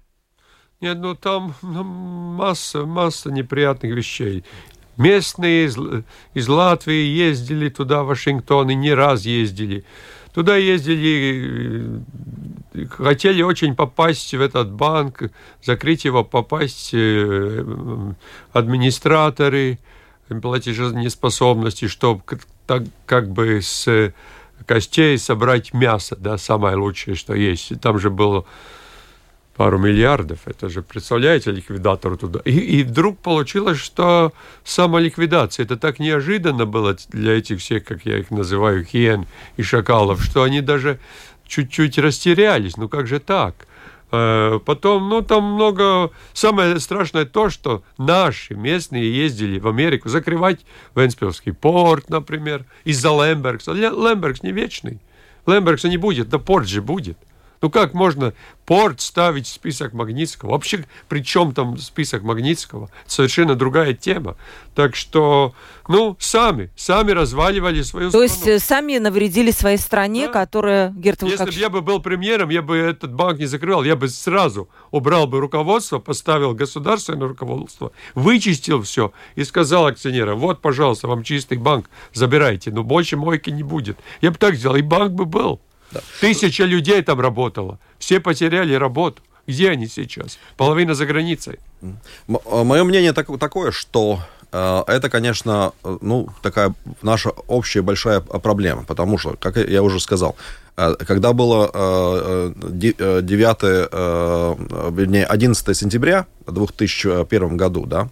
Нет, 0.81 0.99
ну 0.99 1.15
там 1.15 1.55
масса, 1.63 2.85
масса 2.85 3.31
неприятных 3.31 3.95
вещей. 3.95 4.45
Местные 4.97 5.67
из, 5.67 5.77
из 6.35 6.49
Латвии 6.49 7.07
ездили 7.07 7.69
туда, 7.69 8.03
в 8.03 8.09
Вашингтон, 8.09 8.71
и 8.71 8.75
не 8.75 8.95
раз 8.95 9.25
ездили. 9.25 9.85
Туда 10.33 10.57
ездили, 10.57 12.03
э, 12.75 12.87
хотели 12.87 13.43
очень 13.43 13.75
попасть 13.77 14.35
в 14.35 14.41
этот 14.41 14.71
банк, 14.71 15.23
закрыть 15.63 16.05
его, 16.05 16.25
попасть 16.25 16.91
э, 16.93 17.65
администраторы 18.53 19.79
платежеспособности, 20.29 21.87
чтобы 21.87 22.23
так 22.67 22.83
как 23.07 23.31
бы 23.31 23.61
с 23.63 24.13
костей 24.67 25.19
собрать 25.19 25.73
мясо, 25.73 26.17
да, 26.17 26.39
самое 26.39 26.77
лучшее, 26.77 27.15
что 27.15 27.35
есть. 27.35 27.81
Там 27.81 27.99
же 27.99 28.11
было 28.11 28.45
пару 29.57 29.79
миллиардов. 29.79 30.41
Это 30.47 30.69
же, 30.69 30.83
представляете, 30.83 31.51
ликвидатору 31.51 32.17
туда. 32.17 32.41
И, 32.45 32.59
и 32.59 32.83
вдруг 32.83 33.19
получилось, 33.19 33.79
что 33.79 34.33
самоликвидация, 34.65 35.65
это 35.65 35.77
так 35.77 35.99
неожиданно 35.99 36.67
было 36.67 36.97
для 37.09 37.39
этих 37.39 37.61
всех, 37.61 37.85
как 37.85 38.05
я 38.05 38.19
их 38.19 38.31
называю, 38.31 38.85
хиен 38.85 39.27
и 39.57 39.63
шакалов, 39.63 40.23
что 40.23 40.43
они 40.43 40.61
даже 40.61 40.99
чуть-чуть 41.47 41.99
растерялись. 41.99 42.77
Ну 42.77 42.89
как 42.89 43.07
же 43.07 43.21
так? 43.21 43.67
Э, 44.11 44.61
потом, 44.65 45.09
ну, 45.09 45.23
там 45.23 45.45
много... 45.55 46.11
Самое 46.33 46.79
страшное 46.79 47.25
то, 47.25 47.51
что 47.51 47.83
наши 47.99 48.55
местные 48.55 49.13
ездили 49.13 49.59
в 49.59 49.69
Америку 49.69 50.09
закрывать 50.09 50.61
Венспилский 50.95 51.53
порт, 51.53 52.11
например, 52.11 52.65
из-за 52.85 53.09
Лембергса. 53.09 53.73
Лембергс 53.73 54.43
не 54.43 54.53
вечный. 54.53 55.01
Лембергса 55.47 55.89
не 55.89 55.97
будет, 55.97 56.29
да 56.29 56.39
порт 56.39 56.69
же 56.69 56.81
будет. 56.81 57.19
Ну 57.65 57.71
как 57.71 57.95
можно 57.95 58.35
порт 58.67 59.01
ставить 59.01 59.47
в 59.47 59.51
список 59.51 59.95
Магнитского? 59.95 60.51
Вообще, 60.51 60.85
при 61.09 61.25
чем 61.25 61.55
там 61.55 61.79
список 61.79 62.23
Магнитского? 62.23 62.91
Совершенно 63.07 63.55
другая 63.55 63.95
тема. 63.95 64.37
Так 64.75 64.95
что, 64.95 65.55
ну, 65.89 66.15
сами, 66.21 66.69
сами 66.77 67.13
разваливали 67.13 67.81
свою 67.81 68.11
То 68.11 68.19
страну. 68.19 68.25
есть 68.25 68.47
э, 68.47 68.59
сами 68.59 68.99
навредили 68.99 69.51
своей 69.51 69.79
стране, 69.79 70.27
Да. 70.27 70.33
которая, 70.35 70.91
Герт, 70.91 71.23
Если 71.23 71.43
бы 71.43 71.53
я 71.53 71.71
бы 71.71 71.81
был 71.81 72.03
премьером, 72.03 72.51
я 72.51 72.61
бы 72.61 72.77
этот 72.77 73.15
банк 73.15 73.39
не 73.39 73.47
закрывал, 73.47 73.83
я 73.83 73.97
бы 73.97 74.09
сразу 74.09 74.69
убрал 74.91 75.27
бы 75.27 75.41
руководство, 75.41 76.01
поставил 76.01 76.53
государственное 76.53 77.29
руководство, 77.29 77.93
вычистил 78.15 78.83
все 78.83 79.11
и 79.37 79.45
сказал 79.45 79.87
акционерам, 79.87 80.39
вот, 80.39 80.61
пожалуйста, 80.61 81.09
вам 81.09 81.23
чистый 81.23 81.57
банк, 81.57 81.89
забирайте, 82.13 82.71
но 82.71 82.83
больше 82.83 83.17
мойки 83.17 83.49
не 83.49 83.63
будет. 83.63 83.97
Я 84.21 84.33
бы 84.33 84.37
так 84.37 84.55
сделал, 84.57 84.77
и 84.77 84.83
банк 84.83 85.13
бы 85.13 85.25
был. 85.25 85.63
Тысяча 86.21 86.65
людей 86.65 87.03
там 87.03 87.21
работало, 87.21 87.79
все 87.99 88.21
потеряли 88.21 88.75
работу. 88.75 89.23
Где 89.47 89.71
они 89.71 89.87
сейчас? 89.89 90.39
Половина 90.57 90.95
за 90.95 91.05
границей. 91.07 91.59
Мое 92.27 92.85
мнение 92.85 93.13
так- 93.13 93.39
такое, 93.39 93.73
что 93.73 94.19
э, 94.53 94.83
это, 94.87 95.11
конечно, 95.11 95.73
э, 95.85 95.99
ну, 96.01 96.29
такая 96.43 96.73
наша 97.03 97.31
общая 97.49 97.83
большая 97.83 98.21
проблема, 98.21 98.85
потому 98.85 99.19
что, 99.19 99.37
как 99.39 99.57
я 99.57 99.83
уже 99.83 100.01
сказал, 100.01 100.35
э, 100.79 100.95
когда 101.07 101.33
было 101.35 101.71
э, 101.73 101.73
э, 101.75 102.53
де- 102.71 102.95
э, 102.99 103.21
9, 103.23 103.59
э, 103.93 104.55
вернее, 104.93 105.27
11 105.27 105.75
сентября 105.75 106.25
в 106.47 106.53
2001 106.53 107.57
году, 107.59 107.85
да, 107.85 108.09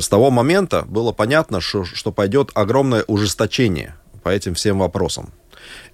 с 0.00 0.08
того 0.08 0.30
момента 0.30 0.82
было 0.88 1.12
понятно, 1.12 1.60
что, 1.60 1.84
что 1.84 2.10
пойдет 2.12 2.52
огромное 2.54 3.04
ужесточение 3.06 3.94
по 4.22 4.30
этим 4.30 4.54
всем 4.54 4.78
вопросам. 4.78 5.28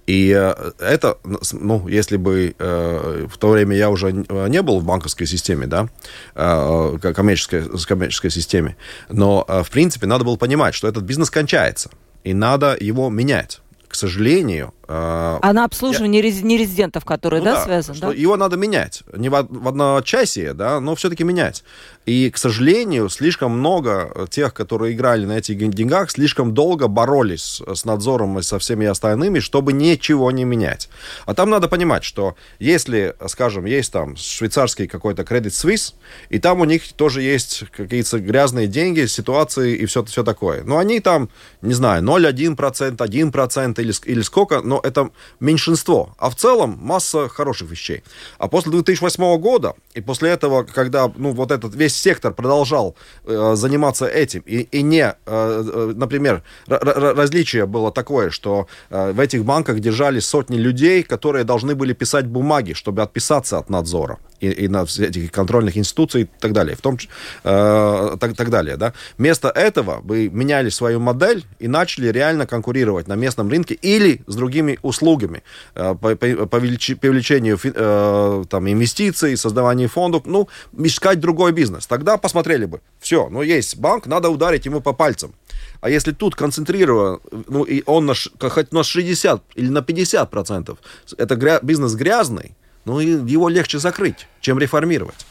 И 0.05 0.31
э, 0.37 0.71
это, 0.79 1.17
ну, 1.51 1.87
если 1.87 2.17
бы 2.17 2.53
э, 2.57 3.27
в 3.27 3.37
то 3.37 3.49
время 3.49 3.75
я 3.75 3.89
уже 3.89 4.11
не 4.11 4.61
был 4.61 4.79
в 4.79 4.85
банковской 4.85 5.25
системе, 5.25 5.65
да, 5.65 5.89
э, 6.35 6.97
коммерческой, 7.15 7.63
коммерческой 7.87 8.29
системе, 8.29 8.77
но, 9.09 9.43
э, 9.47 9.63
в 9.63 9.71
принципе, 9.71 10.05
надо 10.05 10.23
было 10.23 10.35
понимать, 10.35 10.75
что 10.75 10.87
этот 10.87 11.03
бизнес 11.03 11.31
кончается, 11.31 11.89
и 12.23 12.35
надо 12.35 12.77
его 12.79 13.09
менять. 13.09 13.61
К 13.87 13.95
сожалению... 13.95 14.73
А 14.87 15.51
на 15.53 15.65
обслуживание 15.65 16.21
рез- 16.21 16.43
нерезидентов, 16.43 17.05
которые, 17.05 17.41
ну 17.41 17.45
да, 17.45 17.63
связан, 17.63 17.95
что 17.95 18.07
да? 18.07 18.13
Его 18.13 18.37
надо 18.37 18.57
менять. 18.57 19.03
Не 19.13 19.29
в, 19.29 19.47
в 19.49 19.67
одночасье, 19.67 20.53
да, 20.53 20.79
но 20.79 20.95
все-таки 20.95 21.23
менять. 21.23 21.63
И, 22.05 22.29
к 22.29 22.37
сожалению, 22.37 23.09
слишком 23.09 23.57
много 23.57 24.27
тех, 24.29 24.53
которые 24.53 24.93
играли 24.93 25.25
на 25.25 25.37
этих 25.37 25.57
деньгах, 25.57 26.11
слишком 26.11 26.53
долго 26.53 26.87
боролись 26.87 27.61
с 27.73 27.83
надзором 27.85 28.37
и 28.37 28.43
со 28.43 28.59
всеми 28.59 28.85
остальными, 28.85 29.39
чтобы 29.39 29.73
ничего 29.73 30.31
не 30.31 30.43
менять. 30.43 30.89
А 31.25 31.33
там 31.33 31.49
надо 31.49 31.67
понимать, 31.67 32.03
что 32.03 32.35
если, 32.59 33.15
скажем, 33.27 33.65
есть 33.65 33.91
там 33.91 34.15
швейцарский 34.15 34.87
какой-то 34.87 35.23
Credit 35.23 35.47
Suisse, 35.47 35.93
и 36.29 36.37
там 36.37 36.61
у 36.61 36.65
них 36.65 36.93
тоже 36.93 37.23
есть 37.23 37.63
какие-то 37.75 38.19
грязные 38.19 38.67
деньги, 38.67 39.05
ситуации 39.05 39.75
и 39.75 39.85
все, 39.85 40.03
все 40.03 40.23
такое. 40.23 40.63
Но 40.63 40.77
они 40.77 40.99
там, 40.99 41.29
не 41.61 41.73
знаю, 41.73 42.03
0,1%, 42.03 42.97
1% 42.97 43.81
или, 43.81 43.93
или 44.05 44.21
сколько, 44.21 44.61
но 44.61 44.74
это 44.83 45.09
меньшинство. 45.39 46.15
А 46.17 46.29
в 46.29 46.35
целом 46.35 46.77
масса 46.81 47.27
хороших 47.29 47.69
вещей. 47.69 48.03
А 48.37 48.47
после 48.47 48.71
2008 48.71 49.37
года, 49.37 49.75
и 49.93 50.01
после 50.01 50.29
этого, 50.29 50.63
когда 50.63 51.11
ну, 51.15 51.31
вот 51.31 51.51
этот 51.51 51.75
весь 51.75 51.95
сектор 51.95 52.33
продолжал 52.33 52.95
э, 53.25 53.53
заниматься 53.55 54.05
этим, 54.05 54.41
и, 54.45 54.61
и 54.61 54.81
не, 54.81 55.03
э, 55.03 55.13
э, 55.25 55.93
например, 55.95 56.43
различие 56.67 57.65
было 57.65 57.91
такое, 57.91 58.29
что 58.29 58.67
э, 58.89 59.11
в 59.11 59.19
этих 59.19 59.45
банках 59.45 59.79
держали 59.79 60.19
сотни 60.19 60.57
людей, 60.57 61.03
которые 61.03 61.43
должны 61.43 61.75
были 61.75 61.93
писать 61.93 62.25
бумаги, 62.25 62.73
чтобы 62.73 63.01
отписаться 63.01 63.57
от 63.57 63.69
надзора 63.69 64.19
и, 64.39 64.49
и 64.49 64.67
на 64.67 64.83
этих 64.83 65.31
контрольных 65.31 65.77
институций 65.77 66.21
и 66.23 66.27
так 66.39 66.51
далее, 66.53 66.75
в 66.75 66.81
том 66.81 66.97
э, 67.43 68.17
так, 68.19 68.35
так 68.35 68.49
далее, 68.49 68.77
да. 68.77 68.93
Вместо 69.17 69.49
этого 69.49 70.01
вы 70.03 70.29
меняли 70.29 70.69
свою 70.69 70.99
модель 70.99 71.45
и 71.59 71.67
начали 71.67 72.07
реально 72.09 72.45
конкурировать 72.45 73.07
на 73.07 73.15
местном 73.15 73.49
рынке 73.49 73.75
или 73.75 74.21
с 74.27 74.35
другими 74.35 74.79
услугами 74.81 75.43
э, 75.75 75.95
по, 75.95 76.15
по- 76.15 76.45
по 76.47 76.57
величи- 76.57 77.57
фи- 77.57 77.73
э, 77.75 78.43
там, 78.49 78.67
инвестиций, 78.69 79.37
создаванию 79.37 79.89
фондов, 79.89 80.23
ну, 80.25 80.47
искать 80.77 81.19
другой 81.19 81.51
бизнес. 81.51 81.87
Тогда 81.87 82.17
посмотрели 82.17 82.65
бы, 82.65 82.79
все, 82.99 83.29
ну, 83.29 83.41
есть 83.41 83.77
банк, 83.77 84.07
надо 84.07 84.29
ударить 84.29 84.65
ему 84.65 84.81
по 84.81 84.93
пальцам. 84.93 85.33
А 85.81 85.89
если 85.89 86.11
тут 86.11 86.35
концентрирован, 86.35 87.19
ну, 87.47 87.63
и 87.63 87.83
он 87.85 88.05
на, 88.05 88.13
хоть 88.49 88.71
на 88.71 88.83
60 88.83 89.41
или 89.55 89.69
на 89.69 89.81
50 89.81 90.29
процентов, 90.31 90.77
это 91.17 91.35
гря- 91.35 91.59
бизнес 91.61 91.93
грязный, 91.93 92.55
ну, 92.85 92.99
и 92.99 93.07
его 93.07 93.49
легче 93.49 93.79
закрыть, 93.79 94.27
чем 94.41 94.59
реформировать. 94.59 95.25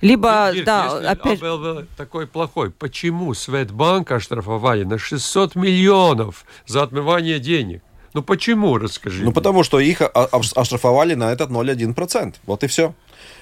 Либо, 0.00 0.50
Ирк, 0.54 0.64
да, 0.64 0.92
если 0.94 1.06
опять... 1.06 1.42
АБЛВ 1.42 1.86
такой 1.96 2.26
плохой, 2.26 2.70
почему 2.70 3.34
Светбанк 3.34 4.10
оштрафовали 4.10 4.84
на 4.84 4.98
600 4.98 5.56
миллионов 5.56 6.44
за 6.66 6.82
отмывание 6.82 7.38
денег? 7.38 7.82
Ну 8.12 8.22
почему, 8.22 8.76
расскажи. 8.78 9.18
Ну, 9.18 9.26
мне. 9.26 9.34
потому 9.34 9.62
что 9.62 9.78
их 9.78 10.02
оштрафовали 10.02 11.14
на 11.14 11.30
этот 11.32 11.50
0,1%. 11.50 12.34
Вот 12.44 12.64
и 12.64 12.66
все. 12.66 12.92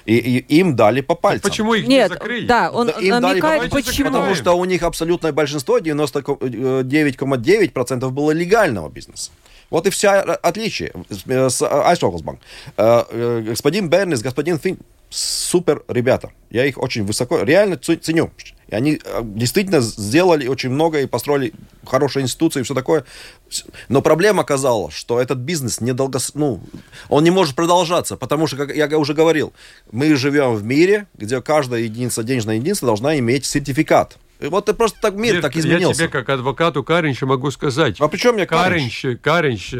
И, 0.05 0.15
и 0.15 0.37
им 0.59 0.75
дали 0.75 1.01
по 1.01 1.15
пальцам. 1.15 1.49
Почему 1.49 1.73
их 1.73 1.87
Нет, 1.87 2.09
не 2.09 2.15
закрыли? 2.15 2.45
да, 2.45 2.69
он 2.69 2.89
им 2.89 2.95
дали 2.95 3.09
намекает, 3.09 3.71
давайте 3.71 3.87
почему. 3.87 4.11
Потому 4.11 4.35
что 4.35 4.53
у 4.53 4.65
них 4.65 4.83
абсолютное 4.83 5.31
большинство, 5.31 5.79
99,9% 5.79 8.09
было 8.09 8.31
легального 8.31 8.89
бизнеса. 8.89 9.31
Вот 9.69 9.87
и 9.87 9.89
вся 9.89 10.23
ра- 10.23 10.35
отличие 10.41 10.91
с- 11.09 11.49
с 11.55 11.61
Айстрогосбанк. 11.61 12.39
Господин 12.77 13.89
Бернис, 13.89 14.21
господин 14.21 14.59
Фин, 14.59 14.79
супер 15.09 15.83
ребята. 15.87 16.31
Я 16.49 16.65
их 16.65 16.77
очень 16.77 17.05
высоко, 17.05 17.41
реально 17.43 17.77
ценю. 17.77 18.31
И 18.67 18.75
они 18.75 18.99
э, 19.03 19.21
действительно 19.23 19.79
сделали 19.81 20.47
очень 20.47 20.69
много 20.69 20.99
и 21.01 21.07
построили 21.07 21.53
хорошие 21.87 22.21
институции 22.21 22.59
и 22.59 22.63
все 22.63 22.75
такое. 22.75 23.03
Но 23.87 24.03
проблема 24.03 24.41
оказалась, 24.43 24.93
что 24.93 25.19
этот 25.19 25.39
бизнес 25.39 25.81
недолго, 25.81 26.19
ну, 26.35 26.61
он 27.07 27.23
не 27.23 27.31
может 27.31 27.55
продолжаться, 27.55 28.15
потому 28.15 28.45
что, 28.45 28.57
как 28.57 28.75
я 28.75 28.95
уже 28.99 29.15
говорил, 29.15 29.53
мы 29.91 30.15
живем 30.15 30.53
в 30.53 30.63
мире, 30.63 31.07
где 31.17 31.41
каждая 31.41 31.81
единица, 31.81 32.21
денежная 32.23 32.57
единица 32.57 32.85
должна 32.85 33.17
иметь 33.17 33.45
сертификат. 33.45 34.17
Вот 34.39 34.69
и 34.69 34.73
просто 34.73 34.99
так 35.01 35.15
мир 35.15 35.35
Ирк, 35.35 35.41
так 35.41 35.55
Я 35.55 35.61
изменился. 35.61 35.99
тебе, 35.99 36.07
как 36.09 36.29
адвокату 36.29 36.83
Каринча, 36.83 37.25
могу 37.25 37.51
сказать. 37.51 37.99
А 37.99 38.07
при 38.07 38.17
чем 38.17 38.35
мне 38.35 38.45
Каринч? 38.45 39.01
Каринч, 39.01 39.19
Каринч 39.21 39.73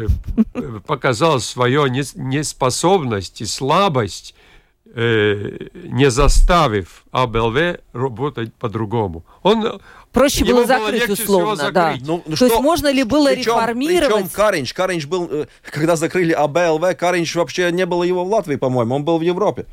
э, 0.54 0.78
показал 0.86 1.40
свою 1.40 1.86
нес- 1.86 2.12
неспособность 2.14 3.40
и 3.40 3.46
слабость, 3.46 4.34
э, 4.94 5.68
не 5.84 6.10
заставив 6.10 7.04
АБЛВ 7.10 7.78
работать 7.92 8.52
по-другому. 8.54 9.24
Он 9.42 9.80
Проще 10.12 10.44
было 10.44 10.56
было 10.56 10.66
закрыть 10.66 11.02
всего 11.04 11.12
условно, 11.38 11.70
да. 11.70 11.86
закрыть. 11.92 12.06
Ну, 12.06 12.16
ну 12.26 12.36
То 12.36 12.44
есть 12.44 12.54
что- 12.54 12.62
можно 12.62 12.92
ли 12.92 13.04
было 13.04 13.30
Причем- 13.30 13.54
реформировать? 13.56 14.14
Причем 14.24 14.28
Каринч, 14.28 14.74
Каринч 14.74 15.06
был, 15.06 15.28
э, 15.30 15.46
когда 15.70 15.96
закрыли 15.96 16.32
АБЛВ, 16.32 16.96
Каринч 16.96 17.34
вообще 17.36 17.70
не 17.72 17.86
было 17.86 18.02
его 18.02 18.24
в 18.24 18.28
Латвии, 18.28 18.56
по-моему, 18.56 18.96
он 18.96 19.04
был 19.04 19.18
в 19.18 19.22
Европе. 19.22 19.66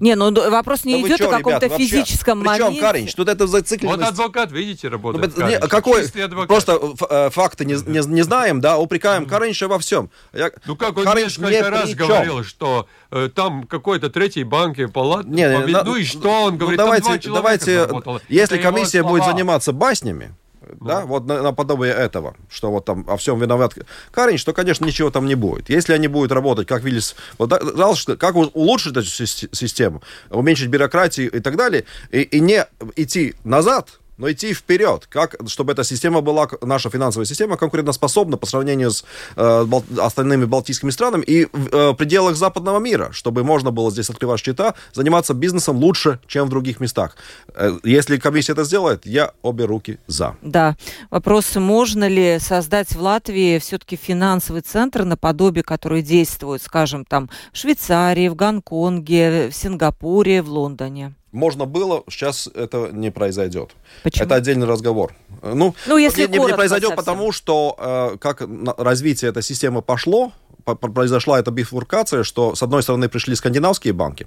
Не, 0.00 0.16
ну 0.16 0.32
вопрос 0.50 0.84
не 0.84 1.00
Да 1.00 1.08
идет 1.08 1.18
чё, 1.18 1.28
о 1.28 1.30
каком-то 1.36 1.68
вообще? 1.68 1.86
физическом 1.86 2.40
Причем 2.40 2.64
моменте. 2.64 2.80
Каринч? 2.80 3.14
Тут 3.14 3.28
это 3.28 3.44
вот 3.44 3.50
зацикленность. 3.50 4.10
адвокат, 4.10 4.50
видите, 4.50 4.88
Ну, 4.88 4.92
работает. 4.92 5.36
б- 5.36 5.44
не, 5.48 5.58
какой, 5.60 6.08
просто 6.48 6.72
ф- 6.72 7.02
э, 7.08 7.30
факты 7.30 7.64
не, 7.64 7.74
не, 7.74 8.04
не 8.06 8.22
знаем, 8.22 8.60
да, 8.60 8.78
упрекаем 8.78 9.26
Каринча 9.26 9.68
во 9.68 9.78
всем. 9.78 10.10
Я- 10.32 10.50
Ну 10.66 10.74
как 10.76 10.96
он 10.98 11.04
Каринч 11.04 11.38
несколько 11.38 11.50
не 11.50 11.60
раз 11.62 11.94
говорил, 11.94 12.42
что 12.44 12.88
э, 13.10 13.28
там 13.34 13.64
какой-то 13.64 14.10
третий 14.10 14.44
банк 14.44 14.78
и 14.78 14.86
палат. 14.86 15.26
Не, 15.26 15.48
не, 15.48 15.56
пове- 15.56 15.72
на- 15.72 15.84
ну 15.84 15.96
и 15.96 16.04
что 16.04 16.28
он 16.44 16.52
ну, 16.54 16.58
говорит? 16.58 16.78
давайте, 16.78 17.06
там 17.10 17.20
два 17.20 17.34
давайте, 17.36 17.88
если 18.28 18.56
Это 18.58 18.62
комиссия 18.62 19.02
будет 19.02 19.24
заниматься 19.24 19.72
баснями, 19.72 20.34
да, 20.80 21.04
вот 21.04 21.26
на, 21.26 21.42
наподобие 21.42 21.92
этого, 21.92 22.36
что 22.48 22.70
вот 22.70 22.84
там 22.84 23.04
о 23.08 23.16
всем 23.16 23.38
виноват 23.38 23.74
Карин, 24.10 24.38
что, 24.38 24.52
конечно, 24.52 24.84
ничего 24.84 25.10
там 25.10 25.26
не 25.26 25.34
будет. 25.34 25.70
Если 25.70 25.92
они 25.92 26.08
будут 26.08 26.32
работать, 26.32 26.66
как 26.66 26.82
Виллис, 26.82 27.16
вот, 27.38 27.48
да, 27.48 28.16
как 28.16 28.36
улучшить 28.36 28.96
эту 28.96 29.04
систему, 29.04 30.02
уменьшить 30.30 30.68
бюрократию 30.68 31.30
и 31.30 31.40
так 31.40 31.56
далее, 31.56 31.84
и, 32.10 32.22
и 32.22 32.40
не 32.40 32.66
идти 32.96 33.34
назад, 33.44 34.00
но 34.20 34.30
идти 34.30 34.52
вперед, 34.52 35.06
как, 35.08 35.36
чтобы 35.46 35.72
эта 35.72 35.82
система 35.82 36.20
была, 36.20 36.48
наша 36.60 36.90
финансовая 36.90 37.24
система, 37.24 37.56
конкурентоспособна 37.56 38.36
по 38.36 38.46
сравнению 38.46 38.90
с 38.90 39.04
э, 39.34 39.64
бал, 39.64 39.82
остальными 39.98 40.44
балтийскими 40.44 40.90
странами 40.90 41.22
и 41.22 41.46
в 41.46 41.68
э, 41.72 41.94
пределах 41.94 42.36
западного 42.36 42.78
мира, 42.78 43.08
чтобы 43.12 43.44
можно 43.44 43.70
было 43.70 43.90
здесь 43.90 44.10
открывать 44.10 44.40
счета, 44.40 44.74
заниматься 44.92 45.32
бизнесом 45.32 45.78
лучше, 45.78 46.20
чем 46.26 46.46
в 46.46 46.50
других 46.50 46.80
местах. 46.80 47.16
Э, 47.54 47.78
если 47.82 48.18
комиссия 48.18 48.52
это 48.52 48.64
сделает, 48.64 49.06
я 49.06 49.32
обе 49.40 49.64
руки 49.64 49.98
за. 50.06 50.36
Да. 50.42 50.76
Вопрос, 51.10 51.56
можно 51.56 52.06
ли 52.06 52.38
создать 52.40 52.94
в 52.94 53.00
Латвии 53.00 53.58
все-таки 53.58 53.96
финансовый 53.96 54.60
центр 54.60 55.04
наподобие, 55.04 55.64
который 55.64 56.02
действует, 56.02 56.62
скажем, 56.62 57.06
там 57.06 57.30
в 57.54 57.56
Швейцарии, 57.56 58.28
в 58.28 58.34
Гонконге, 58.34 59.48
в 59.48 59.56
Сингапуре, 59.56 60.42
в 60.42 60.50
Лондоне? 60.50 61.14
Можно 61.32 61.64
было, 61.64 62.02
сейчас 62.08 62.48
это 62.54 62.90
не 62.92 63.10
произойдет. 63.10 63.70
Почему? 64.02 64.26
Это 64.26 64.34
отдельный 64.34 64.66
разговор. 64.66 65.14
Ну, 65.42 65.74
ну 65.86 65.96
если 65.96 66.26
не, 66.26 66.38
не 66.38 66.54
произойдет, 66.54 66.90
совсем. 66.90 66.96
потому 66.96 67.32
что 67.32 67.76
э, 67.78 68.16
как 68.18 68.42
развитие 68.78 69.30
этой 69.30 69.42
системы 69.42 69.82
пошло, 69.82 70.32
произошла 70.64 71.38
эта 71.38 71.50
бифуркация, 71.50 72.22
что 72.22 72.54
с 72.54 72.62
одной 72.62 72.82
стороны 72.82 73.08
пришли 73.08 73.34
скандинавские 73.34 73.92
банки, 73.92 74.26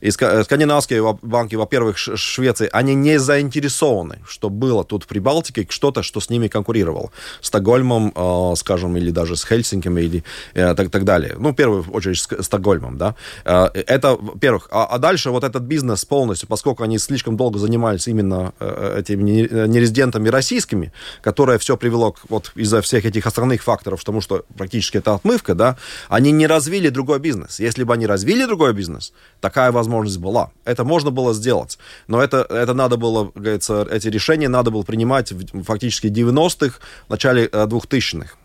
и 0.00 0.10
скандинавские 0.10 1.18
банки, 1.22 1.54
во-первых, 1.54 1.98
Швеции, 1.98 2.68
они 2.72 2.94
не 2.94 3.18
заинтересованы, 3.18 4.18
что 4.26 4.50
было 4.50 4.84
тут 4.84 5.04
в 5.04 5.06
Прибалтике, 5.06 5.66
что-то, 5.68 6.02
что 6.02 6.20
с 6.20 6.30
ними 6.30 6.48
конкурировало. 6.48 7.10
С 7.40 7.48
Стокгольмом, 7.48 8.12
э, 8.14 8.56
скажем, 8.56 8.96
или 8.96 9.10
даже 9.10 9.36
с 9.36 9.44
Хельсинком, 9.44 9.98
или 9.98 10.24
э, 10.54 10.74
так, 10.74 10.90
так 10.90 11.04
далее. 11.04 11.36
Ну, 11.38 11.50
в 11.50 11.54
первую 11.54 11.84
очередь, 11.92 12.18
с 12.18 12.42
Стокгольмом, 12.42 12.96
да. 12.96 13.14
Э, 13.44 13.68
это, 13.74 14.16
во-первых. 14.16 14.68
А, 14.70 14.86
а 14.86 14.98
дальше 14.98 15.30
вот 15.30 15.44
этот 15.44 15.62
бизнес 15.62 16.04
полностью, 16.04 16.48
поскольку 16.48 16.82
они 16.82 16.98
слишком 16.98 17.36
долго 17.36 17.58
занимались 17.58 18.08
именно 18.08 18.52
этими 18.60 19.22
нерезидентами 19.66 20.28
российскими, 20.28 20.92
которое 21.22 21.58
все 21.58 21.76
привело 21.76 22.12
к, 22.12 22.20
вот 22.28 22.52
из-за 22.54 22.80
всех 22.80 23.04
этих 23.04 23.26
остальных 23.26 23.62
факторов, 23.62 24.04
тому, 24.04 24.20
что 24.20 24.44
практически 24.56 24.98
это 24.98 25.14
отмывка, 25.14 25.54
да, 25.54 25.76
они 26.08 26.32
не 26.32 26.46
развили 26.46 26.88
другой 26.88 27.18
бизнес. 27.18 27.60
Если 27.60 27.84
бы 27.84 27.94
они 27.94 28.06
развили 28.06 28.44
другой 28.46 28.72
бизнес, 28.72 29.12
такая 29.50 29.72
возможность 29.72 30.18
была. 30.18 30.50
Это 30.64 30.84
можно 30.84 31.10
было 31.10 31.34
сделать. 31.34 31.78
Но 32.06 32.22
это, 32.22 32.46
это 32.48 32.72
надо 32.72 32.96
было, 32.96 33.32
говорится, 33.34 33.86
эти 33.90 34.08
решения 34.08 34.48
надо 34.48 34.70
было 34.70 34.82
принимать 34.82 35.32
в, 35.32 35.62
фактически 35.64 36.06
90-х, 36.06 36.78
в 37.08 37.10
начале 37.10 37.46
2000-х. 37.46 38.26
Э, 38.26 38.36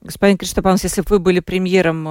Господин 0.00 0.38
Криштопанов, 0.38 0.82
если 0.84 1.02
бы 1.02 1.06
вы 1.10 1.18
были 1.18 1.40
премьером, 1.40 2.08
э, 2.08 2.10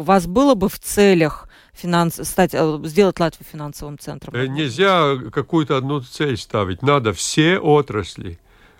у 0.00 0.02
вас 0.02 0.26
было 0.26 0.54
бы 0.54 0.68
в 0.68 0.78
целях 0.78 1.48
финанс... 1.74 2.20
стать, 2.22 2.54
э, 2.54 2.80
сделать 2.84 3.20
Латвию 3.20 3.46
финансовым 3.52 3.98
центром? 3.98 4.32
Нельзя 4.54 5.16
какую-то 5.30 5.76
одну 5.76 6.00
цель 6.00 6.36
ставить. 6.36 6.82
Надо 6.82 7.12
все 7.12 7.58
отрасли 7.58 8.38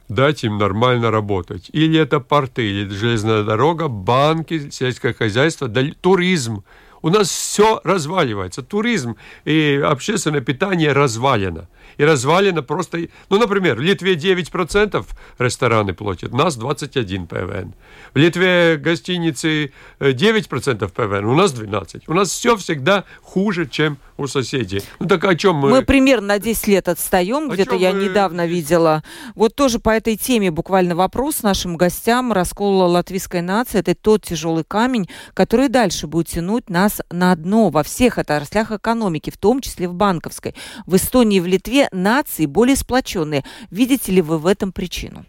дать 0.09 0.45
им 0.45 0.59
нормально 0.59 1.11
работать. 1.11 1.71
Или 1.73 1.99
это 2.01 2.19
порты, 2.21 2.67
или 2.69 2.89
железная 2.89 3.45
дорога, 3.45 3.89
банки, 3.89 4.71
сельское 4.71 5.13
хозяйство, 5.13 5.69
туризм. 6.01 6.65
У 7.03 7.11
нас 7.11 7.29
все 7.29 7.81
разваливается. 7.85 8.63
Туризм 8.63 9.17
и 9.45 9.81
общественное 9.85 10.41
питание 10.41 10.93
развалено. 10.93 11.69
И 11.97 12.05
развалено 12.05 12.63
просто... 12.63 13.09
Ну, 13.29 13.39
например, 13.39 13.77
в 13.77 13.81
Литве 13.81 14.15
9% 14.15 15.05
рестораны 15.39 15.93
платят, 15.93 16.33
у 16.33 16.37
нас 16.37 16.57
21 16.57 17.27
ПВН. 17.27 17.75
В 18.15 18.19
Литве 18.19 18.77
гостиницы 18.77 19.73
9% 19.99 20.85
э, 20.85 20.89
ПВН, 20.89 21.25
у 21.27 21.35
нас 21.35 21.53
12. 21.53 22.09
У 22.09 22.15
нас 22.15 22.31
все 22.31 22.57
всегда 22.57 23.05
хуже, 23.23 23.67
чем 23.67 23.99
у 24.17 24.27
соседей. 24.27 24.83
Ну 24.99 25.07
так 25.07 25.25
о 25.25 25.35
чем 25.35 25.57
мы? 25.57 25.71
Мы 25.71 25.83
примерно 25.83 26.29
на 26.29 26.39
10 26.39 26.67
лет 26.69 26.89
отстаем. 26.89 27.49
Где-то 27.49 27.75
я 27.75 27.93
мы... 27.93 28.05
недавно 28.05 28.47
видела. 28.47 29.03
Вот 29.35 29.55
тоже 29.55 29.79
по 29.79 29.91
этой 29.91 30.17
теме 30.17 30.51
буквально 30.51 30.95
вопрос 30.95 31.43
нашим 31.43 31.77
гостям. 31.77 32.33
Раскол 32.33 32.91
латвийской 32.91 33.41
нации– 33.41 33.79
это 33.81 33.95
тот 33.95 34.23
тяжелый 34.23 34.65
камень, 34.65 35.09
который 35.35 35.69
дальше 35.69 36.07
будет 36.07 36.29
тянуть 36.29 36.69
нас 36.69 36.90
на 37.11 37.35
дно 37.35 37.71
во 37.71 37.83
всех 37.83 38.19
отраслях 38.19 38.73
экономики, 38.73 39.31
в 39.31 39.37
том 39.37 39.61
числе 39.61 39.89
в 39.89 39.95
банковской. 39.95 40.55
В 40.87 40.97
Эстонии 40.97 41.39
и 41.39 41.41
в 41.41 41.47
Литве 41.47 41.89
нации 41.93 42.47
более 42.47 42.77
сплоченные. 42.77 43.45
Видите 43.71 44.13
ли 44.13 44.23
вы 44.23 44.39
в 44.39 44.47
этом 44.47 44.73
причину? 44.73 45.25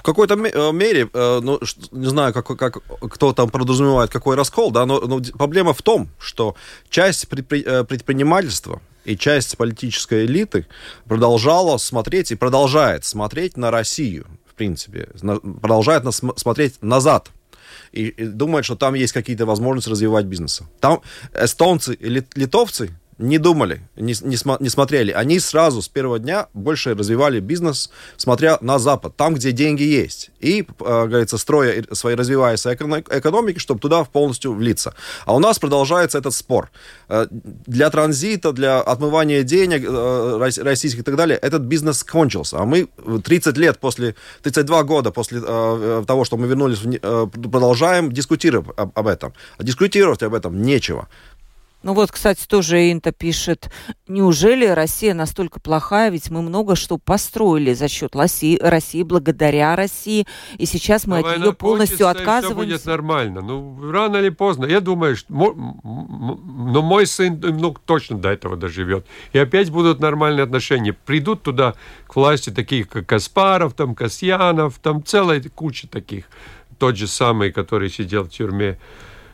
в 0.00 0.02
какой-то 0.02 0.34
э, 0.34 0.72
мере, 0.72 1.10
э, 1.12 1.40
ну, 1.42 1.60
не 1.92 2.06
знаю, 2.06 2.32
как, 2.32 2.46
как, 2.46 2.78
кто 3.10 3.34
там 3.34 3.50
подразумевает 3.50 4.10
какой 4.10 4.34
раскол, 4.34 4.70
да, 4.70 4.86
но, 4.86 4.98
но 5.00 5.20
проблема 5.36 5.74
в 5.74 5.82
том, 5.82 6.08
что 6.18 6.56
часть 6.88 7.28
предпри, 7.28 7.62
э, 7.66 7.84
предпринимательства 7.84 8.80
и 9.04 9.14
часть 9.14 9.58
политической 9.58 10.24
элиты 10.24 10.66
продолжала 11.04 11.76
смотреть 11.76 12.32
и 12.32 12.34
продолжает 12.34 13.04
смотреть 13.04 13.58
на 13.58 13.70
Россию, 13.70 14.26
в 14.50 14.54
принципе, 14.54 15.10
продолжает 15.60 16.04
на, 16.04 16.12
смотреть 16.12 16.80
назад 16.80 17.30
и, 17.92 18.08
и 18.08 18.26
думает, 18.26 18.64
что 18.64 18.76
там 18.76 18.94
есть 18.94 19.12
какие-то 19.12 19.46
возможности 19.46 19.90
развивать 19.90 20.26
бизнес. 20.26 20.62
Там 20.80 21.00
эстонцы 21.34 21.94
и 21.94 22.08
литовцы 22.08 22.90
не 23.20 23.38
думали, 23.38 23.82
не, 23.96 24.14
не, 24.22 24.36
не 24.60 24.68
смотрели. 24.68 25.12
Они 25.12 25.38
сразу 25.40 25.82
с 25.82 25.88
первого 25.88 26.18
дня 26.18 26.48
больше 26.54 26.94
развивали 26.94 27.40
бизнес, 27.40 27.90
смотря 28.16 28.58
на 28.60 28.78
Запад, 28.78 29.14
там, 29.16 29.34
где 29.34 29.52
деньги 29.52 29.82
есть. 29.82 30.30
И, 30.40 30.62
э, 30.62 31.06
говорится, 31.06 31.36
строя 31.36 31.84
свои 31.92 32.14
развиваясь 32.14 32.66
экономики, 32.66 33.58
чтобы 33.58 33.80
туда 33.80 34.04
полностью 34.04 34.54
влиться. 34.54 34.94
А 35.26 35.34
у 35.34 35.38
нас 35.38 35.58
продолжается 35.58 36.18
этот 36.18 36.34
спор. 36.34 36.70
Э, 37.08 37.26
для 37.30 37.90
транзита, 37.90 38.52
для 38.52 38.80
отмывания 38.80 39.42
денег 39.42 39.84
э, 39.86 40.62
российских 40.62 41.00
и 41.00 41.04
так 41.04 41.16
далее, 41.16 41.38
этот 41.38 41.62
бизнес 41.62 42.02
кончился. 42.02 42.58
А 42.58 42.64
мы 42.64 42.88
30 43.22 43.56
лет 43.58 43.78
после, 43.78 44.14
32 44.42 44.82
года 44.84 45.10
после 45.10 45.40
того, 45.40 46.24
что 46.24 46.36
мы 46.36 46.46
вернулись, 46.46 46.80
продолжаем 47.00 48.12
дискутировать 48.12 48.68
об 48.76 49.06
этом. 49.06 49.34
А 49.58 49.62
дискутировать 49.62 50.22
об 50.22 50.34
этом 50.34 50.62
нечего. 50.62 51.08
Ну 51.82 51.94
вот, 51.94 52.12
кстати, 52.12 52.46
тоже 52.46 52.92
Инта 52.92 53.10
пишет, 53.10 53.70
неужели 54.06 54.66
Россия 54.66 55.14
настолько 55.14 55.60
плохая, 55.60 56.10
ведь 56.10 56.30
мы 56.30 56.42
много 56.42 56.76
что 56.76 56.98
построили 56.98 57.72
за 57.72 57.88
счет 57.88 58.14
России, 58.14 58.58
России 58.60 59.02
благодаря 59.02 59.74
России, 59.76 60.26
и 60.58 60.66
сейчас 60.66 61.06
мы 61.06 61.18
Давай 61.18 61.34
от 61.34 61.40
нее 61.40 61.52
полностью 61.54 62.08
отказываемся. 62.08 62.48
Все 62.48 62.54
будет 62.54 62.86
нормально. 62.86 63.40
Ну, 63.40 63.90
рано 63.90 64.18
или 64.18 64.28
поздно. 64.28 64.66
Я 64.66 64.80
думаю, 64.80 65.16
что 65.16 65.32
но 65.32 66.82
мой 66.82 67.06
сын 67.06 67.40
ну, 67.40 67.74
точно 67.84 68.18
до 68.18 68.30
этого 68.30 68.56
доживет. 68.56 69.06
И 69.32 69.38
опять 69.38 69.70
будут 69.70 70.00
нормальные 70.00 70.44
отношения. 70.44 70.92
Придут 70.92 71.42
туда 71.42 71.74
к 72.06 72.16
власти 72.16 72.50
таких, 72.50 72.88
как 72.88 73.06
Каспаров, 73.06 73.74
там, 73.74 73.94
Касьянов, 73.94 74.78
там 74.82 75.04
целая 75.04 75.42
куча 75.54 75.88
таких. 75.88 76.26
Тот 76.78 76.96
же 76.96 77.06
самый, 77.06 77.52
который 77.52 77.90
сидел 77.90 78.24
в 78.24 78.30
тюрьме. 78.30 78.78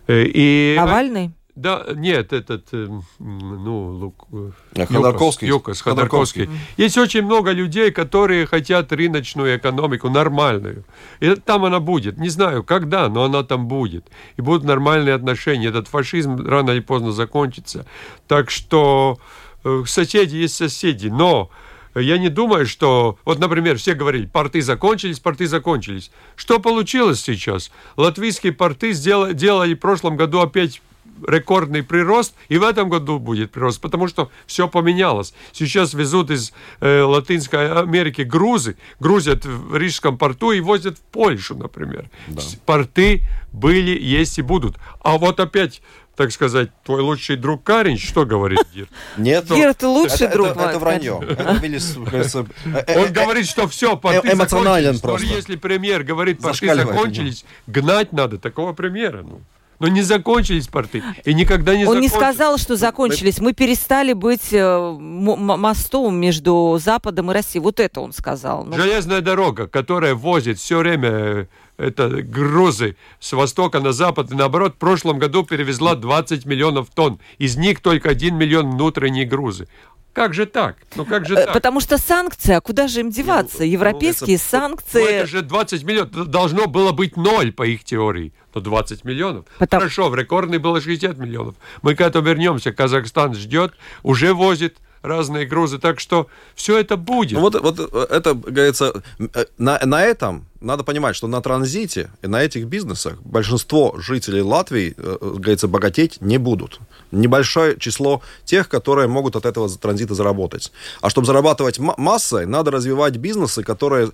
Э, 0.07 0.24
и... 0.24 0.74
Навальный? 0.76 1.32
Да, 1.57 1.86
нет, 1.94 2.34
этот, 2.34 2.68
э, 2.72 2.86
ну, 3.18 3.88
Лук... 3.88 4.26
Э, 4.74 4.84
Ходорковский. 4.84 5.48
Юкос, 5.48 5.80
Ходорковский. 5.80 6.50
Есть 6.76 6.98
очень 6.98 7.22
много 7.22 7.50
людей, 7.50 7.90
которые 7.90 8.44
хотят 8.44 8.92
рыночную 8.92 9.57
экономику 9.57 10.11
нормальную. 10.11 10.84
И 11.20 11.34
там 11.34 11.64
она 11.64 11.80
будет. 11.80 12.18
Не 12.18 12.28
знаю, 12.28 12.62
когда, 12.62 13.09
но 13.09 13.24
она 13.24 13.42
там 13.42 13.68
будет. 13.68 14.07
И 14.36 14.42
будут 14.42 14.64
нормальные 14.64 15.14
отношения. 15.14 15.68
Этот 15.68 15.88
фашизм 15.88 16.46
рано 16.46 16.72
или 16.72 16.80
поздно 16.80 17.12
закончится. 17.12 17.86
Так 18.28 18.50
что 18.50 19.18
э, 19.64 19.84
соседи 19.86 20.36
есть 20.36 20.57
соседи. 20.57 21.09
Но 21.09 21.48
я 21.94 22.18
не 22.18 22.28
думаю, 22.28 22.66
что... 22.66 23.18
Вот, 23.24 23.38
например, 23.38 23.78
все 23.78 23.94
говорили, 23.94 24.26
порты 24.26 24.61
закончились, 24.61 25.20
порты 25.20 25.46
закончились. 25.46 26.11
Что 26.34 26.59
получилось 26.59 27.22
сейчас? 27.22 27.70
Латвийские 27.96 28.52
порты 28.52 28.92
сделали, 28.92 29.32
делали 29.32 29.72
в 29.72 29.80
прошлом 29.80 30.18
году 30.18 30.40
опять 30.40 30.82
рекордный 31.26 31.82
прирост, 31.82 32.34
и 32.48 32.58
в 32.58 32.62
этом 32.62 32.88
году 32.88 33.18
будет 33.18 33.50
прирост, 33.50 33.80
потому 33.80 34.08
что 34.08 34.30
все 34.46 34.68
поменялось. 34.68 35.34
Сейчас 35.52 35.94
везут 35.94 36.30
из 36.30 36.52
э, 36.80 37.02
Латинской 37.02 37.72
Америки 37.72 38.22
грузы, 38.22 38.76
грузят 39.00 39.44
в 39.44 39.76
Рижском 39.76 40.18
порту 40.18 40.52
и 40.52 40.60
возят 40.60 40.98
в 40.98 41.02
Польшу, 41.02 41.56
например. 41.56 42.10
Да. 42.28 42.42
Порты 42.64 43.22
были, 43.52 43.98
есть 43.98 44.38
и 44.38 44.42
будут. 44.42 44.76
А 45.00 45.18
вот 45.18 45.40
опять 45.40 45.82
так 46.16 46.32
сказать, 46.32 46.70
твой 46.82 47.02
лучший 47.02 47.36
друг 47.36 47.62
Карин, 47.62 47.98
что 47.98 48.24
говорит 48.24 48.60
Дир? 48.74 48.88
Нет, 49.18 49.44
Дир, 49.46 49.74
ты 49.74 49.86
лучший 49.86 50.28
друг. 50.28 50.48
Это, 50.48 50.60
это 50.60 50.78
вранье. 50.78 51.12
Он 51.12 53.12
говорит, 53.12 53.46
что 53.46 53.68
все, 53.68 53.96
порты 53.96 54.32
Эмоционален 54.32 54.98
просто. 54.98 55.26
Если 55.26 55.56
премьер 55.56 56.02
говорит, 56.02 56.40
порты 56.40 56.74
закончились, 56.74 57.44
гнать 57.66 58.12
надо 58.12 58.38
такого 58.38 58.72
премьера. 58.72 59.22
Ну. 59.22 59.42
Но 59.78 59.88
не 59.88 60.02
закончились 60.02 60.68
порты. 60.68 61.02
И 61.24 61.34
никогда 61.34 61.76
не 61.76 61.84
Он 61.86 62.00
не 62.00 62.08
закончатся. 62.08 62.34
сказал, 62.36 62.58
что 62.58 62.76
закончились. 62.76 63.38
Мы 63.38 63.52
перестали 63.52 64.12
быть 64.12 64.52
э, 64.52 64.96
мостом 64.98 66.16
между 66.16 66.78
Западом 66.82 67.30
и 67.30 67.34
Россией. 67.34 67.62
Вот 67.62 67.80
это 67.80 68.00
он 68.00 68.12
сказал. 68.12 68.64
Ну, 68.64 68.76
Железная 68.76 69.20
дорога, 69.20 69.66
которая 69.68 70.14
возит 70.14 70.58
все 70.58 70.78
время 70.78 71.08
э, 71.08 71.46
это 71.76 72.08
грузы 72.22 72.96
с 73.20 73.32
востока 73.32 73.80
на 73.80 73.92
запад 73.92 74.30
и 74.30 74.34
наоборот, 74.34 74.74
в 74.74 74.78
прошлом 74.78 75.18
году 75.18 75.44
перевезла 75.44 75.94
20 75.94 76.46
миллионов 76.46 76.88
тонн. 76.94 77.20
Из 77.38 77.56
них 77.56 77.80
только 77.80 78.10
1 78.10 78.36
миллион 78.36 78.70
внутренние 78.72 79.24
грузы. 79.26 79.68
Как 80.12 80.32
же 80.32 80.46
так? 80.46 80.78
Ну 80.94 81.04
как 81.04 81.26
же 81.26 81.34
э, 81.34 81.44
так? 81.44 81.52
Потому 81.52 81.78
что 81.80 81.98
санкции, 81.98 82.54
а 82.54 82.62
куда 82.62 82.88
же 82.88 83.00
им 83.00 83.10
деваться? 83.10 83.58
ну, 83.58 83.64
Европейские 83.64 84.36
это- 84.36 84.44
Ну, 84.50 84.60
санкции. 84.60 85.04
это 85.04 85.26
же 85.26 85.42
20 85.42 85.84
миллионов. 85.84 86.28
Должно 86.28 86.66
было 86.68 86.92
быть 86.92 87.18
ноль 87.18 87.52
по 87.52 87.66
их 87.66 87.84
теории. 87.84 88.32
Но 88.54 88.62
20 88.62 89.04
миллионов. 89.04 89.44
Потому- 89.58 89.82
Хорошо, 89.82 90.08
в 90.08 90.14
рекордной 90.14 90.56
было 90.56 90.80
60 90.80 91.18
миллионов. 91.18 91.56
Мы 91.82 91.94
к 91.94 92.00
этому 92.00 92.26
вернемся. 92.26 92.72
Казахстан 92.72 93.34
ждет, 93.34 93.74
уже 94.02 94.32
возит 94.32 94.78
разные 95.07 95.46
грузы. 95.46 95.78
Так 95.78 96.00
что 96.00 96.26
все 96.54 96.78
это 96.78 96.96
будет. 96.96 97.32
Ну, 97.32 97.40
вот, 97.40 97.61
вот 97.61 97.78
э, 97.78 98.07
это, 98.11 98.34
говорится, 98.34 99.02
э, 99.18 99.44
на, 99.59 99.78
на 99.84 100.02
этом 100.02 100.46
надо 100.61 100.84
понимать, 100.84 101.16
что 101.16 101.28
на 101.28 101.40
транзите 101.40 102.11
и 102.22 102.26
на 102.26 102.42
этих 102.42 102.66
бизнесах 102.66 103.22
большинство 103.22 103.94
жителей 103.98 104.42
Латвии, 104.42 104.94
э, 104.96 105.16
говорится, 105.20 105.68
богатеть 105.68 106.20
не 106.20 106.38
будут. 106.38 106.80
Небольшое 107.12 107.78
число 107.78 108.22
тех, 108.44 108.68
которые 108.68 109.07
могут 109.09 109.36
от 109.36 109.46
этого 109.46 109.68
транзита 109.68 110.14
заработать. 110.14 110.72
А 111.00 111.11
чтобы 111.11 111.26
зарабатывать 111.26 111.78
ма- 111.78 111.94
массой, 111.96 112.46
надо 112.46 112.70
развивать 112.70 113.16
бизнесы, 113.16 113.62
которые 113.62 114.11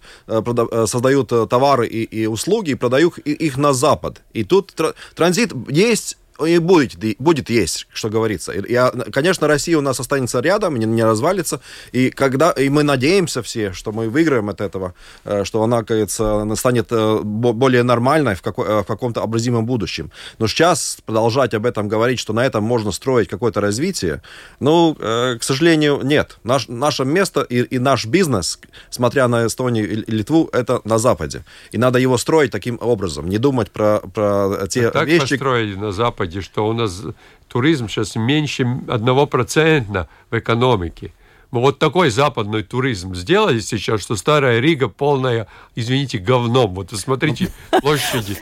создают 0.86 1.32
товары 1.48 1.86
и, 1.86 2.02
и 2.04 2.26
услуги 2.26 2.70
и 2.70 2.74
продают 2.74 3.18
их 3.18 3.56
на 3.56 3.72
Запад. 3.72 4.20
И 4.34 4.44
тут 4.44 4.72
тра- 4.74 4.94
транзит 5.14 5.52
есть 5.68 6.18
и 6.40 6.58
будет, 6.58 7.18
будет 7.18 7.50
есть, 7.50 7.86
что 7.92 8.08
говорится. 8.08 8.52
Я, 8.52 8.90
конечно, 9.12 9.46
Россия 9.46 9.78
у 9.78 9.80
нас 9.80 10.00
останется 10.00 10.40
рядом, 10.40 10.76
не, 10.76 10.86
не 10.86 11.04
развалится. 11.04 11.60
И, 11.92 12.10
когда, 12.10 12.50
и 12.50 12.68
мы 12.68 12.82
надеемся 12.82 13.42
все, 13.42 13.72
что 13.72 13.92
мы 13.92 14.08
выиграем 14.08 14.48
от 14.48 14.60
этого, 14.60 14.94
э, 15.24 15.44
что 15.44 15.62
она, 15.62 15.82
кажется, 15.82 16.46
станет 16.56 16.88
э, 16.90 17.20
бо- 17.22 17.52
более 17.52 17.82
нормальной 17.82 18.34
в, 18.34 18.42
э, 18.46 18.82
в 18.82 18.84
каком-то 18.84 19.22
образимом 19.22 19.66
будущем. 19.66 20.10
Но 20.38 20.46
сейчас 20.46 20.98
продолжать 21.04 21.54
об 21.54 21.66
этом 21.66 21.88
говорить, 21.88 22.18
что 22.18 22.32
на 22.32 22.44
этом 22.44 22.64
можно 22.64 22.92
строить 22.92 23.28
какое-то 23.28 23.60
развитие, 23.60 24.22
ну, 24.60 24.94
к 24.94 25.38
сожалению, 25.40 26.00
нет. 26.02 26.38
Наш, 26.44 26.68
наше 26.68 27.04
место 27.04 27.42
и, 27.42 27.62
и 27.62 27.78
наш 27.78 28.06
бизнес, 28.06 28.58
смотря 28.90 29.28
на 29.28 29.46
Эстонию 29.46 29.90
и, 29.90 30.10
Литву, 30.10 30.48
это 30.52 30.80
на 30.84 30.98
Западе. 30.98 31.44
И 31.72 31.78
надо 31.78 31.98
его 31.98 32.18
строить 32.18 32.50
таким 32.50 32.78
образом, 32.80 33.28
не 33.28 33.38
думать 33.38 33.70
про, 33.70 34.00
про 34.00 34.66
те 34.68 34.90
так 34.90 35.06
вещи, 35.06 35.36
построили 35.36 35.74
на 35.74 35.92
Западе, 35.92 36.21
что 36.40 36.68
у 36.68 36.72
нас 36.72 37.02
туризм 37.48 37.88
сейчас 37.88 38.16
меньше 38.16 38.62
1% 38.62 40.06
в 40.30 40.38
экономике. 40.38 41.12
Вот 41.52 41.78
такой 41.78 42.08
западный 42.08 42.62
туризм 42.62 43.14
сделали 43.14 43.60
сейчас, 43.60 44.00
что 44.00 44.16
старая 44.16 44.58
Рига 44.58 44.88
полная, 44.88 45.48
извините, 45.74 46.16
говном. 46.16 46.74
Вот 46.74 46.92
вы 46.92 46.96
смотрите 46.96 47.52
площади. 47.82 48.38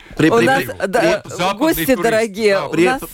Гости 1.59 1.97
дорогие, 1.97 2.61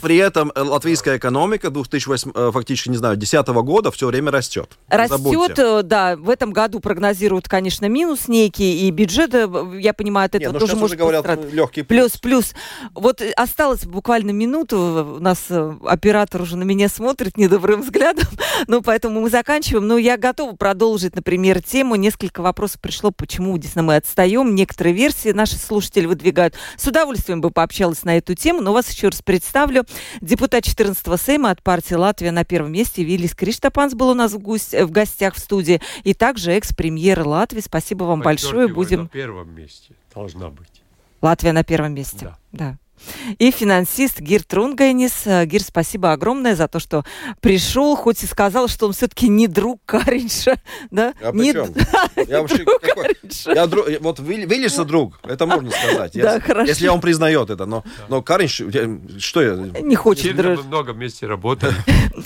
При, 0.02 0.16
этом 0.18 0.52
э, 0.54 0.60
латвийская 0.60 1.16
экономика 1.16 1.70
2008, 1.70 2.30
э, 2.34 2.50
фактически, 2.52 2.90
не 2.90 2.98
знаю, 2.98 3.16
2010 3.16 3.48
года 3.64 3.90
все 3.90 4.08
время 4.08 4.30
растет. 4.30 4.76
Растет, 4.88 5.58
э, 5.58 5.82
да, 5.82 6.16
в 6.16 6.28
этом 6.28 6.52
году 6.52 6.80
прогнозируют, 6.80 7.48
конечно, 7.48 7.86
минус 7.86 8.28
некий, 8.28 8.86
и 8.86 8.90
бюджет, 8.90 9.32
я 9.32 9.94
понимаю, 9.94 10.26
от 10.26 10.34
этого 10.34 10.52
ну 10.52 10.58
тоже 10.58 10.76
может 10.76 10.98
говорят 10.98 11.26
легкий 11.50 11.82
Плюс, 11.82 12.18
плюс. 12.18 12.52
Вот 12.92 13.22
осталось 13.34 13.86
буквально 13.86 14.32
минуту. 14.32 15.16
У 15.16 15.22
нас 15.22 15.50
оператор 15.86 16.42
уже 16.42 16.58
на 16.58 16.64
меня 16.64 16.90
смотрит 16.90 17.38
недобрым 17.38 17.80
взглядом. 17.86 18.28
Ну, 18.66 18.82
поэтому 18.82 19.22
мы 19.22 19.30
заканчиваем. 19.30 19.85
Но 19.86 19.98
я 19.98 20.16
готова 20.16 20.56
продолжить, 20.56 21.14
например, 21.14 21.62
тему. 21.62 21.94
Несколько 21.94 22.42
вопросов 22.42 22.80
пришло, 22.80 23.12
почему 23.12 23.56
действительно 23.56 23.84
мы 23.84 23.96
отстаем. 23.96 24.54
Некоторые 24.56 24.94
версии 24.94 25.30
наши 25.30 25.54
слушатели 25.56 26.06
выдвигают. 26.06 26.54
С 26.76 26.88
удовольствием 26.88 27.40
бы 27.40 27.52
пообщалась 27.52 28.02
на 28.02 28.18
эту 28.18 28.34
тему. 28.34 28.60
Но 28.60 28.72
вас 28.72 28.90
еще 28.90 29.08
раз 29.08 29.22
представлю. 29.22 29.84
Депутат 30.20 30.64
14-го 30.64 31.16
Сейма 31.16 31.50
от 31.50 31.62
партии 31.62 31.94
Латвия 31.94 32.32
на 32.32 32.44
первом 32.44 32.72
месте. 32.72 33.04
Виллис 33.04 33.36
Криштапанс 33.36 33.94
был 33.94 34.08
у 34.08 34.14
нас 34.14 34.32
в, 34.32 34.38
гусь- 34.38 34.74
в 34.74 34.90
гостях 34.90 35.36
в 35.36 35.38
студии. 35.38 35.80
И 36.02 36.14
также 36.14 36.50
экс-премьер 36.52 37.24
Латвии. 37.24 37.60
Спасибо 37.60 38.04
вам 38.04 38.22
большое. 38.22 38.66
Будем... 38.66 39.02
на 39.02 39.08
первом 39.08 39.54
месте 39.54 39.94
должна 40.12 40.48
быть. 40.48 40.82
Латвия 41.22 41.52
на 41.52 41.62
первом 41.62 41.94
месте. 41.94 42.18
Да. 42.22 42.38
Да. 42.52 42.78
И 43.38 43.50
финансист 43.50 44.20
Гир 44.20 44.42
Трунгайнис. 44.42 45.26
Э, 45.26 45.44
Гир, 45.46 45.62
спасибо 45.62 46.12
огромное 46.12 46.54
за 46.56 46.68
то, 46.68 46.78
что 46.80 47.04
пришел, 47.40 47.96
хоть 47.96 48.22
и 48.22 48.26
сказал, 48.26 48.68
что 48.68 48.86
он 48.86 48.92
все-таки 48.92 49.28
не 49.28 49.46
друг 49.48 49.80
Каринша. 49.86 50.56
Да? 50.90 51.14
А 51.22 51.32
при 51.32 51.38
не 51.38 51.52
чем? 51.52 51.72
д- 51.72 51.86
Я 52.28 52.40
вообще 52.42 52.64
друг 52.64 52.80
какой- 52.80 53.04
Каринша. 53.14 53.52
Я 53.52 53.64
дру- 53.64 53.90
я- 53.90 53.98
вот 54.00 54.18
Вилли- 54.20 54.46
Виллиса 54.46 54.84
друг, 54.84 55.18
это 55.24 55.46
можно 55.46 55.70
сказать. 55.70 56.12
Да, 56.14 56.34
если, 56.34 56.46
хорошо. 56.46 56.68
если 56.68 56.88
он 56.88 57.00
признает 57.00 57.50
это. 57.50 57.66
Но, 57.66 57.84
но 58.08 58.22
Каринш, 58.22 58.62
что 59.18 59.42
я... 59.42 59.54
Не 59.56 59.96
хочет 59.96 60.36
мы 60.36 60.42
дружить. 60.42 60.64
много 60.66 60.90
вместе 60.92 61.26
работали. 61.26 61.74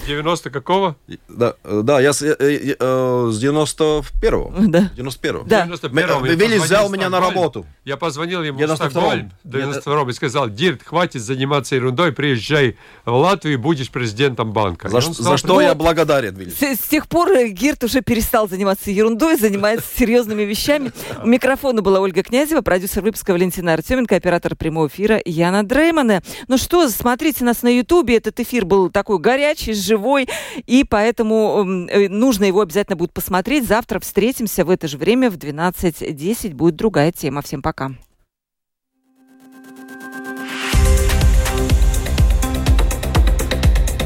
90 0.06 0.50
какого? 0.50 0.96
Да, 1.28 1.54
э, 1.64 1.80
да 1.84 2.00
я 2.00 2.12
с, 2.12 2.22
э, 2.22 2.36
э, 2.38 2.76
э, 2.78 3.28
с 3.32 3.42
91-го. 3.42 4.52
Да. 4.68 4.90
91-го. 4.96 5.44
Да. 5.46 5.64
91 5.64 6.10
М- 6.10 6.24
Виллис 6.24 6.62
взял 6.62 6.88
меня 6.90 7.08
на 7.08 7.20
работу. 7.20 7.66
Я 7.84 7.96
позвонил 7.96 8.42
ему 8.42 8.58
в 8.58 8.62
92-м. 8.62 8.76
Стокгольм 8.90 9.32
в 9.44 9.50
92 9.50 10.10
и 10.10 10.12
сказал, 10.12 10.48
Дирт, 10.61 10.82
хватит 10.82 11.22
заниматься 11.22 11.74
ерундой, 11.74 12.12
приезжай 12.12 12.76
в 13.06 13.14
Латвию 13.14 13.54
и 13.54 13.56
будешь 13.56 13.90
президентом 13.90 14.52
банка. 14.52 14.90
За, 14.90 15.00
стал 15.00 15.14
за 15.14 15.36
что 15.38 15.58
я 15.62 15.74
благодарен, 15.74 16.34
Виллис. 16.34 16.58
С, 16.58 16.84
с 16.84 16.86
тех 16.86 17.08
пор 17.08 17.30
э, 17.30 17.48
Гирт 17.48 17.82
уже 17.84 18.02
перестал 18.02 18.46
заниматься 18.46 18.90
ерундой, 18.90 19.36
занимается 19.36 19.88
серьезными 19.96 20.42
вещами. 20.42 20.92
У 21.24 21.26
микрофона 21.26 21.80
была 21.80 22.00
Ольга 22.00 22.22
Князева, 22.22 22.61
продюсер 22.61 23.02
выпуска 23.02 23.30
Валентина 23.30 23.72
Артеменко, 23.72 24.14
оператор 24.14 24.54
прямого 24.54 24.88
эфира 24.88 25.18
Яна 25.24 25.62
Дреймана. 25.62 26.22
Ну 26.46 26.58
что, 26.58 26.86
смотрите 26.90 27.42
нас 27.42 27.62
на 27.62 27.74
Ютубе. 27.74 28.18
Этот 28.18 28.38
эфир 28.38 28.66
был 28.66 28.90
такой 28.90 29.18
горячий, 29.18 29.72
живой, 29.72 30.28
и 30.66 30.84
поэтому 30.84 31.88
э, 31.88 32.11
нужно 32.11 32.44
его 32.44 32.61
обязательно 32.61 32.96
будет 32.96 33.14
посмотреть. 33.14 33.66
Завтра 33.66 33.98
встретимся 33.98 34.66
в 34.66 34.68
это 34.68 34.88
же 34.88 34.98
время 34.98 35.30
в 35.30 35.38
12.10. 35.38 36.52
Будет 36.52 36.76
другая 36.76 37.12
тема. 37.12 37.40
Всем 37.40 37.62
пока. 37.62 37.92